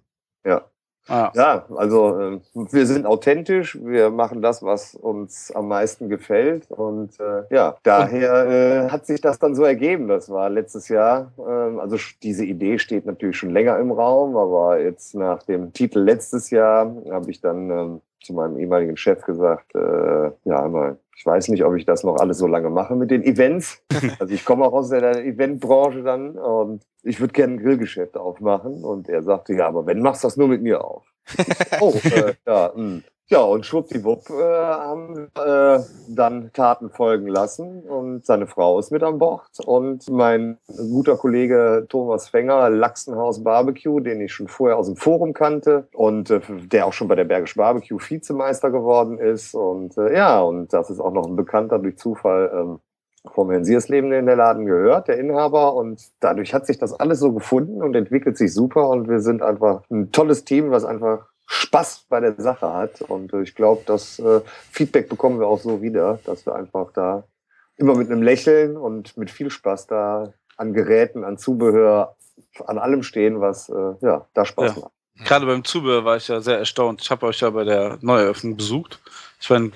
Ja. 0.45 0.65
Ah. 1.09 1.31
Ja, 1.35 1.67
also 1.77 2.19
äh, 2.19 2.41
wir 2.53 2.85
sind 2.87 3.07
authentisch, 3.07 3.79
wir 3.81 4.11
machen 4.11 4.43
das, 4.43 4.65
was 4.65 4.97
uns 4.97 5.53
am 5.53 5.69
meisten 5.69 6.09
gefällt 6.09 6.69
und 6.73 7.21
äh, 7.21 7.45
ja, 7.55 7.77
daher 7.85 8.87
äh, 8.87 8.91
hat 8.91 9.07
sich 9.07 9.21
das 9.21 9.39
dann 9.39 9.55
so 9.55 9.63
ergeben. 9.63 10.09
Das 10.09 10.29
war 10.31 10.51
letztes 10.51 10.89
Jahr, 10.89 11.33
ähm, 11.39 11.79
also 11.79 11.97
diese 12.25 12.45
Idee 12.45 12.81
steht 12.81 13.07
natürlich 13.07 13.37
schon 13.37 13.51
länger 13.51 13.79
im 13.79 13.93
Raum, 13.93 14.37
aber 14.37 14.81
jetzt 14.81 15.15
nach 15.15 15.45
dem 15.45 15.73
Titel 15.73 16.01
letztes 16.01 16.51
Jahr 16.51 16.93
habe 17.09 17.31
ich 17.31 17.41
dann 17.41 17.71
ähm, 17.71 18.01
zu 18.27 18.35
meinem 18.35 18.59
ehemaligen 18.59 18.97
Chef 18.97 19.23
gesagt, 19.25 19.75
äh, 19.75 20.31
ja, 20.45 20.63
einmal 20.63 20.99
ich 21.17 21.25
weiß 21.25 21.49
nicht, 21.49 21.65
ob 21.65 21.75
ich 21.75 21.87
das 21.87 22.05
noch 22.05 22.17
alles 22.17 22.37
so 22.37 22.47
lange 22.47 22.69
mache 22.69 22.95
mit 22.95 23.11
den 23.11 23.25
Events. 23.25 23.83
Also 24.21 24.35
ich 24.35 24.45
komme 24.45 24.65
auch 24.65 24.73
aus 24.73 24.91
der 24.91 25.25
Eventbranche 25.25 26.03
dann 26.03 26.39
und 26.39 26.83
ich 27.03 27.21
würde 27.21 27.33
gerne 27.33 27.55
ein 27.55 27.59
Grillgeschäft 27.59 28.17
aufmachen. 28.17 28.85
Und 28.85 29.09
er 29.09 29.23
sagte, 29.23 29.55
ja, 29.55 29.67
aber 29.67 29.87
wenn, 29.87 30.01
machst 30.01 30.23
du 30.23 30.27
das 30.27 30.37
nur 30.37 30.49
mit 30.49 30.63
mir 30.63 30.85
auf. 30.85 31.05
oh, 31.81 31.95
äh, 32.05 32.35
ja, 32.47 32.73
mh. 32.75 33.01
Ja, 33.29 33.41
und 33.41 33.67
schwuppdiwupp 33.67 34.31
äh, 34.31 34.35
haben 34.35 35.29
äh, 35.35 35.81
dann 36.09 36.53
Taten 36.53 36.91
folgen 36.91 37.27
lassen 37.27 37.83
und 37.83 38.25
seine 38.25 38.47
Frau 38.47 38.79
ist 38.79 38.93
mit 38.93 39.03
an 39.03 39.19
Bord 39.19 39.49
und 39.67 40.09
mein 40.09 40.59
guter 40.69 41.17
Kollege 41.17 41.87
Thomas 41.89 42.29
Fänger, 42.29 42.71
Lachsenhaus 42.71 43.43
Barbecue, 43.43 43.99
den 43.99 44.21
ich 44.21 44.33
schon 44.33 44.47
vorher 44.47 44.77
aus 44.77 44.87
dem 44.87 44.95
Forum 44.95 45.33
kannte 45.33 45.89
und 45.93 46.31
äh, 46.31 46.41
der 46.67 46.87
auch 46.87 46.93
schon 46.93 47.09
bei 47.09 47.17
der 47.17 47.25
Bergisch 47.25 47.57
Barbecue 47.57 47.99
Vizemeister 47.99 48.71
geworden 48.71 49.19
ist 49.19 49.55
und 49.55 49.99
äh, 49.99 50.15
ja, 50.15 50.41
und 50.41 50.73
das 50.73 50.89
ist 50.89 51.01
auch 51.01 51.13
noch 51.13 51.27
ein 51.27 51.35
Bekannter 51.35 51.81
durch 51.81 51.99
Zufall 51.99 52.53
ähm, 52.55 52.79
vom 53.35 53.51
Herrn 53.51 53.65
Siersleben 53.65 54.13
in 54.13 54.27
der 54.27 54.37
Laden 54.37 54.67
gehört, 54.67 55.09
der 55.09 55.19
Inhaber. 55.19 55.75
Und 55.75 56.01
dadurch 56.21 56.55
hat 56.55 56.65
sich 56.65 56.79
das 56.79 56.93
alles 56.93 57.19
so 57.19 57.33
gefunden 57.33 57.83
und 57.83 57.97
entwickelt 57.97 58.39
sich 58.39 58.55
super. 58.55 58.89
Und 58.89 59.09
wir 59.09 59.19
sind 59.19 59.43
einfach 59.43 59.83
ein 59.91 60.13
tolles 60.13 60.45
Team, 60.45 60.71
was 60.71 60.85
einfach 60.85 61.27
Spaß 61.47 62.07
bei 62.09 62.21
der 62.21 62.35
Sache 62.41 62.73
hat. 62.73 63.01
Und 63.03 63.33
ich 63.35 63.55
glaube, 63.55 63.83
das 63.87 64.19
äh, 64.19 64.41
Feedback 64.71 65.09
bekommen 65.09 65.41
wir 65.41 65.47
auch 65.47 65.61
so 65.61 65.83
wieder, 65.83 66.19
dass 66.25 66.45
wir 66.47 66.55
einfach 66.55 66.93
da 66.93 67.25
immer 67.77 67.95
mit 67.95 68.11
einem 68.11 68.23
Lächeln 68.23 68.77
und 68.77 69.17
mit 69.17 69.31
viel 69.31 69.51
Spaß 69.51 69.87
da 69.87 70.33
an 70.57 70.73
Geräten, 70.73 71.25
an 71.25 71.39
Zubehör, 71.39 72.17
an 72.67 72.79
allem 72.79 73.03
stehen, 73.03 73.41
was 73.41 73.69
äh, 73.69 73.95
ja 74.01 74.27
da 74.35 74.45
Spaß 74.45 74.77
ja. 74.77 74.83
macht. 74.83 74.93
Gerade 75.25 75.47
beim 75.47 75.65
Zubehör 75.65 76.05
war 76.05 76.17
ich 76.17 76.29
ja 76.29 76.41
sehr 76.41 76.59
erstaunt. 76.59 77.01
Ich 77.01 77.11
habe 77.11 77.27
euch 77.27 77.41
ja 77.41 77.51
bei 77.51 77.65
der 77.65 77.99
Neueröffnung 78.03 78.57
besucht. 78.57 79.01
Ich 79.41 79.49
meine, 79.49 79.73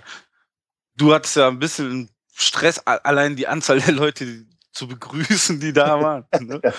du 0.97 1.15
hattest 1.15 1.37
ja 1.37 1.49
ein 1.49 1.59
bisschen 1.59 2.11
Stress, 2.35 2.79
allein 2.87 3.37
die 3.37 3.47
Anzahl 3.47 3.81
der 3.81 3.95
Leute 3.95 4.45
zu 4.73 4.87
begrüßen, 4.87 5.61
die 5.61 5.73
da 5.73 6.01
waren. 6.01 6.27
Ne? 6.41 6.61
ja. 6.65 6.73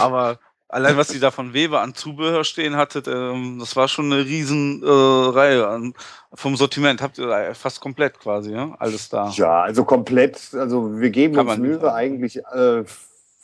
Aber 0.00 0.38
allein 0.68 0.96
was 0.96 1.08
die 1.08 1.18
da 1.18 1.30
von 1.30 1.54
Weber 1.54 1.80
an 1.80 1.94
Zubehör 1.94 2.44
stehen 2.44 2.76
hattet, 2.76 3.08
ähm, 3.08 3.58
das 3.58 3.74
war 3.76 3.88
schon 3.88 4.12
eine 4.12 4.24
riesen 4.24 4.82
äh, 4.82 4.86
Reihe 4.86 5.66
an, 5.66 5.94
vom 6.34 6.56
Sortiment. 6.56 7.02
Habt 7.02 7.18
ihr 7.18 7.54
fast 7.54 7.80
komplett 7.80 8.18
quasi, 8.20 8.52
ja? 8.52 8.76
alles 8.78 9.08
da? 9.08 9.30
Ja, 9.30 9.62
also 9.62 9.84
komplett. 9.84 10.54
Also 10.54 11.00
wir 11.00 11.10
geben 11.10 11.34
Kann 11.34 11.48
uns 11.48 11.58
Mühe 11.58 11.92
eigentlich 11.92 12.38
äh, 12.52 12.84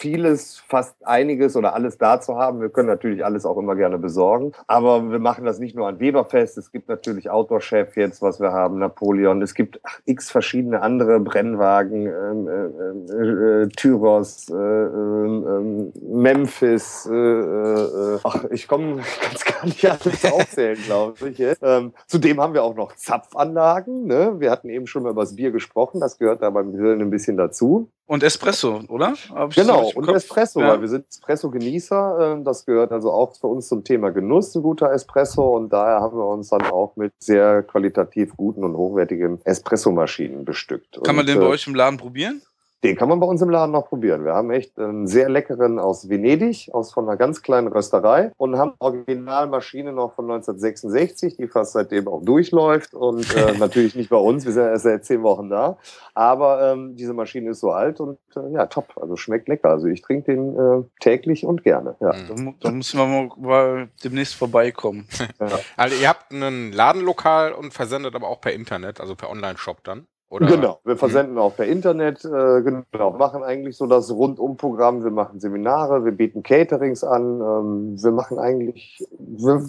vieles, 0.04 0.58
fast 0.68 0.94
einiges 1.06 1.56
oder 1.56 1.72
alles 1.72 1.96
da 1.96 2.20
zu 2.20 2.36
haben. 2.36 2.60
Wir 2.60 2.68
können 2.68 2.88
natürlich 2.88 3.24
alles 3.24 3.46
auch 3.46 3.56
immer 3.56 3.74
gerne 3.74 3.96
besorgen. 3.96 4.52
Aber 4.66 5.10
wir 5.10 5.18
machen 5.18 5.46
das 5.46 5.58
nicht 5.58 5.74
nur 5.74 5.88
an 5.88 5.98
Weberfest. 5.98 6.58
Es 6.58 6.70
gibt 6.70 6.90
natürlich 6.90 7.30
Outdoor-Chef 7.30 7.96
jetzt, 7.96 8.20
was 8.20 8.38
wir 8.38 8.52
haben, 8.52 8.78
Napoleon. 8.78 9.40
Es 9.40 9.54
gibt 9.54 9.80
x 10.04 10.30
verschiedene 10.30 10.82
andere 10.82 11.20
Brennwagen, 11.20 12.06
ähm, 12.06 12.48
äh, 12.48 13.14
äh, 13.14 13.62
äh 13.62 13.68
Tyros, 13.68 14.50
äh, 14.50 14.54
ähm, 14.54 15.46
ähm, 15.48 15.92
Memphis. 16.22 17.08
Äh, 17.10 17.14
äh, 17.14 18.18
ach, 18.24 18.44
ich 18.50 18.68
komme 18.68 18.96
ganz 19.22 19.44
gar 19.46 19.64
nicht 19.64 19.86
alles 19.86 20.24
aufzählen, 20.30 20.78
glaube 20.84 21.30
ich. 21.30 21.42
Ähm, 21.62 21.94
zudem 22.06 22.42
haben 22.42 22.52
wir 22.52 22.62
auch 22.62 22.76
noch 22.76 22.94
Zapfanlagen. 22.94 24.04
Ne? 24.04 24.34
Wir 24.38 24.50
hatten 24.50 24.68
eben 24.68 24.86
schon 24.86 25.02
mal 25.02 25.12
über 25.12 25.22
das 25.22 25.34
Bier 25.34 25.50
gesprochen. 25.50 25.98
Das 25.98 26.18
gehört 26.18 26.42
da 26.42 26.50
beim 26.50 26.76
Grillen 26.76 27.00
ein 27.00 27.10
bisschen 27.10 27.38
dazu. 27.38 27.88
Und 28.06 28.22
Espresso, 28.22 28.82
oder? 28.88 29.14
Genau, 29.54 29.90
und 29.94 30.08
Espresso, 30.10 30.60
ja. 30.60 30.68
weil 30.68 30.82
wir 30.82 30.88
sind 30.88 31.06
Espresso-Genießer. 31.08 32.34
Ähm, 32.34 32.44
das 32.44 32.66
gehört 32.66 32.92
also 32.92 33.10
auch 33.10 33.34
für 33.34 33.46
uns 33.46 33.68
zum 33.68 33.82
Thema 33.82 34.10
Genuss, 34.10 34.54
ein 34.54 34.62
guter 34.62 34.92
Espresso. 34.92 35.56
Und 35.56 35.72
daher 35.72 36.00
haben 36.00 36.16
wir 36.16 36.26
uns 36.26 36.50
dann 36.50 36.62
auch 36.62 36.96
mit 36.96 37.12
sehr 37.18 37.62
qualitativ 37.62 38.36
guten 38.36 38.62
und 38.62 38.76
hochwertigen 38.76 39.40
Espresso-Maschinen 39.44 40.44
bestückt. 40.44 41.00
Kann 41.02 41.16
man 41.16 41.22
und, 41.24 41.28
den 41.28 41.40
bei 41.40 41.46
äh, 41.46 41.50
euch 41.50 41.66
im 41.66 41.74
Laden 41.74 41.96
probieren? 41.96 42.42
Den 42.84 42.96
kann 42.96 43.08
man 43.08 43.18
bei 43.18 43.26
uns 43.26 43.40
im 43.40 43.48
Laden 43.48 43.72
noch 43.72 43.88
probieren. 43.88 44.26
Wir 44.26 44.34
haben 44.34 44.50
echt 44.50 44.78
einen 44.78 45.06
sehr 45.06 45.30
leckeren 45.30 45.78
aus 45.78 46.10
Venedig, 46.10 46.68
aus 46.74 46.92
von 46.92 47.08
einer 47.08 47.16
ganz 47.16 47.40
kleinen 47.40 47.68
Rösterei 47.68 48.30
und 48.36 48.58
haben 48.58 48.74
Originalmaschine 48.78 49.94
noch 49.94 50.14
von 50.14 50.26
1966, 50.26 51.38
die 51.38 51.48
fast 51.48 51.72
seitdem 51.72 52.06
auch 52.08 52.22
durchläuft 52.22 52.92
und 52.92 53.34
äh, 53.34 53.52
natürlich 53.58 53.94
nicht 53.94 54.10
bei 54.10 54.18
uns, 54.18 54.44
wir 54.44 54.52
sind 54.52 54.64
erst 54.64 54.84
seit 54.84 55.06
zehn 55.06 55.22
Wochen 55.22 55.48
da, 55.48 55.78
aber 56.12 56.72
ähm, 56.72 56.94
diese 56.94 57.14
Maschine 57.14 57.52
ist 57.52 57.60
so 57.60 57.70
alt 57.70 58.00
und 58.00 58.18
äh, 58.36 58.52
ja, 58.52 58.66
top, 58.66 58.92
also 59.00 59.16
schmeckt 59.16 59.48
lecker. 59.48 59.70
Also 59.70 59.86
ich 59.86 60.02
trinke 60.02 60.32
den 60.32 60.54
äh, 60.54 60.82
täglich 61.00 61.46
und 61.46 61.64
gerne. 61.64 61.96
Ja. 62.00 62.12
Da, 62.12 62.52
da 62.60 62.70
müssen 62.70 62.98
wir 62.98 63.06
mal, 63.06 63.30
mal 63.38 63.88
demnächst 64.04 64.34
vorbeikommen. 64.34 65.08
Ja. 65.40 65.48
Also 65.76 65.96
ihr 66.00 66.08
habt 66.08 66.30
ein 66.32 66.72
Ladenlokal 66.72 67.52
und 67.52 67.72
versendet 67.72 68.14
aber 68.14 68.28
auch 68.28 68.40
per 68.40 68.52
Internet, 68.52 69.00
also 69.00 69.14
per 69.16 69.30
Online-Shop 69.30 69.82
dann? 69.82 70.06
Oder? 70.34 70.46
Genau, 70.46 70.80
wir 70.82 70.94
hm. 70.94 70.98
versenden 70.98 71.38
auch 71.38 71.54
per 71.54 71.66
Internet, 71.66 72.24
äh, 72.24 72.60
genau, 72.62 73.12
machen 73.12 73.44
eigentlich 73.44 73.76
so 73.76 73.86
das 73.86 74.10
Rundumprogramm. 74.10 75.04
Wir 75.04 75.12
machen 75.12 75.38
Seminare, 75.38 76.04
wir 76.04 76.10
bieten 76.10 76.42
Caterings 76.42 77.04
an, 77.04 77.40
ähm, 77.40 78.02
wir 78.02 78.10
machen 78.10 78.40
eigentlich, 78.40 79.06
wir 79.16 79.64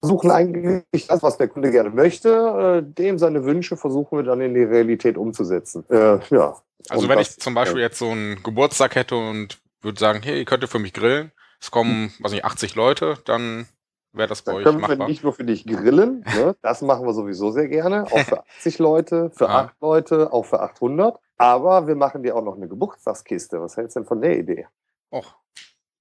versuchen 0.00 0.30
eigentlich 0.30 1.06
das, 1.06 1.22
was 1.22 1.36
der 1.36 1.48
Kunde 1.48 1.70
gerne 1.70 1.90
möchte, 1.90 2.30
äh, 2.30 2.82
dem 2.82 3.18
seine 3.18 3.44
Wünsche 3.44 3.76
versuchen 3.76 4.16
wir 4.16 4.22
dann 4.22 4.40
in 4.40 4.54
die 4.54 4.62
Realität 4.62 5.18
umzusetzen. 5.18 5.84
Äh, 5.90 6.18
ja. 6.30 6.56
Also 6.88 7.10
wenn 7.10 7.18
das, 7.18 7.32
ich 7.32 7.38
zum 7.38 7.52
Beispiel 7.52 7.82
jetzt 7.82 7.98
so 7.98 8.08
einen 8.08 8.42
Geburtstag 8.42 8.94
hätte 8.94 9.16
und 9.16 9.58
würde 9.82 10.00
sagen, 10.00 10.20
hey, 10.22 10.38
ihr 10.38 10.46
könnt 10.46 10.66
für 10.66 10.78
mich 10.78 10.94
grillen, 10.94 11.30
es 11.60 11.70
kommen, 11.70 12.10
hm. 12.16 12.24
weiß 12.24 12.32
nicht, 12.32 12.46
80 12.46 12.74
Leute, 12.74 13.18
dann 13.26 13.66
wäre 14.16 14.28
das 14.28 14.42
bei 14.42 14.52
dann 14.52 14.58
euch 14.58 14.64
können 14.64 14.80
machbar. 14.80 14.98
wir 14.98 15.06
nicht 15.06 15.22
nur 15.22 15.32
für 15.32 15.44
dich 15.44 15.66
grillen, 15.66 16.24
ne? 16.36 16.56
das 16.62 16.82
machen 16.82 17.06
wir 17.06 17.12
sowieso 17.12 17.50
sehr 17.50 17.68
gerne, 17.68 18.04
auch 18.04 18.18
für 18.18 18.40
80 18.58 18.78
Leute, 18.78 19.30
für 19.30 19.48
ah. 19.48 19.64
8 19.64 19.80
Leute, 19.80 20.32
auch 20.32 20.44
für 20.44 20.60
800. 20.60 21.18
Aber 21.38 21.86
wir 21.86 21.96
machen 21.96 22.22
dir 22.22 22.34
auch 22.34 22.42
noch 22.42 22.56
eine 22.56 22.66
Geburtstagskiste. 22.66 23.60
Was 23.60 23.76
hältst 23.76 23.96
du 23.96 24.00
denn 24.00 24.06
von 24.06 24.22
der 24.22 24.38
Idee? 24.38 24.66
Och, 25.10 25.34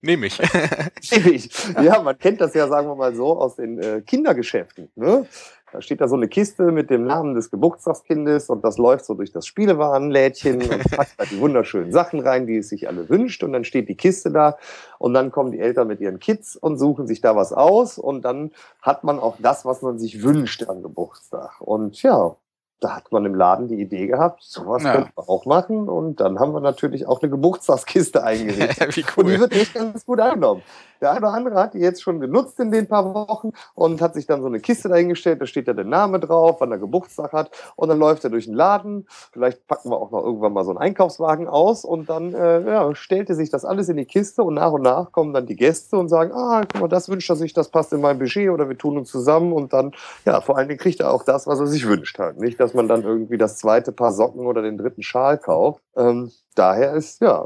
nehme 0.01 0.28
ich. 0.28 0.39
Nehme 1.12 1.30
ich. 1.32 1.49
Ja, 1.82 2.01
man 2.01 2.17
kennt 2.17 2.39
das 2.39 2.54
ja, 2.54 2.67
sagen 2.67 2.88
wir 2.88 2.95
mal 2.95 3.13
so, 3.13 3.38
aus 3.38 3.56
den 3.58 3.80
äh, 3.80 4.01
Kindergeschäften. 4.01 4.89
Ne? 4.95 5.28
Da 5.75 5.81
steht 5.81 5.99
da 5.99 6.07
so 6.07 6.15
eine 6.15 6.29
Kiste 6.29 6.71
mit 6.71 6.89
dem 6.89 7.03
Namen 7.03 7.35
des 7.35 7.51
Geburtstagskindes 7.51 8.49
und 8.49 8.63
das 8.63 8.77
läuft 8.77 9.03
so 9.03 9.13
durch 9.13 9.33
das 9.33 9.45
Spielewarenlädchen 9.45 10.61
und 10.61 10.91
packt 10.91 11.19
da 11.19 11.25
die 11.25 11.38
wunderschönen 11.41 11.91
Sachen 11.91 12.21
rein, 12.21 12.47
die 12.47 12.55
es 12.55 12.69
sich 12.69 12.88
alle 12.88 13.09
wünscht. 13.09 13.43
Und 13.43 13.51
dann 13.51 13.65
steht 13.65 13.89
die 13.89 13.97
Kiste 13.97 14.31
da 14.31 14.57
und 14.99 15.13
dann 15.13 15.31
kommen 15.31 15.51
die 15.51 15.59
Eltern 15.59 15.89
mit 15.89 15.99
ihren 15.99 16.19
Kids 16.19 16.55
und 16.55 16.77
suchen 16.77 17.07
sich 17.07 17.19
da 17.19 17.35
was 17.35 17.51
aus 17.51 17.97
und 17.97 18.23
dann 18.23 18.51
hat 18.81 19.03
man 19.03 19.19
auch 19.19 19.35
das, 19.39 19.65
was 19.65 19.81
man 19.81 19.99
sich 19.99 20.23
wünscht 20.23 20.63
am 20.69 20.81
Geburtstag. 20.81 21.59
Und 21.59 22.01
ja, 22.01 22.38
da 22.81 22.97
hat 22.97 23.11
man 23.11 23.25
im 23.25 23.35
Laden 23.35 23.67
die 23.67 23.81
Idee 23.81 24.07
gehabt, 24.07 24.43
sowas 24.43 24.83
ja. 24.83 24.93
könnte 24.93 25.11
man 25.15 25.27
auch 25.27 25.45
machen. 25.45 25.88
Und 25.89 26.19
dann 26.19 26.39
haben 26.39 26.53
wir 26.53 26.59
natürlich 26.59 27.07
auch 27.07 27.21
eine 27.21 27.29
Geburtstagskiste 27.31 28.23
eingerichtet. 28.23 28.95
Wie 28.95 29.05
cool. 29.15 29.23
Und 29.23 29.31
die 29.31 29.39
wird 29.39 29.53
echt 29.53 29.73
ganz 29.73 30.05
gut 30.05 30.19
angenommen. 30.19 30.61
Der 31.01 31.11
eine 31.11 31.19
oder 31.19 31.33
andere 31.33 31.55
hat 31.55 31.73
die 31.73 31.79
jetzt 31.79 32.01
schon 32.01 32.19
genutzt 32.19 32.59
in 32.59 32.71
den 32.71 32.88
paar 32.88 33.13
Wochen 33.13 33.51
und 33.73 34.01
hat 34.01 34.13
sich 34.13 34.27
dann 34.27 34.41
so 34.41 34.47
eine 34.47 34.59
Kiste 34.59 34.89
dahingestellt. 34.89 35.41
Da 35.41 35.45
steht 35.45 35.67
ja 35.67 35.73
der 35.73 35.85
Name 35.85 36.19
drauf, 36.19 36.57
wann 36.59 36.71
er 36.71 36.77
Geburtstag 36.77 37.33
hat. 37.33 37.51
Und 37.75 37.89
dann 37.89 37.99
läuft 37.99 38.23
er 38.23 38.29
durch 38.29 38.45
den 38.45 38.53
Laden. 38.53 39.05
Vielleicht 39.31 39.67
packen 39.67 39.89
wir 39.89 39.97
auch 39.97 40.11
noch 40.11 40.23
irgendwann 40.23 40.53
mal 40.53 40.63
so 40.63 40.71
einen 40.71 40.79
Einkaufswagen 40.79 41.47
aus. 41.47 41.85
Und 41.85 42.09
dann 42.09 42.33
äh, 42.33 42.61
ja, 42.61 42.95
stellte 42.95 43.35
sich 43.35 43.49
das 43.49 43.65
alles 43.65 43.89
in 43.89 43.97
die 43.97 44.05
Kiste. 44.05 44.43
Und 44.43 44.55
nach 44.55 44.71
und 44.71 44.83
nach 44.83 45.11
kommen 45.11 45.33
dann 45.33 45.45
die 45.45 45.55
Gäste 45.55 45.97
und 45.97 46.07
sagen, 46.07 46.31
ah, 46.33 46.61
guck 46.61 46.81
mal, 46.81 46.88
das 46.88 47.09
wünscht 47.09 47.29
er 47.29 47.35
sich, 47.35 47.53
das 47.53 47.69
passt 47.69 47.91
in 47.93 48.02
mein 48.02 48.19
Budget. 48.19 48.50
Oder 48.50 48.69
wir 48.69 48.77
tun 48.77 48.97
uns 48.97 49.12
zusammen. 49.12 49.54
Und 49.54 49.73
dann, 49.73 49.91
ja, 50.25 50.41
vor 50.41 50.58
allen 50.58 50.67
Dingen 50.67 50.79
kriegt 50.79 51.00
er 51.00 51.12
auch 51.12 51.23
das, 51.23 51.47
was 51.47 51.60
er 51.60 51.67
sich 51.67 51.87
wünscht 51.87 52.19
halt. 52.19 52.39
Nicht, 52.39 52.60
dass 52.60 52.73
man 52.76 52.88
dann 52.88 53.04
irgendwie 53.04 53.38
das 53.38 53.58
zweite 53.58 53.92
Paar 53.92 54.12
Socken 54.12 54.46
oder 54.46 54.62
den 54.62 54.78
dritten 54.78 55.04
Schal 55.04 55.38
kauft. 55.38 55.82
Ähm, 55.96 56.32
daher 56.56 56.94
ist, 56.94 57.21
ja, 57.21 57.46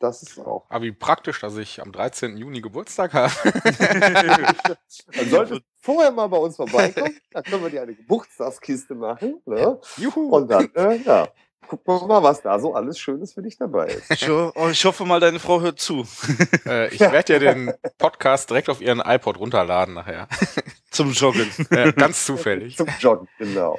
das 0.00 0.22
ist 0.22 0.38
auch. 0.38 0.64
Aber 0.70 0.82
wie 0.82 0.92
praktisch, 0.92 1.40
dass 1.40 1.56
ich 1.58 1.80
am 1.82 1.92
13. 1.92 2.36
Juni 2.38 2.62
Geburtstag 2.62 3.12
habe. 3.12 3.32
Dann 5.14 5.28
solltest 5.28 5.60
vorher 5.80 6.10
mal 6.10 6.26
bei 6.26 6.38
uns 6.38 6.56
vorbeikommen. 6.56 7.18
Dann 7.32 7.42
können 7.44 7.62
wir 7.62 7.70
dir 7.70 7.82
eine 7.82 7.94
Geburtstagskiste 7.94 8.94
machen. 8.94 9.42
Ne? 9.44 9.78
Juhu. 9.98 10.30
Und 10.30 10.50
dann, 10.50 10.70
äh, 10.74 10.96
ja, 11.02 11.28
gucken 11.68 12.00
wir 12.00 12.06
mal, 12.06 12.22
was 12.22 12.40
da 12.42 12.58
so 12.58 12.74
alles 12.74 12.98
Schönes 12.98 13.34
für 13.34 13.42
dich 13.42 13.58
dabei 13.58 13.88
ist. 13.88 14.10
Ich, 14.10 14.28
ho 14.28 14.52
oh, 14.54 14.68
ich 14.70 14.84
hoffe 14.84 15.04
mal, 15.04 15.20
deine 15.20 15.38
Frau 15.38 15.60
hört 15.60 15.78
zu. 15.78 16.06
Äh, 16.66 16.88
ich 16.94 17.00
werde 17.00 17.32
ja 17.32 17.38
den 17.38 17.72
Podcast 17.98 18.50
direkt 18.50 18.68
auf 18.68 18.80
ihren 18.80 19.00
iPod 19.00 19.38
runterladen 19.38 19.94
nachher. 19.94 20.28
Zum 20.90 21.12
Joggen. 21.12 21.50
Äh, 21.70 21.92
ganz 21.92 22.24
zufällig. 22.24 22.76
Zum 22.76 22.88
Joggen, 23.00 23.28
genau. 23.38 23.78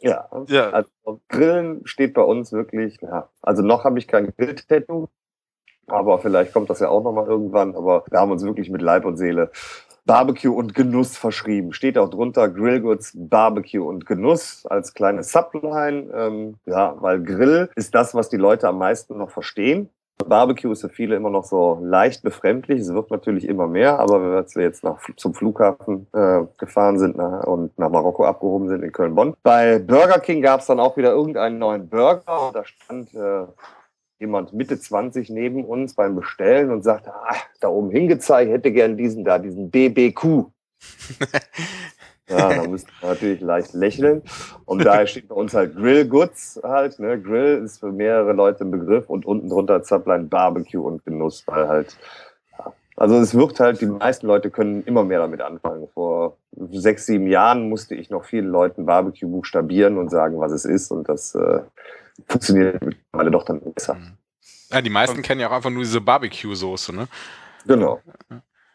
Ja, 0.00 0.28
ja. 0.46 0.70
Also 0.70 0.90
Grillen 1.28 1.86
steht 1.86 2.14
bei 2.14 2.22
uns 2.22 2.52
wirklich, 2.52 2.98
ja, 3.00 3.28
also 3.42 3.62
noch 3.62 3.84
habe 3.84 3.98
ich 3.98 4.06
kein 4.06 4.32
Grill-Tattoo. 4.36 5.08
Aber 5.88 6.18
vielleicht 6.18 6.52
kommt 6.52 6.70
das 6.70 6.80
ja 6.80 6.88
auch 6.88 7.02
nochmal 7.02 7.26
irgendwann. 7.26 7.74
Aber 7.74 8.04
wir 8.10 8.20
haben 8.20 8.30
uns 8.30 8.44
wirklich 8.44 8.70
mit 8.70 8.82
Leib 8.82 9.04
und 9.04 9.16
Seele 9.16 9.50
Barbecue 10.04 10.54
und 10.54 10.74
Genuss 10.74 11.16
verschrieben. 11.16 11.72
Steht 11.72 11.98
auch 11.98 12.08
drunter 12.08 12.48
Grillgoods 12.48 13.12
Barbecue 13.14 13.86
und 13.86 14.06
Genuss 14.06 14.64
als 14.66 14.94
kleine 14.94 15.22
Subline. 15.22 16.10
Ähm, 16.14 16.54
ja, 16.66 16.96
weil 17.00 17.22
Grill 17.22 17.70
ist 17.74 17.94
das, 17.94 18.14
was 18.14 18.28
die 18.28 18.36
Leute 18.36 18.68
am 18.68 18.78
meisten 18.78 19.18
noch 19.18 19.30
verstehen. 19.30 19.90
Barbecue 20.26 20.72
ist 20.72 20.80
für 20.80 20.88
viele 20.88 21.16
immer 21.16 21.30
noch 21.30 21.44
so 21.44 21.78
leicht 21.82 22.22
befremdlich. 22.22 22.80
Es 22.80 22.92
wird 22.92 23.10
natürlich 23.10 23.48
immer 23.48 23.66
mehr, 23.66 23.98
aber 23.98 24.20
wenn 24.22 24.30
wir 24.32 24.62
jetzt 24.62 24.84
nach, 24.84 24.98
zum 25.16 25.34
Flughafen 25.34 26.06
äh, 26.12 26.42
gefahren 26.58 26.98
sind 26.98 27.16
na, 27.16 27.40
und 27.44 27.78
nach 27.78 27.88
Marokko 27.88 28.24
abgehoben 28.24 28.68
sind 28.68 28.82
in 28.82 28.92
Köln-Bonn. 28.92 29.34
Bei 29.42 29.78
Burger 29.78 30.18
King 30.18 30.42
gab 30.42 30.60
es 30.60 30.66
dann 30.66 30.80
auch 30.80 30.96
wieder 30.96 31.12
irgendeinen 31.12 31.58
neuen 31.58 31.88
Burger 31.88 32.48
und 32.48 32.56
da 32.56 32.64
stand 32.64 33.14
äh, 33.14 33.46
jemand 34.18 34.52
Mitte 34.52 34.78
20 34.78 35.30
neben 35.30 35.64
uns 35.64 35.94
beim 35.94 36.16
Bestellen 36.16 36.70
und 36.70 36.82
sagte, 36.82 37.12
ah, 37.14 37.36
da 37.60 37.68
oben 37.68 37.90
hingezeigt, 37.90 38.50
hätte 38.50 38.72
gern 38.72 38.96
diesen 38.96 39.24
da, 39.24 39.38
diesen 39.38 39.70
BBQ. 39.70 40.44
ja, 42.28 42.54
da 42.54 42.68
müssten 42.68 42.90
wir 43.00 43.08
natürlich 43.08 43.40
leicht 43.40 43.74
lächeln. 43.74 44.22
Und 44.64 44.84
daher 44.84 45.06
steht 45.06 45.28
bei 45.28 45.34
uns 45.34 45.54
halt 45.54 45.76
Grill 45.76 46.06
Goods 46.06 46.60
halt. 46.62 46.98
Ne? 46.98 47.20
Grill 47.20 47.62
ist 47.64 47.80
für 47.80 47.92
mehrere 47.92 48.32
Leute 48.32 48.64
ein 48.64 48.70
Begriff 48.70 49.08
und 49.08 49.26
unten 49.26 49.48
drunter 49.48 49.82
Subline 49.82 50.24
Barbecue 50.24 50.80
und 50.80 51.04
Genuss, 51.04 51.44
weil 51.46 51.68
halt 51.68 51.96
also 52.98 53.16
es 53.20 53.32
wirkt 53.32 53.60
halt, 53.60 53.80
die 53.80 53.86
meisten 53.86 54.26
Leute 54.26 54.50
können 54.50 54.82
immer 54.82 55.04
mehr 55.04 55.20
damit 55.20 55.40
anfangen. 55.40 55.86
Vor 55.94 56.36
sechs, 56.72 57.06
sieben 57.06 57.28
Jahren 57.28 57.68
musste 57.68 57.94
ich 57.94 58.10
noch 58.10 58.24
vielen 58.24 58.48
Leuten 58.48 58.86
Barbecue 58.86 59.28
buchstabieren 59.28 59.98
und 59.98 60.10
sagen, 60.10 60.40
was 60.40 60.50
es 60.50 60.64
ist. 60.64 60.90
Und 60.90 61.08
das 61.08 61.32
äh, 61.36 61.60
funktioniert 62.26 62.82
mittlerweile 62.84 63.30
doch 63.30 63.44
dann 63.44 63.60
besser. 63.60 63.94
Mhm. 63.94 64.16
Ja, 64.70 64.82
die 64.82 64.90
meisten 64.90 65.22
kennen 65.22 65.40
ja 65.40 65.48
auch 65.48 65.52
einfach 65.52 65.70
nur 65.70 65.84
diese 65.84 66.00
Barbecue-Soße, 66.00 66.92
ne? 66.92 67.06
Genau. 67.66 68.00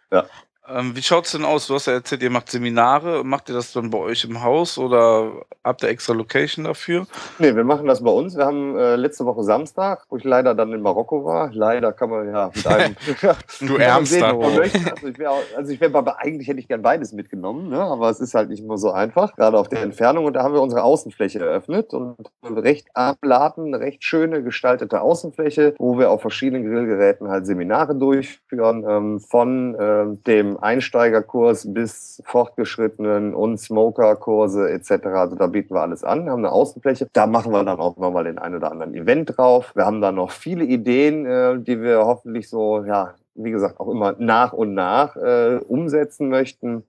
Ja. 0.10 0.26
Ähm, 0.66 0.96
wie 0.96 1.02
schaut 1.02 1.26
es 1.26 1.34
denn 1.34 1.44
aus? 1.44 1.68
Du 1.68 1.74
hast 1.74 1.88
ja 1.88 1.94
erzählt, 1.94 2.24
ihr 2.24 2.30
macht 2.30 2.50
Seminare. 2.50 3.26
Macht 3.26 3.50
ihr 3.50 3.56
das 3.56 3.74
dann 3.74 3.90
bei 3.90 3.98
euch 3.98 4.24
im 4.24 4.42
Haus 4.42 4.78
oder 4.78 5.44
habt 5.62 5.84
ihr 5.84 5.90
extra 5.90 6.14
Location 6.14 6.64
dafür? 6.64 7.06
Nee, 7.38 7.54
wir 7.54 7.66
machen 7.66 7.86
das 7.86 8.02
bei 8.02 8.12
uns. 8.12 8.38
Wir 8.38 8.46
haben 8.46 8.78
äh, 8.78 8.96
letzte 8.96 9.26
Woche 9.26 9.44
Samstag, 9.44 10.06
wo 10.10 10.16
ich 10.16 10.24
leider 10.24 10.56
dann 10.56 10.72
in 10.72 10.82
Marokko 10.82 11.26
war. 11.26 11.52
Leider 11.52 11.92
kann 11.92 12.10
man 12.10 12.28
ja 12.28 12.50
mit 12.56 12.66
einem. 12.66 12.96
du 13.60 13.76
Ärmster. 13.76 14.28
Also 14.28 14.62
ich 14.62 15.20
wäre 15.20 15.34
also 15.58 15.80
wär, 15.80 16.20
eigentlich 16.20 16.48
hätte 16.48 16.62
ich 16.62 16.70
gern 16.70 16.82
beides 16.82 17.12
mitgenommen, 17.12 17.68
ne? 17.68 17.82
aber 17.82 18.10
es 18.10 18.22
ist 18.22 18.34
halt 18.34 18.50
nicht 18.50 18.64
immer 18.64 18.78
so 18.78 18.92
einfach, 18.92 19.36
gerade 19.36 19.58
auf 19.58 19.68
der 19.68 19.82
Entfernung. 19.82 20.24
Und 20.24 20.34
da 20.34 20.44
haben 20.44 20.54
wir 20.54 20.62
unsere 20.62 20.84
Außenfläche 20.84 21.40
eröffnet 21.40 21.94
und 21.94 22.18
recht 22.42 22.88
abladen, 22.94 23.76
recht 23.76 24.02
schöne 24.06 24.44
gestaltete 24.44 25.02
Außenfläche, 25.02 25.76
wo 25.78 26.00
wir 26.00 26.10
auf 26.10 26.22
verschiedenen 26.22 26.64
Grillgeräten 26.64 27.28
halt 27.28 27.46
Seminare 27.46 27.96
durchführen, 27.96 28.86
ähm, 28.88 29.20
von 29.20 29.76
äh, 29.76 30.06
dem 30.26 30.53
Einsteigerkurs 30.58 31.74
bis 31.74 32.22
fortgeschrittenen 32.26 33.34
und 33.34 33.58
Smokerkurse 33.58 34.70
etc. 34.70 35.06
Also 35.08 35.36
da 35.36 35.48
bieten 35.48 35.74
wir 35.74 35.82
alles 35.82 36.04
an, 36.04 36.30
haben 36.30 36.40
eine 36.40 36.52
Außenfläche. 36.52 37.08
Da 37.14 37.28
machen 37.28 37.52
wir 37.52 37.64
dann 37.64 37.80
auch 37.80 37.98
nochmal 37.98 38.24
den 38.24 38.38
ein 38.38 38.56
oder 38.56 38.72
anderen 38.72 38.94
Event 38.94 39.38
drauf. 39.38 39.72
Wir 39.76 39.86
haben 39.86 40.02
da 40.02 40.12
noch 40.12 40.32
viele 40.32 40.64
Ideen, 40.64 41.26
äh, 41.26 41.60
die 41.60 41.82
wir 41.82 42.06
hoffentlich 42.06 42.50
so, 42.50 42.84
ja, 42.84 43.16
wie 43.36 43.52
gesagt, 43.52 43.80
auch 43.80 43.90
immer 43.90 44.16
nach 44.18 44.54
und 44.54 44.74
nach 44.74 45.16
äh, 45.16 45.60
umsetzen 45.68 46.30
möchten. 46.30 46.84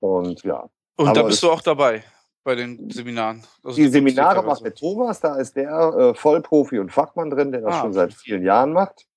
Und 0.00 0.42
ja. 0.44 0.68
Und 0.96 1.16
da 1.16 1.22
bist 1.22 1.42
du 1.42 1.50
auch 1.50 1.62
dabei 1.62 2.02
bei 2.44 2.54
den 2.54 2.88
Seminaren. 2.90 3.42
Also 3.62 3.76
die 3.76 3.88
Seminare 3.88 4.42
macht 4.42 4.64
der 4.64 4.74
Thomas, 4.74 5.20
da 5.20 5.36
ist 5.36 5.54
der 5.56 5.70
äh, 5.70 6.14
Vollprofi 6.14 6.78
und 6.78 6.90
Fachmann 6.90 7.30
drin, 7.30 7.52
der 7.52 7.60
das 7.60 7.74
ah, 7.74 7.80
schon 7.82 7.92
seit 7.92 8.14
vielen 8.14 8.42
Jahren 8.42 8.72
macht. 8.72 9.07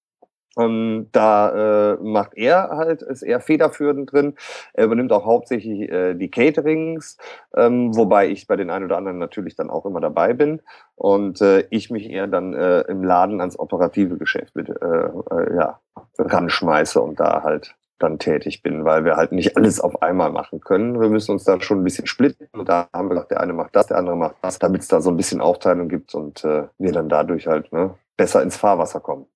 Ähm, 0.58 1.08
da 1.12 1.94
äh, 1.94 1.98
macht 2.02 2.34
er 2.36 2.70
halt, 2.70 3.02
ist 3.02 3.22
er 3.22 3.40
federführend 3.40 4.12
drin. 4.12 4.36
Er 4.74 4.86
übernimmt 4.86 5.12
auch 5.14 5.26
hauptsächlich 5.26 5.90
äh, 5.90 6.14
die 6.14 6.30
Caterings, 6.30 7.18
ähm, 7.56 7.96
wobei 7.96 8.28
ich 8.30 8.48
bei 8.48 8.58
den 8.58 8.70
einen 8.70 8.86
oder 8.86 8.98
anderen 8.98 9.18
natürlich 9.18 9.56
dann 9.56 9.70
auch 9.70 9.86
immer 9.86 10.02
dabei 10.02 10.34
bin 10.34 10.62
und 10.96 11.42
äh, 11.42 11.66
ich 11.70 11.90
mich 11.90 12.10
eher 12.10 12.28
dann 12.28 12.54
äh, 12.54 12.82
im 12.82 13.04
Laden 13.04 13.40
ans 13.40 13.58
operative 13.58 14.18
Geschäft 14.18 14.56
mit, 14.56 14.70
äh, 14.70 14.74
äh, 14.74 15.56
ja, 15.56 15.80
ranschmeiße 16.18 17.02
und 17.02 17.20
da 17.20 17.44
halt 17.44 17.76
dann 18.00 18.20
tätig 18.20 18.64
bin, 18.64 18.84
weil 18.84 19.06
wir 19.06 19.16
halt 19.16 19.32
nicht 19.32 19.56
alles 19.56 19.80
auf 19.80 20.02
einmal 20.02 20.32
machen 20.32 20.60
können. 20.60 21.00
Wir 21.00 21.10
müssen 21.10 21.32
uns 21.32 21.44
da 21.44 21.62
schon 21.62 21.82
ein 21.82 21.84
bisschen 21.84 22.08
splitten. 22.08 22.48
Und 22.52 22.68
da 22.68 22.90
haben 22.94 23.08
wir 23.08 23.14
gesagt, 23.16 23.32
der 23.32 23.40
eine 23.40 23.54
macht 23.54 23.76
das, 23.76 23.88
der 23.88 23.98
andere 23.98 24.18
macht 24.18 24.36
das, 24.42 24.58
damit 24.58 24.82
es 24.82 24.88
da 24.88 25.02
so 25.02 25.12
ein 25.12 25.18
bisschen 25.18 25.40
Aufteilung 25.40 25.88
gibt 25.88 26.16
und 26.16 26.44
wir 26.44 26.92
dann 26.92 27.10
dadurch 27.10 27.46
halt 27.46 27.72
ne, 27.72 27.94
besser 28.18 28.42
ins 28.42 28.58
Fahrwasser 28.58 29.02
kommen. 29.02 29.28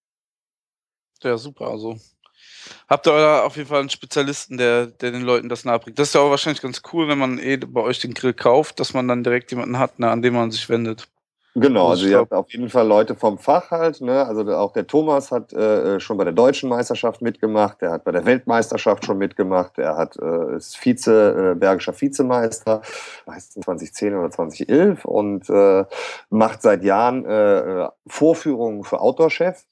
Ja, 1.24 1.38
super. 1.38 1.68
Also 1.68 1.98
habt 2.88 3.08
ihr 3.08 3.14
da 3.14 3.44
auf 3.44 3.56
jeden 3.58 3.68
Fall 3.68 3.80
einen 3.80 3.90
Spezialisten, 3.90 4.58
der, 4.58 4.88
der 4.88 5.12
den 5.12 5.22
Leuten 5.22 5.50
das 5.50 5.66
nahebringt. 5.66 6.00
Das 6.00 6.10
ist 6.10 6.16
ja 6.16 6.22
auch 6.22 6.30
wahrscheinlich 6.30 6.62
ganz 6.62 6.82
cool, 6.94 7.08
wenn 7.08 7.18
man 7.18 7.40
eh 7.40 7.58
bei 7.58 7.82
euch 7.82 8.00
den 8.00 8.14
Grill 8.14 8.34
kauft, 8.34 8.80
dass 8.80 8.94
man 8.94 9.08
dann 9.08 9.24
direkt 9.24 9.52
jemanden 9.52 9.80
hat, 9.80 10.00
ne, 10.00 10.10
an 10.10 10.22
dem 10.22 10.34
man 10.34 10.52
sich 10.52 10.70
wendet. 10.70 11.08
Genau, 11.58 11.88
also 11.88 12.06
ihr 12.06 12.18
habt 12.18 12.34
auf 12.34 12.52
jeden 12.52 12.70
Fall 12.70 12.86
Leute 12.86 13.16
vom 13.16 13.38
Fach 13.38 13.72
halt. 13.72 14.02
Ne? 14.02 14.26
Also 14.26 14.42
auch 14.54 14.74
der 14.74 14.88
Thomas 14.88 15.32
hat 15.32 15.54
äh, 15.54 16.02
schon 16.02 16.18
bei 16.18 16.26
der 16.26 16.34
deutschen 16.34 16.68
Meisterschaft 16.68 17.22
mitgemacht, 17.22 17.82
der 17.82 17.92
hat 17.92 18.04
bei 18.04 18.12
der 18.12 18.26
Weltmeisterschaft 18.26 19.06
schon 19.06 19.18
mitgemacht, 19.18 19.78
er 19.78 19.96
hat 19.96 20.18
äh, 20.18 20.58
ist 20.58 20.76
Vize, 20.76 21.54
äh, 21.54 21.56
Bergischer 21.56 21.94
Vizemeister, 22.00 22.82
meistens 23.26 23.64
2010 23.64 24.16
oder 24.16 24.32
2011 24.32 25.06
und 25.06 25.50
äh, 25.50 25.86
macht 26.30 26.62
seit 26.62 26.84
Jahren 26.84 27.26
äh, 27.26 27.84
äh 27.84 27.90
Vorführungen 28.06 28.84
für 28.84 29.00
Outdoor-Chef 29.00 29.64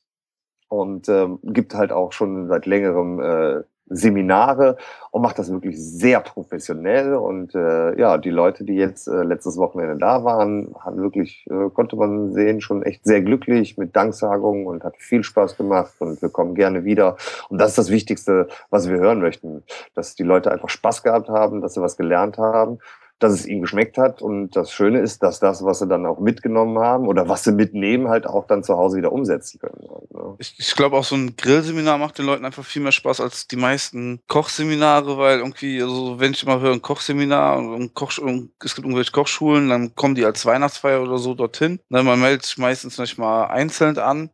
und 0.73 1.07
ähm, 1.07 1.39
gibt 1.43 1.75
halt 1.75 1.91
auch 1.91 2.11
schon 2.11 2.47
seit 2.47 2.65
längerem 2.65 3.19
äh, 3.21 3.61
Seminare 3.87 4.77
und 5.11 5.21
macht 5.21 5.37
das 5.37 5.51
wirklich 5.51 5.77
sehr 5.77 6.19
professionell. 6.21 7.13
Und 7.13 7.53
äh, 7.53 7.99
ja, 7.99 8.17
die 8.17 8.31
Leute, 8.31 8.63
die 8.63 8.73
jetzt 8.73 9.07
äh, 9.07 9.23
letztes 9.23 9.57
Wochenende 9.57 9.97
da 9.97 10.23
waren, 10.23 10.73
haben 10.79 10.97
wirklich, 10.97 11.45
äh, 11.49 11.69
konnte 11.69 11.95
man 11.95 12.31
sehen, 12.31 12.61
schon 12.61 12.81
echt 12.81 13.05
sehr 13.05 13.21
glücklich 13.21 13.77
mit 13.77 13.95
Danksagungen 13.95 14.65
und 14.65 14.83
hat 14.83 14.97
viel 14.97 15.23
Spaß 15.23 15.57
gemacht 15.57 15.93
und 15.99 16.21
wir 16.21 16.29
kommen 16.29 16.55
gerne 16.55 16.85
wieder. 16.85 17.17
Und 17.49 17.59
das 17.59 17.71
ist 17.71 17.77
das 17.77 17.91
Wichtigste, 17.91 18.47
was 18.69 18.89
wir 18.89 18.97
hören 18.97 19.19
möchten, 19.19 19.63
dass 19.93 20.15
die 20.15 20.23
Leute 20.23 20.51
einfach 20.51 20.69
Spaß 20.69 21.03
gehabt 21.03 21.29
haben, 21.29 21.61
dass 21.61 21.75
sie 21.75 21.81
was 21.81 21.97
gelernt 21.97 22.37
haben 22.37 22.79
dass 23.19 23.33
es 23.33 23.45
ihnen 23.45 23.61
geschmeckt 23.61 23.97
hat. 23.97 24.21
Und 24.21 24.55
das 24.55 24.71
Schöne 24.71 24.99
ist, 24.99 25.23
dass 25.23 25.39
das, 25.39 25.63
was 25.63 25.79
sie 25.79 25.87
dann 25.87 26.05
auch 26.05 26.19
mitgenommen 26.19 26.79
haben 26.79 27.07
oder 27.07 27.29
was 27.29 27.43
sie 27.43 27.51
mitnehmen, 27.51 28.09
halt 28.09 28.27
auch 28.27 28.47
dann 28.47 28.63
zu 28.63 28.75
Hause 28.75 28.97
wieder 28.97 29.11
umsetzen 29.11 29.59
können. 29.59 29.79
Ne? 30.11 30.35
Ich, 30.39 30.55
ich 30.57 30.75
glaube 30.75 30.97
auch 30.97 31.03
so 31.03 31.15
ein 31.15 31.35
Grillseminar 31.35 31.97
macht 31.97 32.17
den 32.17 32.25
Leuten 32.25 32.45
einfach 32.45 32.65
viel 32.65 32.81
mehr 32.81 32.91
Spaß 32.91 33.21
als 33.21 33.47
die 33.47 33.55
meisten 33.55 34.19
Kochseminare, 34.27 35.17
weil 35.17 35.39
irgendwie, 35.39 35.81
also 35.81 36.19
wenn 36.19 36.33
ich 36.33 36.45
mal 36.45 36.59
höre, 36.59 36.73
ein 36.73 36.81
Kochseminar 36.81 37.57
und 37.59 37.93
Koch, 37.93 38.11
es 38.11 38.75
gibt 38.75 38.85
irgendwelche 38.85 39.11
Kochschulen, 39.11 39.69
dann 39.69 39.95
kommen 39.95 40.15
die 40.15 40.25
als 40.25 40.45
Weihnachtsfeier 40.45 41.01
oder 41.01 41.17
so 41.17 41.33
dorthin. 41.33 41.79
Dann 41.89 42.05
man 42.05 42.19
meldet 42.19 42.45
sich 42.45 42.57
meistens 42.57 42.97
nicht 42.97 43.17
mal 43.17 43.45
einzeln 43.45 43.97
an. 43.97 44.29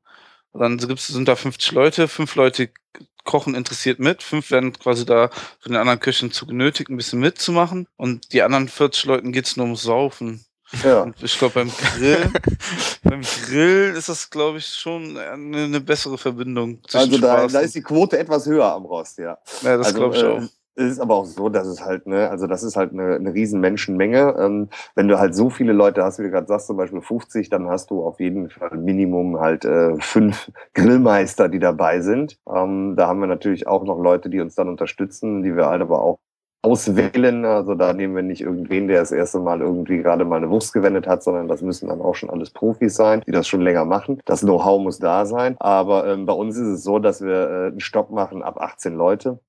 Dann 0.53 0.77
gibt's, 0.77 1.07
sind 1.07 1.27
da 1.27 1.35
50 1.35 1.71
Leute, 1.73 2.07
fünf 2.07 2.35
Leute 2.35 2.69
Kochen 3.23 3.53
interessiert 3.53 3.99
mit. 3.99 4.23
Fünf 4.23 4.49
werden 4.49 4.73
quasi 4.73 5.05
da 5.05 5.29
von 5.59 5.73
den 5.73 5.81
anderen 5.81 5.99
Köchen 5.99 6.31
zu 6.31 6.47
genötigt, 6.47 6.89
ein 6.89 6.97
bisschen 6.97 7.19
mitzumachen. 7.19 7.87
Und 7.97 8.33
die 8.33 8.41
anderen 8.41 8.67
40 8.67 9.05
Leuten 9.05 9.31
geht 9.31 9.45
es 9.45 9.57
nur 9.57 9.65
ums 9.65 9.83
Saufen. 9.83 10.45
Ja. 10.83 11.01
Und 11.01 11.21
ich 11.21 11.37
glaube, 11.37 11.55
beim 11.55 11.71
Grill, 11.71 12.31
beim 13.03 13.21
Grill 13.21 13.93
ist 13.97 14.09
das, 14.09 14.29
glaube 14.29 14.59
ich, 14.59 14.67
schon 14.67 15.17
eine, 15.17 15.63
eine 15.63 15.81
bessere 15.81 16.17
Verbindung. 16.17 16.81
Also 16.93 17.17
da, 17.17 17.47
da, 17.47 17.59
ist 17.59 17.75
die 17.75 17.81
Quote 17.81 18.17
etwas 18.19 18.45
höher 18.45 18.71
am 18.71 18.85
Rost, 18.85 19.17
ja. 19.17 19.37
Ja, 19.61 19.77
das 19.77 19.87
also, 19.87 19.99
glaube 19.99 20.15
ich 20.15 20.23
äh, 20.23 20.27
auch. 20.27 20.41
Es 20.79 20.91
ist 20.93 20.99
aber 21.01 21.15
auch 21.15 21.25
so, 21.25 21.49
dass 21.49 21.67
es 21.67 21.83
halt, 21.83 22.07
ne, 22.07 22.29
also 22.29 22.47
das 22.47 22.63
ist 22.63 22.77
halt 22.77 22.93
eine, 22.93 23.15
eine 23.15 23.33
riesen 23.33 23.59
Menschenmenge. 23.59 24.35
Ähm, 24.39 24.69
wenn 24.95 25.09
du 25.09 25.19
halt 25.19 25.35
so 25.35 25.49
viele 25.49 25.73
Leute 25.73 26.03
hast, 26.05 26.19
wie 26.19 26.23
du 26.23 26.31
gerade 26.31 26.47
sagst, 26.47 26.67
zum 26.67 26.77
Beispiel 26.77 27.01
50, 27.01 27.49
dann 27.49 27.67
hast 27.67 27.91
du 27.91 28.01
auf 28.01 28.21
jeden 28.21 28.49
Fall 28.49 28.77
Minimum 28.77 29.41
halt 29.41 29.65
äh, 29.65 29.99
fünf 29.99 30.49
Grillmeister, 30.73 31.49
die 31.49 31.59
dabei 31.59 31.99
sind. 31.99 32.37
Ähm, 32.47 32.95
da 32.95 33.07
haben 33.07 33.19
wir 33.19 33.27
natürlich 33.27 33.67
auch 33.67 33.83
noch 33.83 33.99
Leute, 33.99 34.29
die 34.29 34.39
uns 34.39 34.55
dann 34.55 34.69
unterstützen, 34.69 35.43
die 35.43 35.53
wir 35.53 35.65
halt 35.65 35.81
aber 35.81 36.01
auch 36.01 36.19
auswählen. 36.61 37.43
Also 37.43 37.75
da 37.75 37.91
nehmen 37.91 38.15
wir 38.15 38.23
nicht 38.23 38.41
irgendwen, 38.41 38.87
der 38.87 39.01
das 39.01 39.11
erste 39.11 39.39
Mal 39.39 39.59
irgendwie 39.59 39.97
gerade 39.97 40.23
mal 40.23 40.37
eine 40.37 40.49
Wurst 40.49 40.71
gewendet 40.71 41.07
hat, 41.07 41.23
sondern 41.23 41.49
das 41.49 41.61
müssen 41.61 41.89
dann 41.89 42.01
auch 42.01 42.15
schon 42.15 42.29
alles 42.29 42.51
Profis 42.51 42.95
sein, 42.95 43.21
die 43.27 43.31
das 43.31 43.49
schon 43.49 43.61
länger 43.61 43.83
machen. 43.83 44.21
Das 44.25 44.41
Know-how 44.41 44.81
muss 44.81 44.99
da 44.99 45.25
sein. 45.25 45.57
Aber 45.59 46.07
ähm, 46.07 46.25
bei 46.25 46.33
uns 46.33 46.55
ist 46.55 46.67
es 46.67 46.83
so, 46.83 46.99
dass 46.99 47.21
wir 47.21 47.49
äh, 47.49 47.67
einen 47.67 47.81
Stopp 47.81 48.11
machen 48.11 48.43
ab 48.43 48.61
18 48.61 48.95
Leute. 48.95 49.39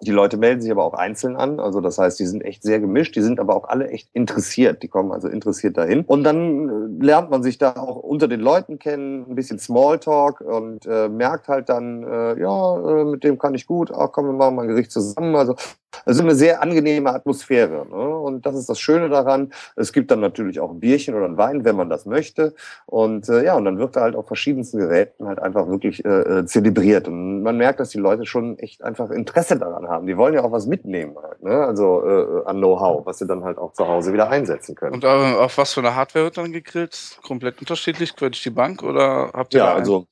Die 0.00 0.12
Leute 0.12 0.36
melden 0.36 0.60
sich 0.60 0.70
aber 0.70 0.84
auch 0.84 0.94
einzeln 0.94 1.34
an. 1.34 1.58
Also 1.58 1.80
das 1.80 1.98
heißt, 1.98 2.20
die 2.20 2.26
sind 2.26 2.42
echt 2.42 2.62
sehr 2.62 2.78
gemischt. 2.78 3.16
Die 3.16 3.20
sind 3.20 3.40
aber 3.40 3.56
auch 3.56 3.68
alle 3.68 3.88
echt 3.88 4.08
interessiert. 4.12 4.82
Die 4.82 4.88
kommen 4.88 5.10
also 5.10 5.28
interessiert 5.28 5.76
dahin. 5.76 6.04
Und 6.06 6.22
dann 6.22 6.68
äh, 6.68 7.04
lernt 7.04 7.30
man 7.30 7.42
sich 7.42 7.58
da 7.58 7.74
auch 7.74 7.96
unter 7.96 8.28
den 8.28 8.40
Leuten 8.40 8.78
kennen, 8.78 9.26
ein 9.28 9.34
bisschen 9.34 9.58
Smalltalk 9.58 10.40
und 10.40 10.86
äh, 10.86 11.08
merkt 11.08 11.48
halt 11.48 11.68
dann, 11.68 12.04
äh, 12.04 12.40
ja, 12.40 13.00
äh, 13.00 13.04
mit 13.04 13.24
dem 13.24 13.38
kann 13.38 13.54
ich 13.54 13.66
gut. 13.66 13.90
Ach, 13.90 14.12
komm, 14.12 14.26
wir 14.26 14.32
machen 14.32 14.54
mal 14.54 14.62
ein 14.62 14.68
Gericht 14.68 14.92
zusammen. 14.92 15.34
Also 15.34 15.56
Also 16.04 16.22
eine 16.22 16.34
sehr 16.34 16.62
angenehme 16.62 17.12
Atmosphäre. 17.14 17.86
Ne? 17.88 18.18
Und 18.18 18.44
das 18.46 18.56
ist 18.56 18.68
das 18.68 18.78
Schöne 18.78 19.08
daran. 19.08 19.52
Es 19.76 19.92
gibt 19.92 20.10
dann 20.10 20.20
natürlich 20.20 20.60
auch 20.60 20.70
ein 20.70 20.80
Bierchen 20.80 21.14
oder 21.14 21.24
ein 21.24 21.36
Wein, 21.36 21.64
wenn 21.64 21.76
man 21.76 21.88
das 21.88 22.06
möchte. 22.06 22.54
Und 22.86 23.28
äh, 23.28 23.44
ja, 23.44 23.54
und 23.54 23.64
dann 23.64 23.78
wird 23.78 23.96
da 23.96 24.02
halt 24.02 24.14
auf 24.14 24.26
verschiedensten 24.26 24.78
Geräten 24.78 25.26
halt 25.26 25.38
einfach 25.38 25.68
wirklich 25.68 26.04
äh, 26.04 26.08
äh, 26.40 26.44
zelebriert. 26.46 27.08
Und 27.08 27.42
man 27.42 27.56
merkt, 27.56 27.80
dass 27.80 27.88
die 27.90 27.98
Leute 27.98 28.26
schon 28.26 28.58
echt 28.58 28.82
einfach 28.82 29.10
Interesse 29.10 29.58
daran 29.58 29.88
haben. 29.88 30.06
Die 30.06 30.16
wollen 30.16 30.34
ja 30.34 30.44
auch 30.44 30.52
was 30.52 30.66
mitnehmen 30.66 31.16
halt, 31.22 31.42
ne? 31.42 31.64
Also 31.64 32.02
äh, 32.06 32.44
an 32.46 32.58
Know-how, 32.58 33.06
was 33.06 33.18
sie 33.18 33.26
dann 33.26 33.44
halt 33.44 33.58
auch 33.58 33.72
zu 33.72 33.86
Hause 33.88 34.12
wieder 34.12 34.28
einsetzen 34.30 34.74
können. 34.74 34.94
Und 34.94 35.04
äh, 35.04 35.06
auf 35.08 35.56
was 35.58 35.72
für 35.72 35.80
eine 35.80 35.94
Hardware 35.94 36.24
wird 36.26 36.36
dann 36.38 36.52
gegrillt? 36.52 37.18
Komplett 37.26 37.60
unterschiedlich, 37.60 38.14
quer 38.14 38.30
durch 38.30 38.42
die 38.42 38.50
Bank 38.50 38.82
oder 38.82 39.30
habt 39.32 39.54
ihr 39.54 39.58
Ja, 39.58 39.64
da 39.66 39.70
einen? 39.72 39.80
also 39.80 40.06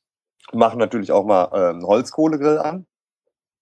machen 0.53 0.79
natürlich 0.79 1.13
auch 1.13 1.25
mal 1.25 1.49
äh, 1.53 1.71
einen 1.71 1.85
Holzkohlegrill 1.87 2.59
an. 2.59 2.87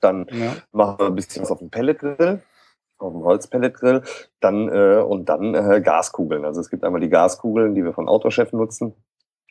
Dann 0.04 0.26
Ja. 0.30 0.52
machen 0.72 0.98
wir 0.98 1.06
ein 1.06 1.14
bisschen 1.14 1.42
was 1.42 1.50
auf 1.50 1.58
dem 1.58 1.70
Pelletgrill, 1.70 2.42
auf 2.98 3.12
dem 3.12 3.24
Holzpelletgrill, 3.24 4.02
dann 4.40 4.68
äh, 4.68 4.98
und 5.02 5.28
dann 5.28 5.54
äh, 5.54 5.80
Gaskugeln. 5.80 6.44
Also 6.44 6.60
es 6.60 6.70
gibt 6.70 6.84
einmal 6.84 7.00
die 7.00 7.08
Gaskugeln, 7.08 7.74
die 7.74 7.82
wir 7.84 7.92
von 7.94 8.08
Autochef 8.08 8.52
nutzen, 8.52 8.94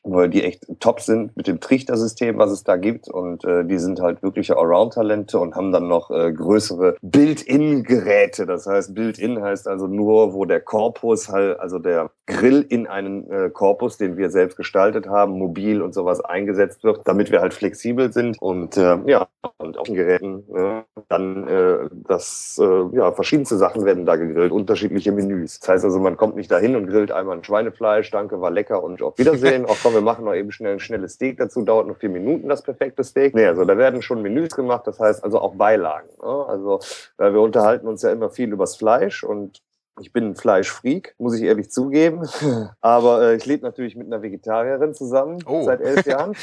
weil 0.04 0.30
die 0.30 0.44
echt 0.44 0.66
top 0.80 1.00
sind 1.02 1.36
mit 1.36 1.48
dem 1.48 1.60
Trichtersystem, 1.60 2.38
was 2.38 2.52
es 2.52 2.64
da 2.64 2.76
gibt. 2.76 3.08
Und 3.08 3.46
äh, 3.46 3.66
die 3.66 3.80
sind 3.80 4.02
halt 4.02 4.22
wirkliche 4.22 4.58
Allround-Talente 4.58 5.40
und 5.40 5.56
haben 5.56 5.72
dann 5.72 5.88
noch 5.88 6.12
äh, 6.12 6.32
größere 6.32 6.98
Build-in-Geräte. 7.02 8.46
Das 8.46 8.68
heißt, 8.68 8.94
Build-in 8.94 9.42
heißt 9.42 9.68
also 9.68 9.88
nur, 9.88 10.34
wo 10.34 10.46
der 10.46 10.62
Korpus 10.62 11.30
halt, 11.30 11.60
also 11.60 11.80
der 11.80 12.12
Grill 12.26 12.66
in 12.68 12.88
einen 12.88 13.30
äh, 13.30 13.50
Korpus, 13.50 13.98
den 13.98 14.18
wir 14.18 14.30
selbst 14.30 14.58
gestaltet 14.58 15.08
haben, 15.08 15.38
mobil 15.38 15.82
und 15.82 15.94
sowas 15.94 16.22
eingesetzt 16.22 16.84
wird, 16.84 17.02
damit 17.06 17.32
wir 17.32 17.42
halt 17.42 17.54
flexibel 17.54 18.12
sind. 18.12 18.42
Und 18.42 18.78
äh, 18.78 18.98
ja, 19.06 19.28
und 19.58 19.78
auf 19.78 19.88
den 19.88 19.96
Geräten 19.96 20.44
äh, 20.56 20.84
dann 21.10 21.48
äh, 21.48 21.90
das, 22.08 22.60
äh, 22.62 22.96
ja, 22.96 23.12
verschiedenste 23.12 23.58
Sachen 23.58 23.86
werden 23.86 24.06
da 24.06 24.16
gegrillt, 24.16 24.52
unterschiedliche 24.52 25.12
Menüs. 25.12 25.60
Das 25.60 25.70
heißt 25.70 25.86
also, 25.86 26.00
man 26.00 26.18
kommt 26.18 26.36
nicht 26.36 26.52
dahin 26.52 26.76
und 26.76 26.88
grillt 26.88 27.12
einmal 27.12 27.38
ein 27.38 27.44
Schweinefleisch, 27.44 28.10
danke, 28.12 28.42
war 28.42 28.52
lecker 28.52 28.84
und 28.84 29.02
auf 29.02 29.18
Wiedersehen. 29.18 29.66
Auch 29.74 29.78
komm, 29.82 29.93
wir 29.94 30.02
machen 30.02 30.26
noch 30.26 30.34
eben 30.34 30.52
schnell 30.52 30.74
ein 30.74 30.80
schnelles 30.80 31.14
Steak 31.14 31.38
dazu, 31.38 31.62
dauert 31.64 31.88
noch 31.88 31.98
vier 31.98 32.10
Minuten 32.10 32.50
das 32.50 32.62
perfekte 32.64 33.04
Steak. 33.04 33.34
Nee, 33.36 33.46
also 33.46 33.66
da 33.66 33.78
werden 33.78 34.02
schon 34.02 34.22
Menüs 34.22 34.56
gemacht, 34.56 34.86
das 34.88 35.00
heißt 35.00 35.24
also 35.24 35.40
auch 35.40 35.56
Beilagen. 35.56 36.10
Ne? 36.22 36.46
Also 36.48 36.80
äh, 37.18 37.32
wir 37.32 37.42
unterhalten 37.42 37.88
uns 37.88 38.02
ja 38.02 38.12
immer 38.12 38.30
viel 38.30 38.52
übers 38.52 38.76
Fleisch 38.76 39.24
und 39.24 39.62
ich 40.00 40.12
bin 40.12 40.30
ein 40.32 40.36
Fleischfreak, 40.36 41.14
muss 41.20 41.36
ich 41.36 41.44
ehrlich 41.44 41.70
zugeben. 41.70 42.28
Aber 42.82 43.22
äh, 43.22 43.36
ich 43.36 43.46
lebe 43.46 43.64
natürlich 43.64 43.96
mit 43.96 44.08
einer 44.08 44.22
Vegetarierin 44.22 44.94
zusammen 44.94 45.40
Oh. 45.46 45.64
seit 45.64 45.82
elf 45.82 46.06
Jahren. 46.06 46.34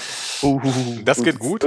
Das 1.04 1.22
geht 1.22 1.38
gut. 1.38 1.66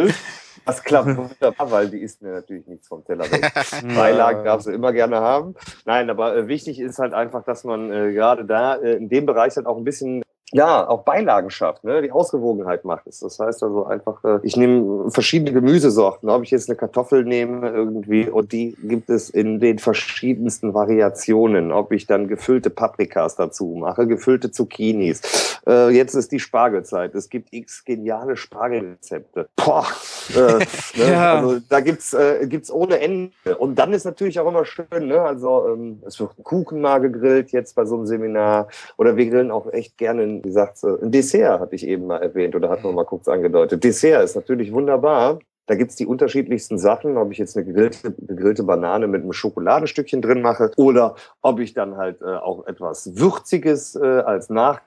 Das 0.65 0.83
klappt 0.83 1.15
wunderbar, 1.17 1.71
weil 1.71 1.89
die 1.89 1.99
isst 1.99 2.21
mir 2.21 2.31
natürlich 2.31 2.65
nichts 2.67 2.87
vom 2.87 3.03
Teller 3.03 3.29
weg. 3.31 3.51
Beilagen 3.95 4.45
darfst 4.45 4.65
du 4.67 4.71
immer 4.71 4.93
gerne 4.93 5.17
haben. 5.17 5.55
Nein, 5.85 6.09
aber 6.09 6.35
äh, 6.35 6.47
wichtig 6.47 6.79
ist 6.79 6.99
halt 6.99 7.13
einfach, 7.13 7.43
dass 7.43 7.63
man 7.65 7.91
äh, 7.91 8.13
gerade 8.13 8.45
da 8.45 8.75
äh, 8.75 8.93
in 8.93 9.09
dem 9.09 9.25
Bereich 9.25 9.55
halt 9.57 9.65
auch 9.65 9.77
ein 9.77 9.83
bisschen 9.83 10.23
ja, 10.53 10.87
auch 10.87 11.03
Beilagen 11.03 11.49
schafft, 11.49 11.83
ne? 11.83 12.01
die 12.01 12.11
Ausgewogenheit 12.11 12.85
macht 12.85 13.07
es. 13.07 13.19
Das 13.19 13.39
heißt 13.39 13.63
also 13.63 13.85
einfach, 13.85 14.23
äh, 14.23 14.39
ich 14.43 14.55
nehme 14.55 15.09
verschiedene 15.09 15.51
Gemüsesorten. 15.51 16.29
Ob 16.29 16.43
ich 16.43 16.51
jetzt 16.51 16.69
eine 16.69 16.75
Kartoffel 16.75 17.25
nehme 17.25 17.69
irgendwie 17.69 18.29
und 18.29 18.51
die 18.51 18.77
gibt 18.83 19.09
es 19.09 19.29
in 19.29 19.59
den 19.59 19.79
verschiedensten 19.79 20.73
Variationen. 20.75 21.71
Ob 21.71 21.91
ich 21.91 22.05
dann 22.05 22.27
gefüllte 22.27 22.69
Paprikas 22.69 23.35
dazu 23.35 23.75
mache, 23.79 24.05
gefüllte 24.05 24.51
Zucchinis. 24.51 25.59
Äh, 25.65 25.89
jetzt 25.89 26.13
ist 26.13 26.31
die 26.31 26.39
Spargelzeit. 26.39 27.15
Es 27.15 27.29
gibt 27.29 27.51
x 27.51 27.83
geniale 27.83 28.37
Spargelrezepte. 28.37 29.49
Boah, 29.55 29.87
äh, 30.35 30.37
ne? 30.99 31.11
Ja. 31.11 31.35
Also 31.35 31.59
da 31.67 31.79
gibt's 31.79 32.13
äh, 32.13 32.45
gibt's 32.47 32.71
ohne 32.71 32.99
Ende. 32.99 33.31
Und 33.57 33.79
dann 33.79 33.91
ist 33.93 34.05
natürlich 34.05 34.39
auch 34.39 34.47
immer 34.47 34.65
schön, 34.65 35.07
ne? 35.07 35.21
Also 35.21 35.67
ähm, 35.69 36.03
es 36.05 36.19
wird 36.19 36.37
ein 36.37 36.43
Kuchen 36.43 36.79
mal 36.81 36.99
gegrillt 36.99 37.51
jetzt 37.51 37.75
bei 37.75 37.85
so 37.85 37.95
einem 37.95 38.05
Seminar 38.05 38.67
oder 38.97 39.17
wir 39.17 39.29
grillen 39.29 39.51
auch 39.51 39.71
echt 39.71 39.97
gerne, 39.97 40.42
wie 40.43 40.49
gesagt, 40.49 40.77
so 40.77 40.99
ein 40.99 41.11
Dessert 41.11 41.59
hatte 41.59 41.75
ich 41.75 41.87
eben 41.87 42.07
mal 42.07 42.21
erwähnt 42.21 42.55
oder 42.55 42.69
hat 42.69 42.83
man 42.83 42.93
mal 42.93 43.05
kurz 43.05 43.27
angedeutet. 43.27 43.83
Dessert 43.83 44.23
ist 44.23 44.35
natürlich 44.35 44.73
wunderbar. 44.73 45.39
Da 45.65 45.75
gibt's 45.75 45.95
die 45.95 46.05
unterschiedlichsten 46.05 46.77
Sachen, 46.77 47.15
ob 47.17 47.31
ich 47.31 47.37
jetzt 47.37 47.55
eine 47.55 47.65
gegrillte, 47.65 48.11
gegrillte 48.11 48.63
Banane 48.63 49.07
mit 49.07 49.21
einem 49.21 49.31
Schokoladenstückchen 49.31 50.21
drin 50.21 50.41
mache 50.41 50.71
oder 50.75 51.15
ob 51.41 51.61
ich 51.61 51.73
dann 51.73 51.95
halt 51.95 52.21
äh, 52.21 52.25
auch 52.25 52.67
etwas 52.67 53.15
Würziges 53.17 53.95
äh, 53.95 53.99
als 54.05 54.49
Nach 54.49 54.81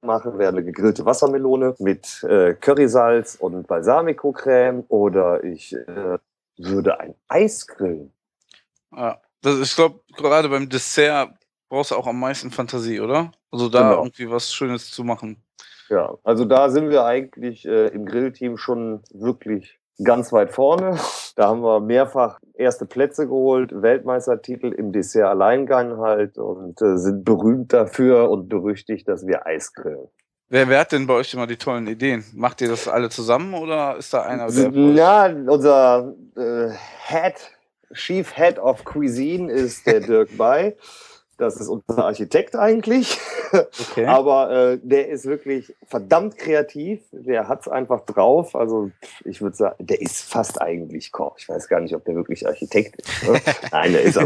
mache, 0.00 0.38
wäre 0.38 0.48
eine 0.48 0.64
gegrillte 0.64 1.04
Wassermelone 1.04 1.74
mit 1.78 2.24
äh, 2.24 2.54
Currysalz 2.54 3.36
und 3.36 3.66
Balsamico-Creme 3.66 4.84
oder 4.88 5.44
ich 5.44 5.74
äh, 5.74 6.18
würde 6.56 6.98
ein 6.98 7.14
Eis 7.28 7.66
grillen. 7.66 8.12
Ja. 8.96 9.20
Das, 9.42 9.58
ich 9.58 9.74
glaube, 9.74 10.00
gerade 10.16 10.48
beim 10.48 10.68
Dessert 10.68 11.30
brauchst 11.68 11.90
du 11.90 11.96
auch 11.96 12.06
am 12.06 12.20
meisten 12.20 12.50
Fantasie, 12.52 13.00
oder? 13.00 13.32
Also 13.52 13.68
da 13.68 13.82
Genau. 13.90 14.02
irgendwie 14.02 14.30
was 14.30 14.52
Schönes 14.52 14.90
zu 14.90 15.04
machen. 15.04 15.36
Ja, 15.88 16.14
also 16.24 16.44
da 16.46 16.70
sind 16.70 16.88
wir 16.90 17.04
eigentlich 17.04 17.66
äh, 17.66 17.88
im 17.88 18.06
Grillteam 18.06 18.56
schon 18.56 19.02
wirklich 19.12 19.78
ganz 20.02 20.32
weit 20.32 20.52
vorne. 20.52 20.98
Da 21.36 21.48
haben 21.48 21.60
wir 21.62 21.80
mehrfach 21.80 22.40
erste 22.54 22.86
Plätze 22.86 23.26
geholt, 23.26 23.70
Weltmeistertitel 23.74 24.72
im 24.72 24.92
Dessert 24.92 25.26
Alleingang 25.26 25.98
halt 25.98 26.38
und 26.38 26.80
äh, 26.80 26.96
sind 26.96 27.24
berühmt 27.24 27.72
dafür 27.72 28.30
und 28.30 28.48
berüchtigt, 28.48 29.06
dass 29.06 29.26
wir 29.26 29.46
Eis 29.46 29.72
grillen. 29.74 30.08
Wer, 30.48 30.68
wer 30.68 30.80
hat 30.80 30.92
denn 30.92 31.06
bei 31.06 31.14
euch 31.14 31.32
immer 31.32 31.46
die 31.46 31.56
tollen 31.56 31.86
Ideen? 31.86 32.24
Macht 32.34 32.60
ihr 32.60 32.68
das 32.68 32.86
alle 32.88 33.08
zusammen 33.08 33.54
oder 33.54 33.96
ist 33.96 34.12
da 34.12 34.22
einer, 34.22 34.48
der. 34.48 34.70
Ja, 34.70 35.26
unser 35.26 36.14
äh, 36.36 36.68
Head, 37.06 37.34
Chief 37.94 38.30
Head 38.34 38.58
of 38.58 38.84
Cuisine 38.84 39.50
ist 39.52 39.86
der 39.86 40.00
Dirk 40.06 40.36
Bay. 40.36 40.76
Das 41.42 41.56
ist 41.56 41.68
unser 41.68 42.04
Architekt 42.04 42.54
eigentlich. 42.54 43.18
Okay. 43.52 44.06
Aber 44.06 44.50
äh, 44.50 44.78
der 44.80 45.08
ist 45.08 45.26
wirklich 45.26 45.74
verdammt 45.88 46.38
kreativ. 46.38 47.00
Der 47.10 47.48
hat's 47.48 47.66
einfach 47.66 48.06
drauf. 48.06 48.54
Also 48.54 48.92
ich 49.24 49.42
würde 49.42 49.56
sagen, 49.56 49.74
der 49.80 50.00
ist 50.00 50.22
fast 50.22 50.62
eigentlich 50.62 51.10
Koch. 51.10 51.34
Ich 51.38 51.48
weiß 51.48 51.66
gar 51.66 51.80
nicht, 51.80 51.96
ob 51.96 52.04
der 52.04 52.14
wirklich 52.14 52.46
Architekt 52.46 53.02
ist. 53.02 53.28
Ne? 53.28 53.40
Nein, 53.72 53.92
der 53.92 54.02
ist 54.02 54.18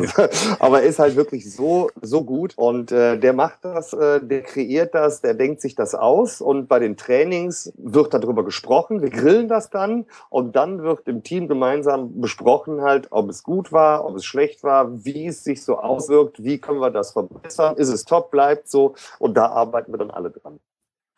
aber 0.58 0.82
er 0.82 0.88
ist 0.88 0.98
halt 0.98 1.16
wirklich 1.16 1.50
so 1.50 1.88
so 2.02 2.22
gut 2.22 2.52
und 2.56 2.92
äh, 2.92 3.18
der 3.18 3.32
macht 3.32 3.64
das, 3.64 3.94
äh, 3.94 4.20
der 4.20 4.42
kreiert 4.42 4.94
das, 4.94 5.22
der 5.22 5.32
denkt 5.32 5.62
sich 5.62 5.74
das 5.74 5.94
aus 5.94 6.42
und 6.42 6.68
bei 6.68 6.78
den 6.78 6.98
Trainings 6.98 7.72
wird 7.78 8.12
darüber 8.12 8.44
gesprochen. 8.44 9.00
Wir 9.00 9.10
grillen 9.10 9.48
das 9.48 9.70
dann 9.70 10.04
und 10.28 10.54
dann 10.54 10.82
wird 10.82 11.08
im 11.08 11.22
Team 11.22 11.48
gemeinsam 11.48 12.20
besprochen 12.20 12.82
halt, 12.82 13.08
ob 13.10 13.30
es 13.30 13.42
gut 13.42 13.72
war, 13.72 14.04
ob 14.04 14.16
es 14.16 14.24
schlecht 14.26 14.62
war, 14.62 15.04
wie 15.04 15.26
es 15.26 15.44
sich 15.44 15.64
so 15.64 15.78
auswirkt, 15.78 16.44
wie 16.44 16.58
können 16.58 16.80
wir 16.80 16.90
das 16.90 17.05
verbessern, 17.12 17.76
ist 17.76 17.88
es 17.88 18.04
top, 18.04 18.30
bleibt 18.30 18.68
so 18.68 18.94
und 19.18 19.34
da 19.36 19.46
arbeiten 19.46 19.92
wir 19.92 19.98
dann 19.98 20.11
alle 20.11 20.30
dran. 20.30 20.61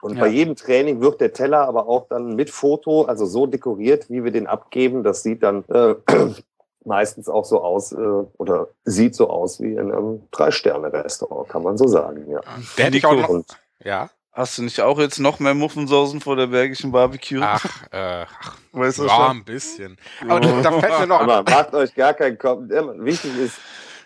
Und 0.00 0.14
Ja. 0.14 0.20
bei 0.20 0.28
jedem 0.28 0.54
Training 0.54 1.00
wird 1.00 1.20
der 1.20 1.32
Teller 1.32 1.66
aber 1.66 1.88
auch 1.88 2.06
dann 2.08 2.36
mit 2.36 2.50
Foto, 2.50 3.02
also 3.02 3.26
so 3.26 3.46
dekoriert, 3.46 4.08
wie 4.10 4.22
wir 4.22 4.30
den 4.30 4.46
abgeben. 4.46 5.02
Das 5.02 5.22
sieht 5.22 5.42
dann 5.42 5.64
äh, 5.64 5.96
meistens 6.84 7.28
auch 7.28 7.44
so 7.44 7.60
aus 7.62 7.92
äh, 7.92 7.96
oder 7.96 8.68
sieht 8.84 9.16
so 9.16 9.28
aus 9.28 9.60
wie 9.60 9.72
in 9.72 9.90
einem 9.92 10.22
Drei-Sterne-Restaurant, 10.30 11.48
kann 11.48 11.62
man 11.64 11.76
so 11.76 11.88
sagen. 11.88 12.30
Ja. 12.30 12.40
Der 12.76 12.86
hätte 12.86 12.96
ich 12.96 13.06
auch 13.06 13.14
noch. 13.14 13.42
Ja. 13.84 14.10
Hast 14.32 14.56
du 14.56 14.62
nicht 14.62 14.80
auch 14.80 15.00
jetzt 15.00 15.18
noch 15.18 15.40
mehr 15.40 15.54
Muffensausen 15.54 16.20
vor 16.20 16.36
der 16.36 16.46
bergischen 16.46 16.92
Barbecue? 16.92 17.40
Ach, 17.42 17.82
äh, 17.90 18.24
ach 18.40 18.56
weißt 18.70 18.98
du 19.00 19.06
ja, 19.06 19.08
schon? 19.08 19.38
ein 19.38 19.44
bisschen. 19.44 19.96
Aber 20.28 20.38
da, 20.38 20.78
fällt 20.78 21.00
mir 21.00 21.06
noch. 21.08 21.20
aber 21.22 21.42
macht 21.42 21.74
euch 21.74 21.92
gar 21.92 22.14
keinen 22.14 22.38
Kopf. 22.38 22.60
Wichtig 22.68 23.36
ist 23.36 23.58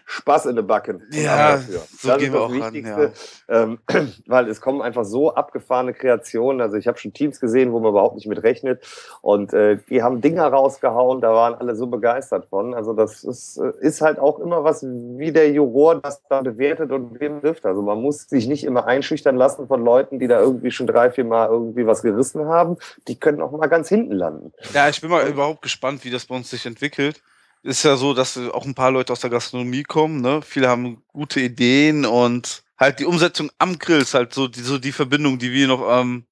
Spaß 0.06 0.46
in 0.46 0.56
den 0.56 0.66
Backen. 0.66 1.02
Ja, 1.10 1.52
Dafür. 1.52 1.78
so 1.78 2.08
das 2.08 2.18
gehen 2.18 2.26
ist 2.26 2.32
wir 2.32 2.40
das 2.40 2.40
auch 2.40 2.50
ran, 2.50 2.74
Wichtigste. 2.74 3.12
Ähm, 3.48 3.78
weil 4.26 4.48
es 4.48 4.60
kommen 4.60 4.82
einfach 4.82 5.04
so 5.04 5.34
abgefahrene 5.34 5.94
Kreationen. 5.94 6.60
Also 6.60 6.76
ich 6.76 6.86
habe 6.86 6.98
schon 6.98 7.12
Teams 7.12 7.40
gesehen, 7.40 7.72
wo 7.72 7.80
man 7.80 7.90
überhaupt 7.90 8.16
nicht 8.16 8.26
mit 8.26 8.42
rechnet. 8.42 8.84
Und 9.20 9.52
äh, 9.52 9.78
die 9.88 10.02
haben 10.02 10.20
Dinger 10.20 10.46
rausgehauen, 10.46 11.20
da 11.20 11.32
waren 11.32 11.54
alle 11.54 11.76
so 11.76 11.86
begeistert 11.86 12.46
von. 12.50 12.74
Also 12.74 12.92
das 12.92 13.24
ist, 13.24 13.58
äh, 13.58 13.72
ist 13.80 14.00
halt 14.00 14.18
auch 14.18 14.38
immer 14.38 14.64
was, 14.64 14.82
wie 14.82 15.32
der 15.32 15.50
Juror 15.50 16.00
das 16.00 16.22
da 16.28 16.42
bewertet 16.42 16.92
und 16.92 17.20
wem 17.20 17.40
trifft. 17.40 17.66
Also 17.66 17.82
man 17.82 18.00
muss 18.00 18.28
sich 18.28 18.46
nicht 18.46 18.64
immer 18.64 18.86
einschüchtern 18.86 19.36
lassen 19.36 19.66
von 19.66 19.84
Leuten, 19.84 20.18
die 20.18 20.28
da 20.28 20.40
irgendwie 20.40 20.70
schon 20.70 20.86
drei, 20.86 21.10
vier 21.10 21.24
Mal 21.24 21.48
irgendwie 21.48 21.86
was 21.86 22.02
gerissen 22.02 22.46
haben. 22.46 22.76
Die 23.08 23.18
können 23.18 23.40
auch 23.40 23.52
mal 23.52 23.66
ganz 23.68 23.88
hinten 23.88 24.12
landen. 24.12 24.52
Ja, 24.72 24.88
ich 24.88 25.00
bin 25.00 25.10
mal 25.10 25.26
überhaupt 25.28 25.62
gespannt, 25.62 26.04
wie 26.04 26.10
das 26.10 26.26
bei 26.26 26.34
uns 26.34 26.50
sich 26.50 26.66
entwickelt. 26.66 27.22
Ist 27.62 27.84
ja 27.84 27.96
so, 27.96 28.12
dass 28.12 28.36
auch 28.36 28.64
ein 28.64 28.74
paar 28.74 28.90
Leute 28.90 29.12
aus 29.12 29.20
der 29.20 29.30
Gastronomie 29.30 29.84
kommen, 29.84 30.20
ne? 30.20 30.42
Viele 30.42 30.68
haben 30.68 31.02
gute 31.08 31.40
Ideen 31.40 32.04
und 32.04 32.64
halt 32.76 32.98
die 32.98 33.04
Umsetzung 33.04 33.50
am 33.58 33.78
Grill 33.78 34.00
ist 34.00 34.14
halt 34.14 34.34
so 34.34 34.48
die, 34.48 34.60
so 34.60 34.78
die 34.78 34.92
Verbindung, 34.92 35.38
die 35.38 35.52
wir 35.52 35.68
noch 35.68 36.00
ähm, 36.00 36.24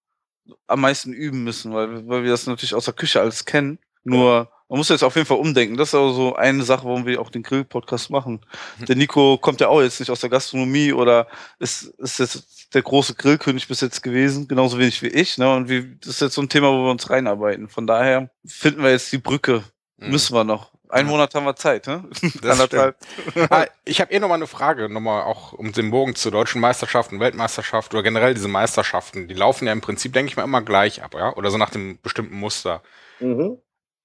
am 0.67 0.81
meisten 0.81 1.13
üben 1.13 1.45
müssen, 1.45 1.73
weil, 1.73 2.09
weil 2.09 2.25
wir 2.25 2.31
das 2.31 2.47
natürlich 2.47 2.75
aus 2.75 2.87
der 2.87 2.95
Küche 2.95 3.21
alles 3.21 3.45
kennen. 3.45 3.79
Nur, 4.03 4.51
man 4.69 4.79
muss 4.79 4.89
jetzt 4.89 5.05
auf 5.05 5.15
jeden 5.15 5.27
Fall 5.27 5.37
umdenken. 5.37 5.77
Das 5.77 5.89
ist 5.89 5.95
aber 5.95 6.13
so 6.13 6.35
eine 6.35 6.65
Sache, 6.65 6.85
warum 6.85 7.07
wir 7.07 7.21
auch 7.21 7.31
den 7.31 7.43
Grill-Podcast 7.43 8.11
machen. 8.11 8.41
Der 8.89 8.97
Nico 8.97 9.37
kommt 9.39 9.61
ja 9.61 9.69
auch 9.69 9.83
jetzt 9.83 10.01
nicht 10.01 10.11
aus 10.11 10.21
der 10.21 10.31
Gastronomie 10.31 10.93
oder 10.93 11.29
ist, 11.59 11.83
ist 11.99 12.19
jetzt 12.19 12.75
der 12.75 12.83
große 12.83 13.15
Grillkönig 13.15 13.69
bis 13.69 13.83
jetzt 13.83 14.03
gewesen, 14.03 14.49
genauso 14.49 14.79
wenig 14.79 15.03
wie 15.03 15.09
ich. 15.09 15.39
Ne? 15.39 15.53
Und 15.55 15.69
wir, 15.69 15.85
das 16.01 16.09
ist 16.09 16.21
jetzt 16.21 16.35
so 16.35 16.43
ein 16.43 16.49
Thema, 16.49 16.73
wo 16.73 16.85
wir 16.85 16.91
uns 16.91 17.11
reinarbeiten. 17.11 17.69
Von 17.69 17.87
daher 17.87 18.31
finden 18.47 18.83
wir 18.83 18.91
jetzt 18.91 19.13
die 19.13 19.19
Brücke 19.19 19.63
Mhm. 20.01 20.11
Müssen 20.11 20.35
wir 20.35 20.45
noch. 20.45 20.73
Ein 20.91 21.07
Monat 21.07 21.35
haben 21.35 21.45
wir 21.45 21.57
Zeit, 21.57 21.87
ne? 21.87 22.05
Das 22.43 22.61
ah, 23.51 23.67
ich 23.85 24.01
habe 24.01 24.13
eh 24.13 24.19
noch 24.19 24.29
mal 24.29 24.35
eine 24.35 24.47
Frage, 24.47 24.89
nochmal 24.89 25.23
auch 25.23 25.53
um 25.53 25.73
den 25.73 25.91
Bogen 25.91 26.15
zur 26.15 26.33
deutschen 26.33 26.61
Meisterschaften, 26.61 27.21
Weltmeisterschaft 27.21 27.93
oder 27.95 28.03
generell 28.03 28.35
diese 28.35 28.49
Meisterschaften. 28.49 29.29
Die 29.29 29.35
laufen 29.35 29.67
ja 29.67 29.73
im 29.73 29.81
Prinzip, 29.81 30.13
denke 30.13 30.31
ich 30.31 30.37
mal, 30.37 30.45
immer 30.45 30.63
gleich 30.63 31.03
ab, 31.03 31.15
ja? 31.15 31.35
Oder 31.37 31.51
so 31.51 31.59
nach 31.59 31.71
dem 31.71 31.99
bestimmten 32.03 32.37
Muster. 32.37 32.83
Mhm. 33.21 33.59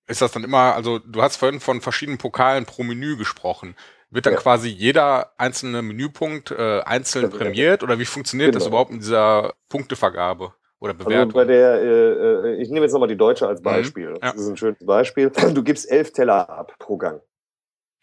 Ist 0.08 0.22
das 0.22 0.32
dann 0.32 0.44
immer, 0.44 0.76
also 0.76 1.00
du 1.00 1.22
hast 1.22 1.38
vorhin 1.38 1.60
von 1.60 1.82
verschiedenen 1.82 2.18
Pokalen 2.18 2.66
pro 2.66 2.84
Menü 2.84 3.18
gesprochen. 3.18 3.76
Wird 4.12 4.28
dann 4.28 4.34
ja. 4.34 4.40
quasi 4.40 4.70
jeder 4.70 5.32
einzelne 5.38 5.82
Menüpunkt 5.82 6.52
äh, 6.52 6.82
einzeln 6.82 7.32
prämiert 7.32 7.84
oder 7.84 7.98
wie 8.00 8.06
funktioniert 8.06 8.52
genau. 8.52 8.60
das 8.60 8.68
überhaupt 8.68 8.92
in 8.92 9.00
dieser 9.00 9.54
Punktevergabe? 9.68 10.54
Oder 10.86 10.94
also 10.94 11.06
Bewertung? 11.06 11.28
Also 11.28 11.34
bei 11.34 11.46
der, 11.46 11.82
äh, 11.82 12.54
äh 12.54 12.62
ich 12.62 12.70
nehme 12.70 12.86
jetzt 12.86 12.94
nochmal 12.94 13.10
die 13.10 13.18
Deutsche 13.18 13.48
als 13.48 13.60
mhm. 13.60 13.64
Beispiel. 13.64 14.10
Mhm, 14.10 14.16
ja. 14.22 14.32
Das 14.32 14.36
ist 14.36 14.48
ein 14.48 14.58
schönes 14.58 14.86
Beispiel. 14.86 15.32
Du 15.54 15.64
gibst 15.64 15.90
elf 15.90 16.14
Teller 16.14 16.50
ab 16.50 16.76
pro 16.80 16.98
Gang. 16.98 17.22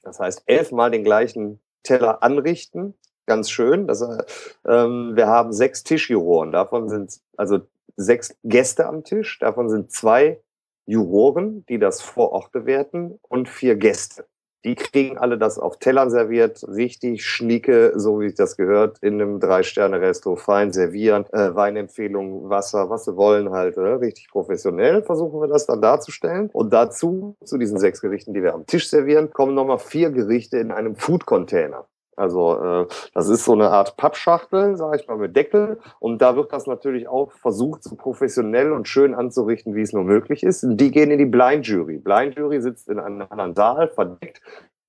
Das 0.02 0.18
heißt, 0.18 0.42
elfmal 0.46 0.90
den 0.90 1.04
gleichen 1.04 1.60
Teller 1.84 2.22
anrichten. 2.22 2.94
Ganz 3.26 3.50
schön. 3.50 3.86
Das, 3.86 4.02
äh, 4.02 4.24
ähm, 4.66 5.12
wir 5.14 5.28
haben 5.28 5.52
sechs 5.52 5.84
Tischjuroren. 5.84 6.50
Davon 6.50 6.88
sind 6.88 7.20
also 7.36 7.60
sechs 7.96 8.36
Gäste 8.42 8.86
am 8.86 9.04
Tisch. 9.04 9.38
Davon 9.38 9.68
sind 9.68 9.92
zwei 9.92 10.40
Juroren, 10.86 11.64
die 11.66 11.78
das 11.78 12.02
vor 12.02 12.32
Ort 12.32 12.50
bewerten 12.50 13.20
und 13.28 13.48
vier 13.48 13.76
Gäste. 13.76 14.26
Die 14.64 14.74
kriegen 14.74 15.18
alle 15.18 15.38
das 15.38 15.58
auf 15.58 15.78
Tellern 15.78 16.10
serviert, 16.10 16.64
richtig 16.68 17.24
schnieke, 17.24 17.92
so 17.96 18.20
wie 18.20 18.32
das 18.32 18.56
gehört, 18.56 18.98
in 19.00 19.14
einem 19.14 19.40
Drei-Sterne-Resto, 19.40 20.36
fein 20.36 20.72
servieren, 20.72 21.26
äh, 21.32 21.54
Weinempfehlungen, 21.54 22.48
Wasser, 22.48 22.88
was 22.88 23.04
sie 23.04 23.16
wollen 23.16 23.50
halt, 23.50 23.76
äh, 23.76 23.80
richtig 23.80 24.28
professionell 24.30 25.02
versuchen 25.02 25.40
wir 25.40 25.48
das 25.48 25.66
dann 25.66 25.80
darzustellen. 25.80 26.50
Und 26.52 26.72
dazu, 26.72 27.36
zu 27.44 27.58
diesen 27.58 27.78
sechs 27.78 28.00
Gerichten, 28.00 28.34
die 28.34 28.42
wir 28.42 28.54
am 28.54 28.66
Tisch 28.66 28.88
servieren, 28.88 29.30
kommen 29.32 29.54
nochmal 29.54 29.78
vier 29.78 30.10
Gerichte 30.10 30.58
in 30.58 30.70
einem 30.70 30.96
Food-Container. 30.96 31.86
Also 32.16 32.56
äh, 32.62 32.86
das 33.14 33.28
ist 33.28 33.44
so 33.44 33.52
eine 33.52 33.70
Art 33.70 33.96
Pappschachtel, 33.96 34.76
sage 34.76 35.00
ich 35.00 35.08
mal, 35.08 35.16
mit 35.16 35.34
Deckel. 35.34 35.78
Und 35.98 36.20
da 36.20 36.36
wird 36.36 36.52
das 36.52 36.66
natürlich 36.66 37.08
auch 37.08 37.32
versucht, 37.32 37.82
so 37.82 37.96
professionell 37.96 38.72
und 38.72 38.88
schön 38.88 39.14
anzurichten, 39.14 39.74
wie 39.74 39.82
es 39.82 39.92
nur 39.92 40.04
möglich 40.04 40.42
ist. 40.42 40.64
Die 40.66 40.90
gehen 40.90 41.10
in 41.10 41.18
die 41.18 41.26
Blind 41.26 41.66
Jury. 41.66 41.98
Blind 41.98 42.36
Jury 42.36 42.60
sitzt 42.60 42.88
in 42.88 42.98
einem 42.98 43.26
anderen 43.30 43.54
Saal, 43.54 43.88
verdeckt 43.88 44.40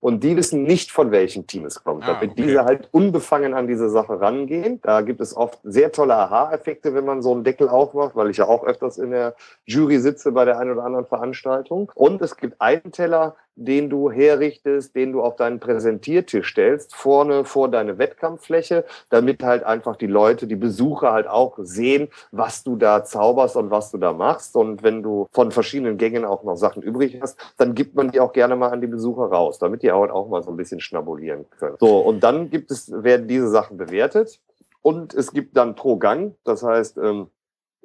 und 0.03 0.21
die 0.21 0.35
wissen 0.35 0.63
nicht, 0.63 0.91
von 0.91 1.11
welchem 1.11 1.47
Team 1.47 1.63
es 1.63 1.81
kommt. 1.81 2.03
Ah, 2.03 2.15
damit 2.15 2.31
okay. 2.31 2.41
diese 2.41 2.65
halt 2.65 2.89
unbefangen 2.91 3.53
an 3.53 3.67
diese 3.67 3.89
Sache 3.89 4.19
rangehen. 4.19 4.81
Da 4.81 4.99
gibt 4.99 5.21
es 5.21 5.33
oft 5.33 5.59
sehr 5.63 5.93
tolle 5.93 6.15
Aha-Effekte, 6.15 6.93
wenn 6.93 7.05
man 7.05 7.21
so 7.21 7.31
einen 7.31 7.45
Deckel 7.45 7.69
aufmacht, 7.69 8.13
weil 8.13 8.29
ich 8.29 8.35
ja 8.35 8.45
auch 8.45 8.65
öfters 8.65 8.97
in 8.97 9.11
der 9.11 9.33
Jury 9.63 9.99
sitze 9.99 10.33
bei 10.33 10.43
der 10.43 10.59
einen 10.59 10.71
oder 10.71 10.83
anderen 10.83 11.05
Veranstaltung. 11.05 11.89
Und 11.95 12.21
es 12.21 12.35
gibt 12.35 12.59
einen 12.59 12.91
Teller, 12.91 13.37
den 13.55 13.89
du 13.89 14.09
herrichtest, 14.09 14.95
den 14.95 15.11
du 15.11 15.21
auf 15.21 15.35
deinen 15.35 15.59
Präsentiertisch 15.59 16.49
stellst, 16.51 16.95
vorne 16.95 17.45
vor 17.45 17.69
deine 17.69 17.97
Wettkampffläche, 17.97 18.85
damit 19.09 19.43
halt 19.43 19.63
einfach 19.63 19.95
die 19.95 20.07
Leute, 20.07 20.47
die 20.47 20.55
Besucher 20.55 21.11
halt 21.11 21.27
auch 21.27 21.57
sehen, 21.61 22.09
was 22.31 22.63
du 22.63 22.75
da 22.75 23.03
zauberst 23.03 23.55
und 23.55 23.69
was 23.69 23.91
du 23.91 23.97
da 23.97 24.13
machst. 24.13 24.55
Und 24.55 24.83
wenn 24.83 25.03
du 25.03 25.27
von 25.31 25.51
verschiedenen 25.51 25.97
Gängen 25.97 26.25
auch 26.25 26.43
noch 26.43 26.55
Sachen 26.55 26.81
übrig 26.81 27.19
hast, 27.21 27.37
dann 27.57 27.75
gibt 27.75 27.95
man 27.95 28.11
die 28.11 28.19
auch 28.19 28.33
gerne 28.33 28.55
mal 28.55 28.69
an 28.69 28.81
die 28.81 28.87
Besucher 28.87 29.25
raus, 29.25 29.59
damit 29.59 29.83
die 29.83 29.91
halt 29.91 30.11
auch 30.11 30.29
mal 30.29 30.41
so 30.41 30.49
ein 30.49 30.57
bisschen 30.57 30.79
schnabulieren 30.79 31.45
können. 31.59 31.77
So, 31.79 31.99
und 31.99 32.21
dann 32.21 32.49
gibt 32.49 32.71
es, 32.71 32.91
werden 32.91 33.27
diese 33.27 33.49
Sachen 33.49 33.77
bewertet. 33.77 34.39
Und 34.81 35.13
es 35.13 35.31
gibt 35.31 35.55
dann 35.55 35.75
pro 35.75 35.95
Gang, 35.97 36.35
das 36.43 36.61
heißt, 36.63 36.97
ähm, 36.97 37.27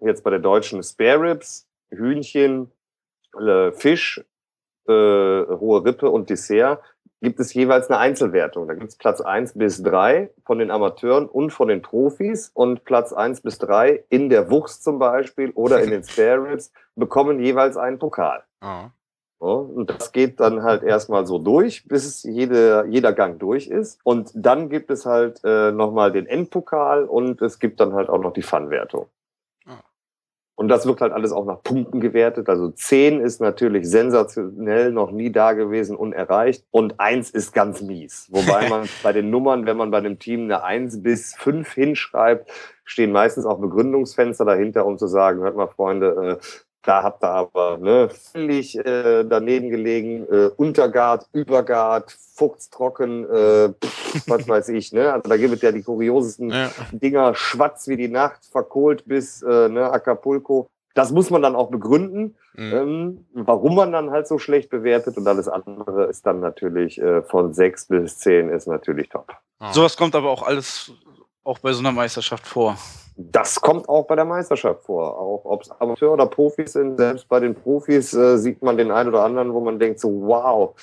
jetzt 0.00 0.24
bei 0.24 0.30
der 0.30 0.40
deutschen 0.40 0.82
Spare 0.82 1.20
Ribs, 1.20 1.68
Hühnchen, 1.90 2.72
äh, 3.38 3.70
Fisch, 3.72 4.24
äh, 4.88 5.46
hohe 5.56 5.84
Rippe 5.84 6.10
und 6.10 6.30
Dessert 6.30 6.80
gibt 7.20 7.40
es 7.40 7.52
jeweils 7.52 7.90
eine 7.90 7.98
Einzelwertung. 7.98 8.68
Da 8.68 8.74
gibt 8.74 8.90
es 8.90 8.96
Platz 8.96 9.20
eins 9.20 9.54
bis 9.54 9.82
drei 9.82 10.30
von 10.44 10.58
den 10.58 10.70
Amateuren 10.70 11.26
und 11.26 11.50
von 11.50 11.68
den 11.68 11.82
Profis 11.82 12.50
und 12.54 12.84
Platz 12.84 13.12
eins 13.12 13.40
bis 13.40 13.58
drei 13.58 14.04
in 14.08 14.28
der 14.28 14.50
Wuchs 14.50 14.80
zum 14.80 14.98
Beispiel 14.98 15.50
oder 15.50 15.82
in 15.82 15.90
den 15.90 16.04
Spare 16.08 16.50
Ribs 16.50 16.72
bekommen 16.94 17.40
jeweils 17.40 17.76
einen 17.76 17.98
Pokal. 17.98 18.44
Oh. 18.62 18.90
So, 19.40 19.52
und 19.52 19.88
das 19.88 20.10
geht 20.10 20.40
dann 20.40 20.64
halt 20.64 20.82
erstmal 20.82 21.24
so 21.24 21.38
durch, 21.38 21.86
bis 21.86 22.24
jede, 22.24 22.86
jeder 22.88 23.12
Gang 23.12 23.38
durch 23.38 23.68
ist. 23.68 24.00
Und 24.02 24.32
dann 24.34 24.68
gibt 24.68 24.90
es 24.90 25.06
halt 25.06 25.40
äh, 25.44 25.70
nochmal 25.70 26.10
den 26.10 26.26
Endpokal 26.26 27.04
und 27.04 27.40
es 27.40 27.60
gibt 27.60 27.78
dann 27.78 27.92
halt 27.92 28.08
auch 28.08 28.18
noch 28.18 28.32
die 28.32 28.42
Fun-Wertung. 28.42 29.06
Und 30.58 30.66
das 30.66 30.86
wird 30.86 31.00
halt 31.00 31.12
alles 31.12 31.30
auch 31.30 31.44
nach 31.44 31.62
Punkten 31.62 32.00
gewertet. 32.00 32.48
Also 32.48 32.68
10 32.68 33.20
ist 33.20 33.40
natürlich 33.40 33.88
sensationell, 33.88 34.90
noch 34.90 35.12
nie 35.12 35.30
da 35.30 35.52
gewesen, 35.52 35.94
unerreicht. 35.94 36.64
Und 36.72 36.98
1 36.98 37.30
ist 37.30 37.52
ganz 37.54 37.80
mies. 37.80 38.26
Wobei 38.32 38.68
man 38.68 38.88
bei 39.04 39.12
den 39.12 39.30
Nummern, 39.30 39.66
wenn 39.66 39.76
man 39.76 39.92
bei 39.92 40.00
dem 40.00 40.18
Team 40.18 40.42
eine 40.42 40.64
1 40.64 41.00
bis 41.00 41.36
5 41.36 41.72
hinschreibt, 41.72 42.50
stehen 42.82 43.12
meistens 43.12 43.46
auch 43.46 43.60
Begründungsfenster 43.60 44.44
dahinter, 44.44 44.84
um 44.84 44.98
zu 44.98 45.06
sagen, 45.06 45.42
hört 45.42 45.54
mal, 45.54 45.68
Freunde, 45.68 46.40
äh, 46.40 46.44
da 46.82 47.02
habt 47.02 47.22
ihr 47.22 47.30
aber 47.30 47.78
ne, 47.78 48.08
völlig 48.08 48.78
äh, 48.78 49.24
daneben 49.24 49.70
gelegen, 49.70 50.26
äh, 50.30 50.50
Untergart, 50.56 51.26
Übergart, 51.32 52.16
fuchstrocken, 52.34 53.24
äh, 53.24 53.74
was 54.26 54.48
weiß 54.48 54.68
ich. 54.70 54.92
Ne? 54.92 55.12
Also 55.12 55.28
da 55.28 55.36
gibt 55.36 55.54
es 55.54 55.62
ja 55.62 55.72
die 55.72 55.82
kuriosesten 55.82 56.50
ja. 56.50 56.70
Dinger, 56.92 57.34
schwarz 57.34 57.88
wie 57.88 57.96
die 57.96 58.08
Nacht, 58.08 58.44
verkohlt 58.46 59.04
bis 59.06 59.42
äh, 59.42 59.68
ne, 59.68 59.90
Acapulco. 59.90 60.70
Das 60.94 61.12
muss 61.12 61.30
man 61.30 61.42
dann 61.42 61.54
auch 61.54 61.70
begründen, 61.70 62.36
mhm. 62.54 62.72
ähm, 62.72 63.26
warum 63.32 63.76
man 63.76 63.92
dann 63.92 64.10
halt 64.10 64.26
so 64.26 64.38
schlecht 64.38 64.70
bewertet. 64.70 65.16
Und 65.16 65.28
alles 65.28 65.48
andere 65.48 66.06
ist 66.06 66.26
dann 66.26 66.40
natürlich 66.40 67.00
äh, 67.00 67.22
von 67.22 67.52
sechs 67.52 67.86
bis 67.86 68.18
zehn 68.18 68.48
ist 68.50 68.66
natürlich 68.66 69.08
top. 69.08 69.32
Ah. 69.58 69.72
Sowas 69.72 69.96
kommt 69.96 70.14
aber 70.14 70.30
auch 70.30 70.42
alles 70.42 70.92
auch 71.48 71.58
bei 71.58 71.72
so 71.72 71.80
einer 71.80 71.92
Meisterschaft 71.92 72.46
vor. 72.46 72.76
Das 73.16 73.60
kommt 73.60 73.88
auch 73.88 74.06
bei 74.06 74.14
der 74.14 74.24
Meisterschaft 74.24 74.84
vor. 74.84 75.18
Auch 75.18 75.40
ob 75.44 75.62
es 75.62 75.70
Amateur 75.80 76.12
oder 76.12 76.26
Profis 76.26 76.74
sind, 76.74 76.98
selbst 76.98 77.28
bei 77.28 77.40
den 77.40 77.54
Profis 77.54 78.14
äh, 78.14 78.38
sieht 78.38 78.62
man 78.62 78.76
den 78.76 78.92
einen 78.92 79.08
oder 79.08 79.24
anderen, 79.24 79.52
wo 79.52 79.60
man 79.60 79.78
denkt 79.78 79.98
so, 79.98 80.08
wow, 80.08 80.74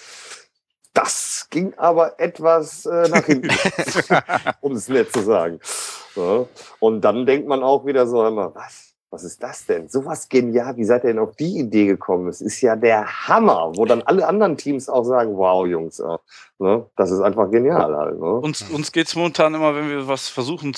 das 0.94 1.48
ging 1.50 1.74
aber 1.78 2.20
etwas 2.20 2.86
äh, 2.86 3.08
nach 3.10 3.26
hinten, 3.26 3.50
um 4.62 4.74
es 4.74 4.90
nett 4.90 5.14
zu 5.14 5.22
sagen. 5.22 5.60
So. 6.14 6.50
Und 6.80 7.02
dann 7.02 7.26
denkt 7.26 7.48
man 7.48 7.64
auch 7.64 7.86
wieder 7.86 8.08
so 8.08 8.26
immer, 8.26 8.54
was? 8.54 8.85
Was 9.16 9.24
ist 9.24 9.42
das 9.42 9.66
denn? 9.66 9.88
Sowas 9.88 10.28
genial. 10.28 10.76
Wie 10.76 10.84
seid 10.84 11.06
ihr 11.06 11.12
denn 11.14 11.20
auf 11.20 11.38
die 11.38 11.60
Idee 11.60 11.86
gekommen? 11.86 12.26
Das 12.26 12.42
ist 12.42 12.60
ja 12.60 12.76
der 12.76 13.06
Hammer, 13.30 13.72
wo 13.76 13.86
dann 13.86 14.02
alle 14.02 14.28
anderen 14.28 14.58
Teams 14.58 14.90
auch 14.90 15.06
sagen, 15.06 15.38
wow, 15.38 15.66
Jungs, 15.66 16.00
äh, 16.00 16.18
ne? 16.60 16.86
das 16.98 17.12
ist 17.12 17.22
einfach 17.22 17.50
genial 17.50 17.96
halt. 17.96 18.20
Ne? 18.20 18.26
Uns, 18.26 18.70
uns 18.70 18.92
geht 18.92 19.08
es 19.08 19.16
momentan 19.16 19.54
immer, 19.54 19.74
wenn 19.74 19.88
wir 19.88 20.06
was 20.06 20.28
versuchen 20.28 20.76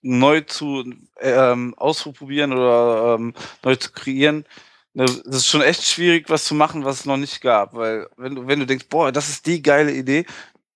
neu 0.00 0.42
zu 0.42 0.84
ähm, 1.18 1.74
ausprobieren 1.76 2.52
oder 2.52 3.16
ähm, 3.18 3.34
neu 3.64 3.74
zu 3.74 3.90
kreieren. 3.90 4.44
Ne, 4.94 5.06
das 5.06 5.38
ist 5.38 5.48
schon 5.48 5.62
echt 5.62 5.82
schwierig, 5.82 6.30
was 6.30 6.44
zu 6.44 6.54
machen, 6.54 6.84
was 6.84 7.00
es 7.00 7.06
noch 7.06 7.16
nicht 7.16 7.40
gab. 7.40 7.74
Weil 7.74 8.06
wenn 8.16 8.36
du, 8.36 8.46
wenn 8.46 8.60
du 8.60 8.66
denkst, 8.66 8.86
boah, 8.90 9.10
das 9.10 9.28
ist 9.28 9.44
die 9.46 9.60
geile 9.60 9.90
Idee, 9.90 10.24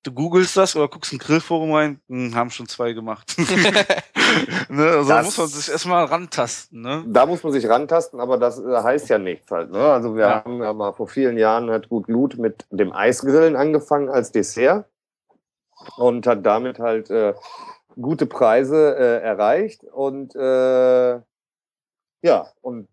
du 0.06 0.12
googelst 0.12 0.56
das 0.56 0.76
oder 0.76 0.88
guckst 0.88 1.12
ein 1.12 1.18
Grillforum 1.18 1.72
rein, 1.72 2.00
hm, 2.08 2.34
haben 2.34 2.50
schon 2.50 2.68
zwei 2.68 2.92
gemacht. 2.92 3.34
ne, 4.68 4.84
also 4.84 5.08
das, 5.08 5.24
muss 5.26 5.38
man 5.38 5.46
sich 5.48 5.68
erstmal 5.70 6.04
rantasten. 6.04 6.80
Ne? 6.80 7.04
Da 7.06 7.26
muss 7.26 7.42
man 7.42 7.52
sich 7.52 7.68
rantasten, 7.68 8.20
aber 8.20 8.38
das 8.38 8.58
äh, 8.58 8.82
heißt 8.82 9.08
ja 9.08 9.18
nichts 9.18 9.50
halt. 9.50 9.70
Ne? 9.70 9.78
Also 9.78 10.14
wir 10.14 10.22
ja. 10.22 10.44
haben 10.44 10.62
ja 10.62 10.72
mal 10.72 10.92
vor 10.92 11.08
vielen 11.08 11.36
Jahren 11.36 11.70
hat 11.70 11.88
Gut 11.88 12.06
Blut 12.06 12.38
mit 12.38 12.66
dem 12.70 12.92
Eisgrillen 12.92 13.56
angefangen 13.56 14.08
als 14.08 14.30
Dessert 14.30 14.86
und 15.96 16.26
hat 16.26 16.46
damit 16.46 16.78
halt 16.78 17.10
äh, 17.10 17.34
gute 18.00 18.26
Preise 18.26 18.96
äh, 18.96 19.22
erreicht 19.22 19.82
und 19.84 20.36
äh, 20.36 21.20
ja, 22.22 22.48
und 22.60 22.88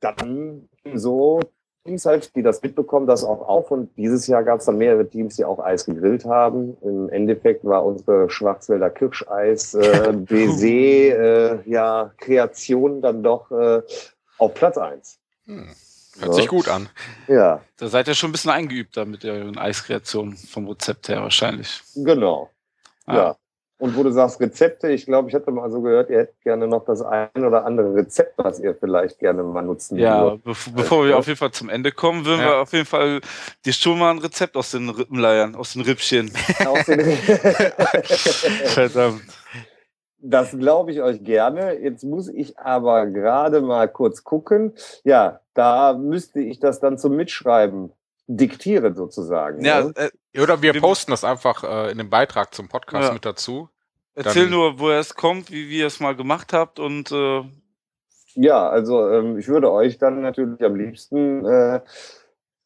dann 0.00 0.68
so 0.94 1.40
Teams 1.86 2.04
halt, 2.04 2.34
die 2.36 2.42
das 2.42 2.62
mitbekommen, 2.62 3.06
das 3.06 3.24
auch 3.24 3.48
auf. 3.48 3.70
Und 3.70 3.96
dieses 3.96 4.26
Jahr 4.26 4.44
gab 4.44 4.60
es 4.60 4.66
dann 4.66 4.76
mehrere 4.76 5.08
Teams, 5.08 5.36
die 5.36 5.44
auch 5.44 5.58
Eis 5.58 5.86
gegrillt 5.86 6.24
haben. 6.24 6.76
Im 6.82 7.08
Endeffekt 7.08 7.64
war 7.64 7.84
unsere 7.84 8.28
Schwarzwälder 8.28 8.90
Kirscheis 8.90 9.74
äh, 9.74 10.12
BC 10.16 10.62
äh, 10.62 11.58
ja 11.70 12.12
Kreation 12.18 13.00
dann 13.00 13.22
doch 13.22 13.50
äh, 13.50 13.82
auf 14.38 14.54
Platz 14.54 14.76
eins. 14.76 15.18
Hm. 15.46 15.68
Hört 16.18 16.28
ja. 16.28 16.32
sich 16.32 16.48
gut 16.48 16.68
an. 16.68 16.88
Ja. 17.28 17.60
Da 17.76 17.88
seid 17.88 18.08
ihr 18.08 18.14
schon 18.14 18.30
ein 18.30 18.32
bisschen 18.32 18.50
eingeübt 18.50 18.96
da 18.96 19.04
mit 19.04 19.22
der 19.22 19.52
Eiskreation 19.56 20.34
vom 20.34 20.66
Rezept 20.66 21.08
her 21.08 21.22
wahrscheinlich. 21.22 21.82
Genau. 21.94 22.50
Ah. 23.04 23.16
Ja. 23.16 23.36
Und 23.78 23.94
wo 23.94 24.02
du 24.02 24.10
sagst 24.10 24.40
Rezepte, 24.40 24.88
ich 24.88 25.04
glaube, 25.04 25.28
ich 25.28 25.34
hatte 25.34 25.50
mal 25.50 25.70
so 25.70 25.82
gehört, 25.82 26.08
ihr 26.08 26.20
hättet 26.20 26.40
gerne 26.40 26.66
noch 26.66 26.86
das 26.86 27.02
ein 27.02 27.28
oder 27.36 27.66
andere 27.66 27.94
Rezept, 27.94 28.32
was 28.38 28.58
ihr 28.58 28.74
vielleicht 28.74 29.18
gerne 29.18 29.42
mal 29.42 29.62
nutzen 29.62 29.98
Ja, 29.98 30.22
würdet. 30.22 30.44
bevor, 30.44 30.72
bevor 30.72 31.06
wir 31.06 31.18
auf 31.18 31.26
jeden 31.26 31.38
Fall 31.38 31.52
zum 31.52 31.68
Ende 31.68 31.92
kommen, 31.92 32.24
würden 32.24 32.40
ja. 32.40 32.46
wir 32.46 32.56
auf 32.62 32.72
jeden 32.72 32.86
Fall 32.86 33.20
dir 33.66 33.72
schon 33.74 33.98
mal 33.98 34.12
ein 34.12 34.18
Rezept 34.18 34.56
aus 34.56 34.70
den 34.70 34.88
Rippenleiern, 34.88 35.54
aus 35.56 35.74
den 35.74 35.82
Rippchen. 35.82 36.32
aus 36.66 36.86
den 36.86 37.00
Verdammt. 38.66 39.24
Das 40.18 40.56
glaube 40.58 40.92
ich 40.92 41.02
euch 41.02 41.22
gerne. 41.22 41.78
Jetzt 41.78 42.02
muss 42.02 42.28
ich 42.28 42.58
aber 42.58 43.06
gerade 43.06 43.60
mal 43.60 43.88
kurz 43.88 44.24
gucken. 44.24 44.72
Ja, 45.04 45.40
da 45.52 45.92
müsste 45.92 46.40
ich 46.40 46.60
das 46.60 46.80
dann 46.80 46.96
zum 46.96 47.14
Mitschreiben 47.14 47.92
diktieren 48.26 48.94
sozusagen. 48.96 49.64
Ja, 49.64 49.84
ne? 49.84 49.92
Oder 50.42 50.62
wir 50.62 50.74
Wir- 50.74 50.80
posten 50.80 51.10
das 51.10 51.24
einfach 51.24 51.64
äh, 51.64 51.90
in 51.90 51.98
dem 51.98 52.10
Beitrag 52.10 52.54
zum 52.54 52.68
Podcast 52.68 53.08
Ja. 53.08 53.12
mit 53.14 53.24
dazu. 53.24 53.68
erzähl 54.14 54.44
Dann- 54.44 54.52
nur, 54.52 54.78
woher 54.78 54.98
es 54.98 55.14
kommt, 55.14 55.50
wie, 55.50 55.68
wie 55.68 55.78
ihr 55.80 55.86
es 55.86 56.00
mal 56.00 56.16
gemacht 56.16 56.52
habt 56.52 56.78
und 56.78 57.12
äh, 57.12 57.42
Ja, 58.34 58.68
also 58.68 59.08
ähm, 59.10 59.38
ich 59.38 59.48
würde 59.48 59.70
euch 59.70 59.98
dann 59.98 60.20
natürlich 60.22 60.62
am 60.64 60.74
liebsten 60.76 61.44
äh, 61.44 61.80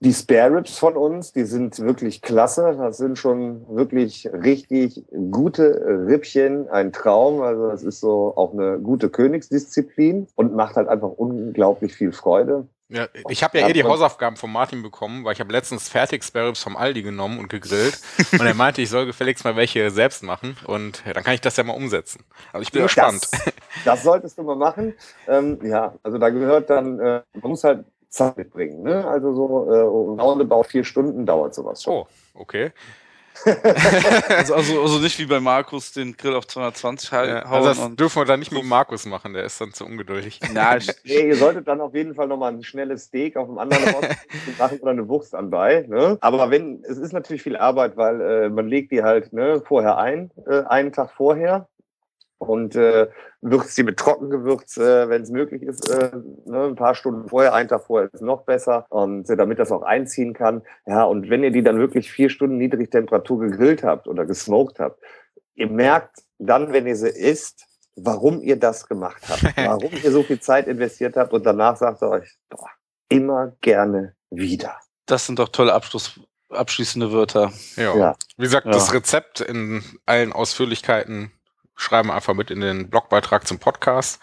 die 0.03 0.15
Spare 0.15 0.57
Ribs 0.57 0.79
von 0.79 0.97
uns, 0.97 1.33
die 1.33 1.45
sind 1.45 1.79
wirklich 1.81 2.23
klasse. 2.23 2.75
Das 2.79 2.97
sind 2.97 3.19
schon 3.19 3.67
wirklich 3.69 4.29
richtig 4.33 5.05
gute 5.31 6.07
Rippchen, 6.09 6.69
ein 6.71 6.91
Traum. 6.93 7.43
Also 7.43 7.69
das 7.69 7.83
ist 7.83 8.01
so 8.01 8.33
auch 8.35 8.53
eine 8.55 8.79
gute 8.79 9.11
Königsdisziplin 9.11 10.27
und 10.37 10.55
macht 10.55 10.77
halt 10.77 10.89
einfach 10.89 11.11
unglaublich 11.11 11.93
viel 11.95 12.13
Freude. 12.13 12.67
Ja, 12.91 13.07
ich 13.29 13.43
habe 13.45 13.57
ja, 13.57 13.65
Ja, 13.65 13.71
eh 13.71 13.73
die 13.73 13.85
Hausaufgaben 13.85 14.37
von 14.37 14.51
Martin 14.51 14.83
bekommen, 14.83 15.25
weil 15.25 15.33
ich 15.33 15.41
habe 15.41 15.53
letztens 15.53 15.89
fertig 15.89 16.25
Sparrows 16.25 16.61
vom 16.61 16.77
Aldi 16.77 17.03
genommen 17.03 17.39
und 17.39 17.49
gegrillt. 17.49 18.01
und 18.33 18.45
er 18.45 18.55
meinte, 18.55 18.83
ich 18.83 18.91
soll 18.91 19.07
gefälligst 19.07 19.45
mal 19.45 19.55
welche 19.55 19.91
selbst 19.91 20.25
machen. 20.25 20.57
Und 20.67 21.05
ja, 21.07 21.13
dann 21.13 21.23
kann 21.23 21.35
ich 21.35 21.41
das 21.41 21.57
ja 21.57 21.63
mal 21.63 21.75
umsetzen. 21.75 22.25
Also 22.53 22.63
ich 22.63 22.73
bin 22.73 22.81
Ja, 22.81 22.87
gespannt. 22.87 23.29
Das, 23.31 23.53
das 23.85 24.03
solltest 24.03 24.39
du 24.39 24.43
mal 24.43 24.57
machen. 24.57 24.95
Ähm, 25.29 25.59
ja, 25.63 25.95
also 26.03 26.19
da 26.19 26.31
gehört 26.31 26.69
dann, 26.69 26.99
äh, 26.99 27.23
man 27.41 27.51
muss 27.51 27.63
halt 27.63 27.85
Zeit 28.09 28.37
mitbringen. 28.37 28.83
Ne? 28.83 29.07
Also 29.07 29.35
so 29.35 29.73
äh, 29.73 29.79
roundabout 29.79 30.65
vier 30.65 30.85
Stunden 30.85 31.25
dauert 31.25 31.55
sowas 31.55 31.83
schon. 31.83 31.95
Oh, 31.95 32.07
okay. 32.35 32.73
also, 34.29 34.55
also, 34.55 34.83
also 34.83 34.99
nicht 34.99 35.19
wie 35.19 35.27
bei 35.27 35.41
Markus 35.41 35.93
den 35.93 36.17
Grill 36.17 36.35
auf 36.35 36.47
220 36.47 37.13
hal- 37.13 37.29
Ja, 37.29 37.45
hauen 37.49 37.53
also 37.55 37.69
das 37.69 37.79
und 37.79 37.99
dürfen 37.99 38.21
wir 38.21 38.27
dann 38.27 38.41
nicht 38.41 38.53
mit 38.53 38.65
Markus 38.65 39.07
machen, 39.07 39.33
der 39.33 39.45
ist 39.45 39.61
dann 39.61 39.73
zu 39.73 39.87
ungeduldig. 39.87 40.41
na, 40.53 40.77
ich, 40.77 40.89
Nee, 41.05 41.29
ihr 41.29 41.37
solltet 41.37 41.67
dann 41.69 41.81
auf 41.81 41.95
jeden 41.95 42.15
Fall 42.15 42.29
nochmal 42.29 42.53
ein 42.53 42.63
schnelles 42.63 43.05
Steak 43.05 43.37
auf 43.37 43.49
einem 43.49 43.59
anderen 43.59 43.95
Ort 43.95 44.09
machen 44.59 44.79
oder 44.81 44.91
eine 44.91 45.09
Wurst 45.09 45.35
anbei. 45.35 45.87
Ne? 45.89 46.19
Aber 46.21 46.51
wenn, 46.51 46.85
es 46.85 46.99
ist 46.99 47.13
natürlich 47.13 47.43
viel 47.43 47.57
Arbeit, 47.57 47.97
weil 47.97 48.21
äh, 48.21 48.49
man 48.51 48.69
legt 48.69 48.93
die 48.93 49.03
halt 49.03 49.33
ne, 49.33 49.63
vorher 49.67 49.97
ein, 49.99 50.31
äh, 50.47 50.63
einen 50.65 50.93
Tag 50.93 51.11
vorher 51.17 51.67
und 52.41 52.75
äh, 52.75 53.09
würzt 53.43 53.77
die 53.77 53.83
mit 53.83 53.99
Trockengewürz, 53.99 54.79
äh, 54.79 55.09
wenn 55.11 55.23
es 55.23 55.31
möglich 55.31 55.63
ist, 55.63 55.89
äh, 55.91 56.11
ne, 56.47 56.65
ein 56.69 56.75
paar 56.75 56.95
Stunden 56.95 57.29
vorher, 57.29 57.53
einen 57.53 57.69
Tag 57.69 57.85
vorher 57.85 58.09
ist 58.13 58.23
noch 58.23 58.45
besser 58.45 58.87
und 58.89 59.29
äh, 59.29 59.37
damit 59.37 59.59
das 59.59 59.71
auch 59.71 59.83
einziehen 59.83 60.33
kann. 60.33 60.63
Ja, 60.87 61.05
und 61.05 61.29
wenn 61.29 61.45
ihr 61.45 61.51
die 61.51 61.63
dann 61.63 61.79
wirklich 61.79 62.11
vier 62.11 62.31
Stunden 62.31 62.57
Niedrigtemperatur 62.57 63.41
gegrillt 63.41 63.85
habt 63.85 64.09
oder 64.09 64.25
gesmoked 64.25 64.81
habt, 64.81 65.01
ihr 65.55 65.69
merkt 65.69 66.23
dann, 66.39 66.73
wenn 66.73 66.87
ihr 66.87 66.97
sie 66.97 67.11
isst, 67.11 67.67
warum 67.95 68.41
ihr 68.41 68.57
das 68.59 68.89
gemacht 68.89 69.23
habt, 69.29 69.43
warum 69.57 69.91
ihr 70.03 70.11
so 70.11 70.23
viel 70.23 70.41
Zeit 70.41 70.67
investiert 70.67 71.17
habt 71.17 71.35
und 71.35 71.45
danach 71.45 71.77
sagt 71.77 72.03
ihr 72.03 72.09
euch, 72.09 72.39
boah, 72.49 72.71
immer 73.11 73.53
gerne 73.61 74.15
wieder. 74.31 74.77
das 75.07 75.27
sind 75.27 75.39
doch 75.39 75.51
tolle 75.51 75.75
Abschluss, 75.75 76.19
abschließende 76.49 77.13
Wörter. 77.13 77.53
Ja. 77.77 77.95
Ja. 77.97 78.17
Wie 78.39 78.45
gesagt, 78.45 78.65
Ja. 78.67 78.73
das 78.73 78.95
Rezept 78.95 79.41
in 79.41 79.83
allen 80.07 80.33
Ausführlichkeiten 80.33 81.33
schreiben 81.81 82.11
einfach 82.11 82.35
mit 82.35 82.51
in 82.51 82.61
den 82.61 82.91
Blogbeitrag 82.91 83.47
zum 83.47 83.59
Podcast. 83.59 84.21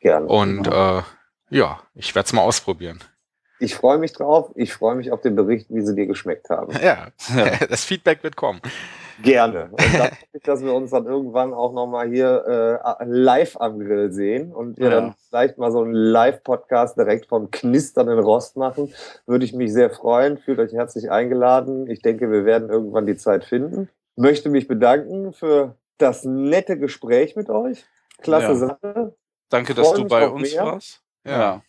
Gerne. 0.00 0.26
Und 0.26 0.66
äh, 0.68 1.02
ja, 1.50 1.80
ich 1.94 2.14
werde 2.14 2.26
es 2.26 2.32
mal 2.32 2.42
ausprobieren. 2.42 3.00
ich 3.58 3.74
freue 3.74 3.98
mich 3.98 4.12
drauf. 4.12 4.50
Ich 4.54 4.72
freue 4.74 4.94
mich 4.94 5.10
auf 5.12 5.20
den 5.20 5.34
Bericht, 5.36 5.66
wie 5.70 5.80
sie 5.82 5.94
dir 5.94 6.06
geschmeckt 6.06 6.50
haben. 6.50 6.72
Ja, 6.82 7.08
Ja. 7.34 7.56
das 7.68 7.84
Feedback 7.84 8.22
wird 8.22 8.36
kommen. 8.36 8.60
Gerne. 9.22 9.68
Und 9.70 9.80
dann 9.94 10.02
hoffe 10.10 10.16
ich, 10.32 10.42
dass 10.42 10.62
wir 10.62 10.74
uns 10.74 10.90
dann 10.90 11.06
irgendwann 11.06 11.54
auch 11.54 11.72
nochmal 11.72 12.08
hier 12.08 12.80
äh, 13.00 13.04
live 13.06 13.56
am 13.60 13.78
Grill 13.78 14.10
sehen 14.12 14.52
und 14.52 14.76
wir 14.76 14.88
Ja. 14.90 14.94
dann 15.00 15.14
vielleicht 15.28 15.56
mal 15.56 15.70
so 15.72 15.82
einen 15.82 15.94
Live-Podcast 15.94 16.98
direkt 16.98 17.26
vom 17.26 17.50
knisternden 17.50 18.18
Rost 18.18 18.56
machen. 18.56 18.92
Würde 19.26 19.44
ich 19.44 19.52
mich 19.52 19.72
sehr 19.72 19.90
freuen. 19.90 20.36
Fühlt 20.38 20.58
euch 20.58 20.72
herzlich 20.72 21.10
eingeladen. 21.10 21.88
Ich 21.88 22.02
denke, 22.02 22.30
wir 22.30 22.44
werden 22.44 22.68
irgendwann 22.70 23.06
die 23.06 23.16
Zeit 23.16 23.44
finden. 23.44 23.88
Möchte 24.16 24.48
mich 24.48 24.66
bedanken 24.68 25.32
für 25.32 25.76
das 25.98 26.24
nette 26.24 26.78
Gespräch 26.78 27.36
mit 27.36 27.48
euch. 27.50 27.84
Klasse 28.22 28.46
Ja. 28.48 28.54
Sache. 28.54 29.16
Danke, 29.48 29.74
dass 29.74 29.92
du 29.92 30.04
bei 30.06 30.28
uns 30.28 30.52
mehr. 30.52 30.64
warst. 30.64 31.02
Ja. 31.26 31.62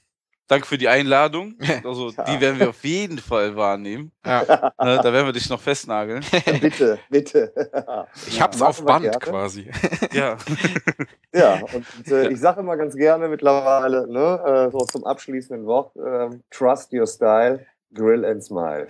Danke 0.48 0.68
für 0.68 0.78
die 0.78 0.88
Einladung. 0.88 1.56
Also, 1.84 2.12
Ja. 2.18 2.24
die 2.26 2.40
werden 2.40 2.60
wir 2.60 2.70
auf 2.70 2.84
jeden 2.84 3.18
Fall 3.18 3.56
wahrnehmen. 3.56 4.12
Ja. 4.26 4.42
Ne, 4.84 5.00
da 5.02 5.12
werden 5.12 5.26
wir 5.26 5.34
dich 5.34 5.50
noch 5.50 5.60
festnageln. 5.60 6.24
bitte, 6.62 7.00
bitte. 7.10 7.52
Ich 8.28 8.40
hab's 8.42 8.60
Machen 8.60 8.70
auf 8.70 8.86
Band 8.86 9.04
gerne. 9.04 9.18
quasi. 9.20 9.70
Ja. 10.12 10.38
Ja, 11.34 11.62
und 11.74 12.12
äh, 12.12 12.30
ich 12.30 12.40
sage 12.40 12.60
immer 12.60 12.78
ganz 12.78 12.96
gerne 12.96 13.28
mittlerweile, 13.28 14.08
ne, 14.08 14.68
äh, 14.68 14.72
so 14.72 14.80
zum 14.86 15.04
abschließenden 15.06 15.66
Wort, 15.66 15.96
ähm, 15.96 16.44
trust 16.52 16.94
your 16.94 17.08
style, 17.08 17.66
grill 17.94 18.24
and 18.26 18.44
smile. 18.44 18.88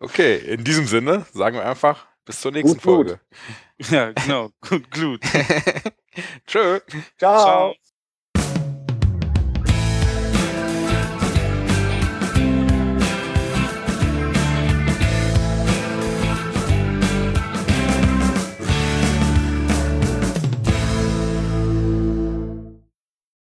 Okay, 0.00 0.36
in 0.38 0.64
diesem 0.64 0.86
Sinne 0.86 1.24
sagen 1.32 1.56
wir 1.56 1.64
einfach 1.64 2.06
bis 2.30 2.40
zur 2.40 2.52
nächsten 2.52 2.74
Gut, 2.74 2.82
gut. 2.82 3.06
Folge. 3.08 3.20
Ja, 3.90 4.12
genau. 4.12 4.50
Gut, 4.68 4.90
gut. 4.90 5.20
Tschö. 6.46 6.80
Ciao. 7.18 7.74
Ciao. 7.74 7.74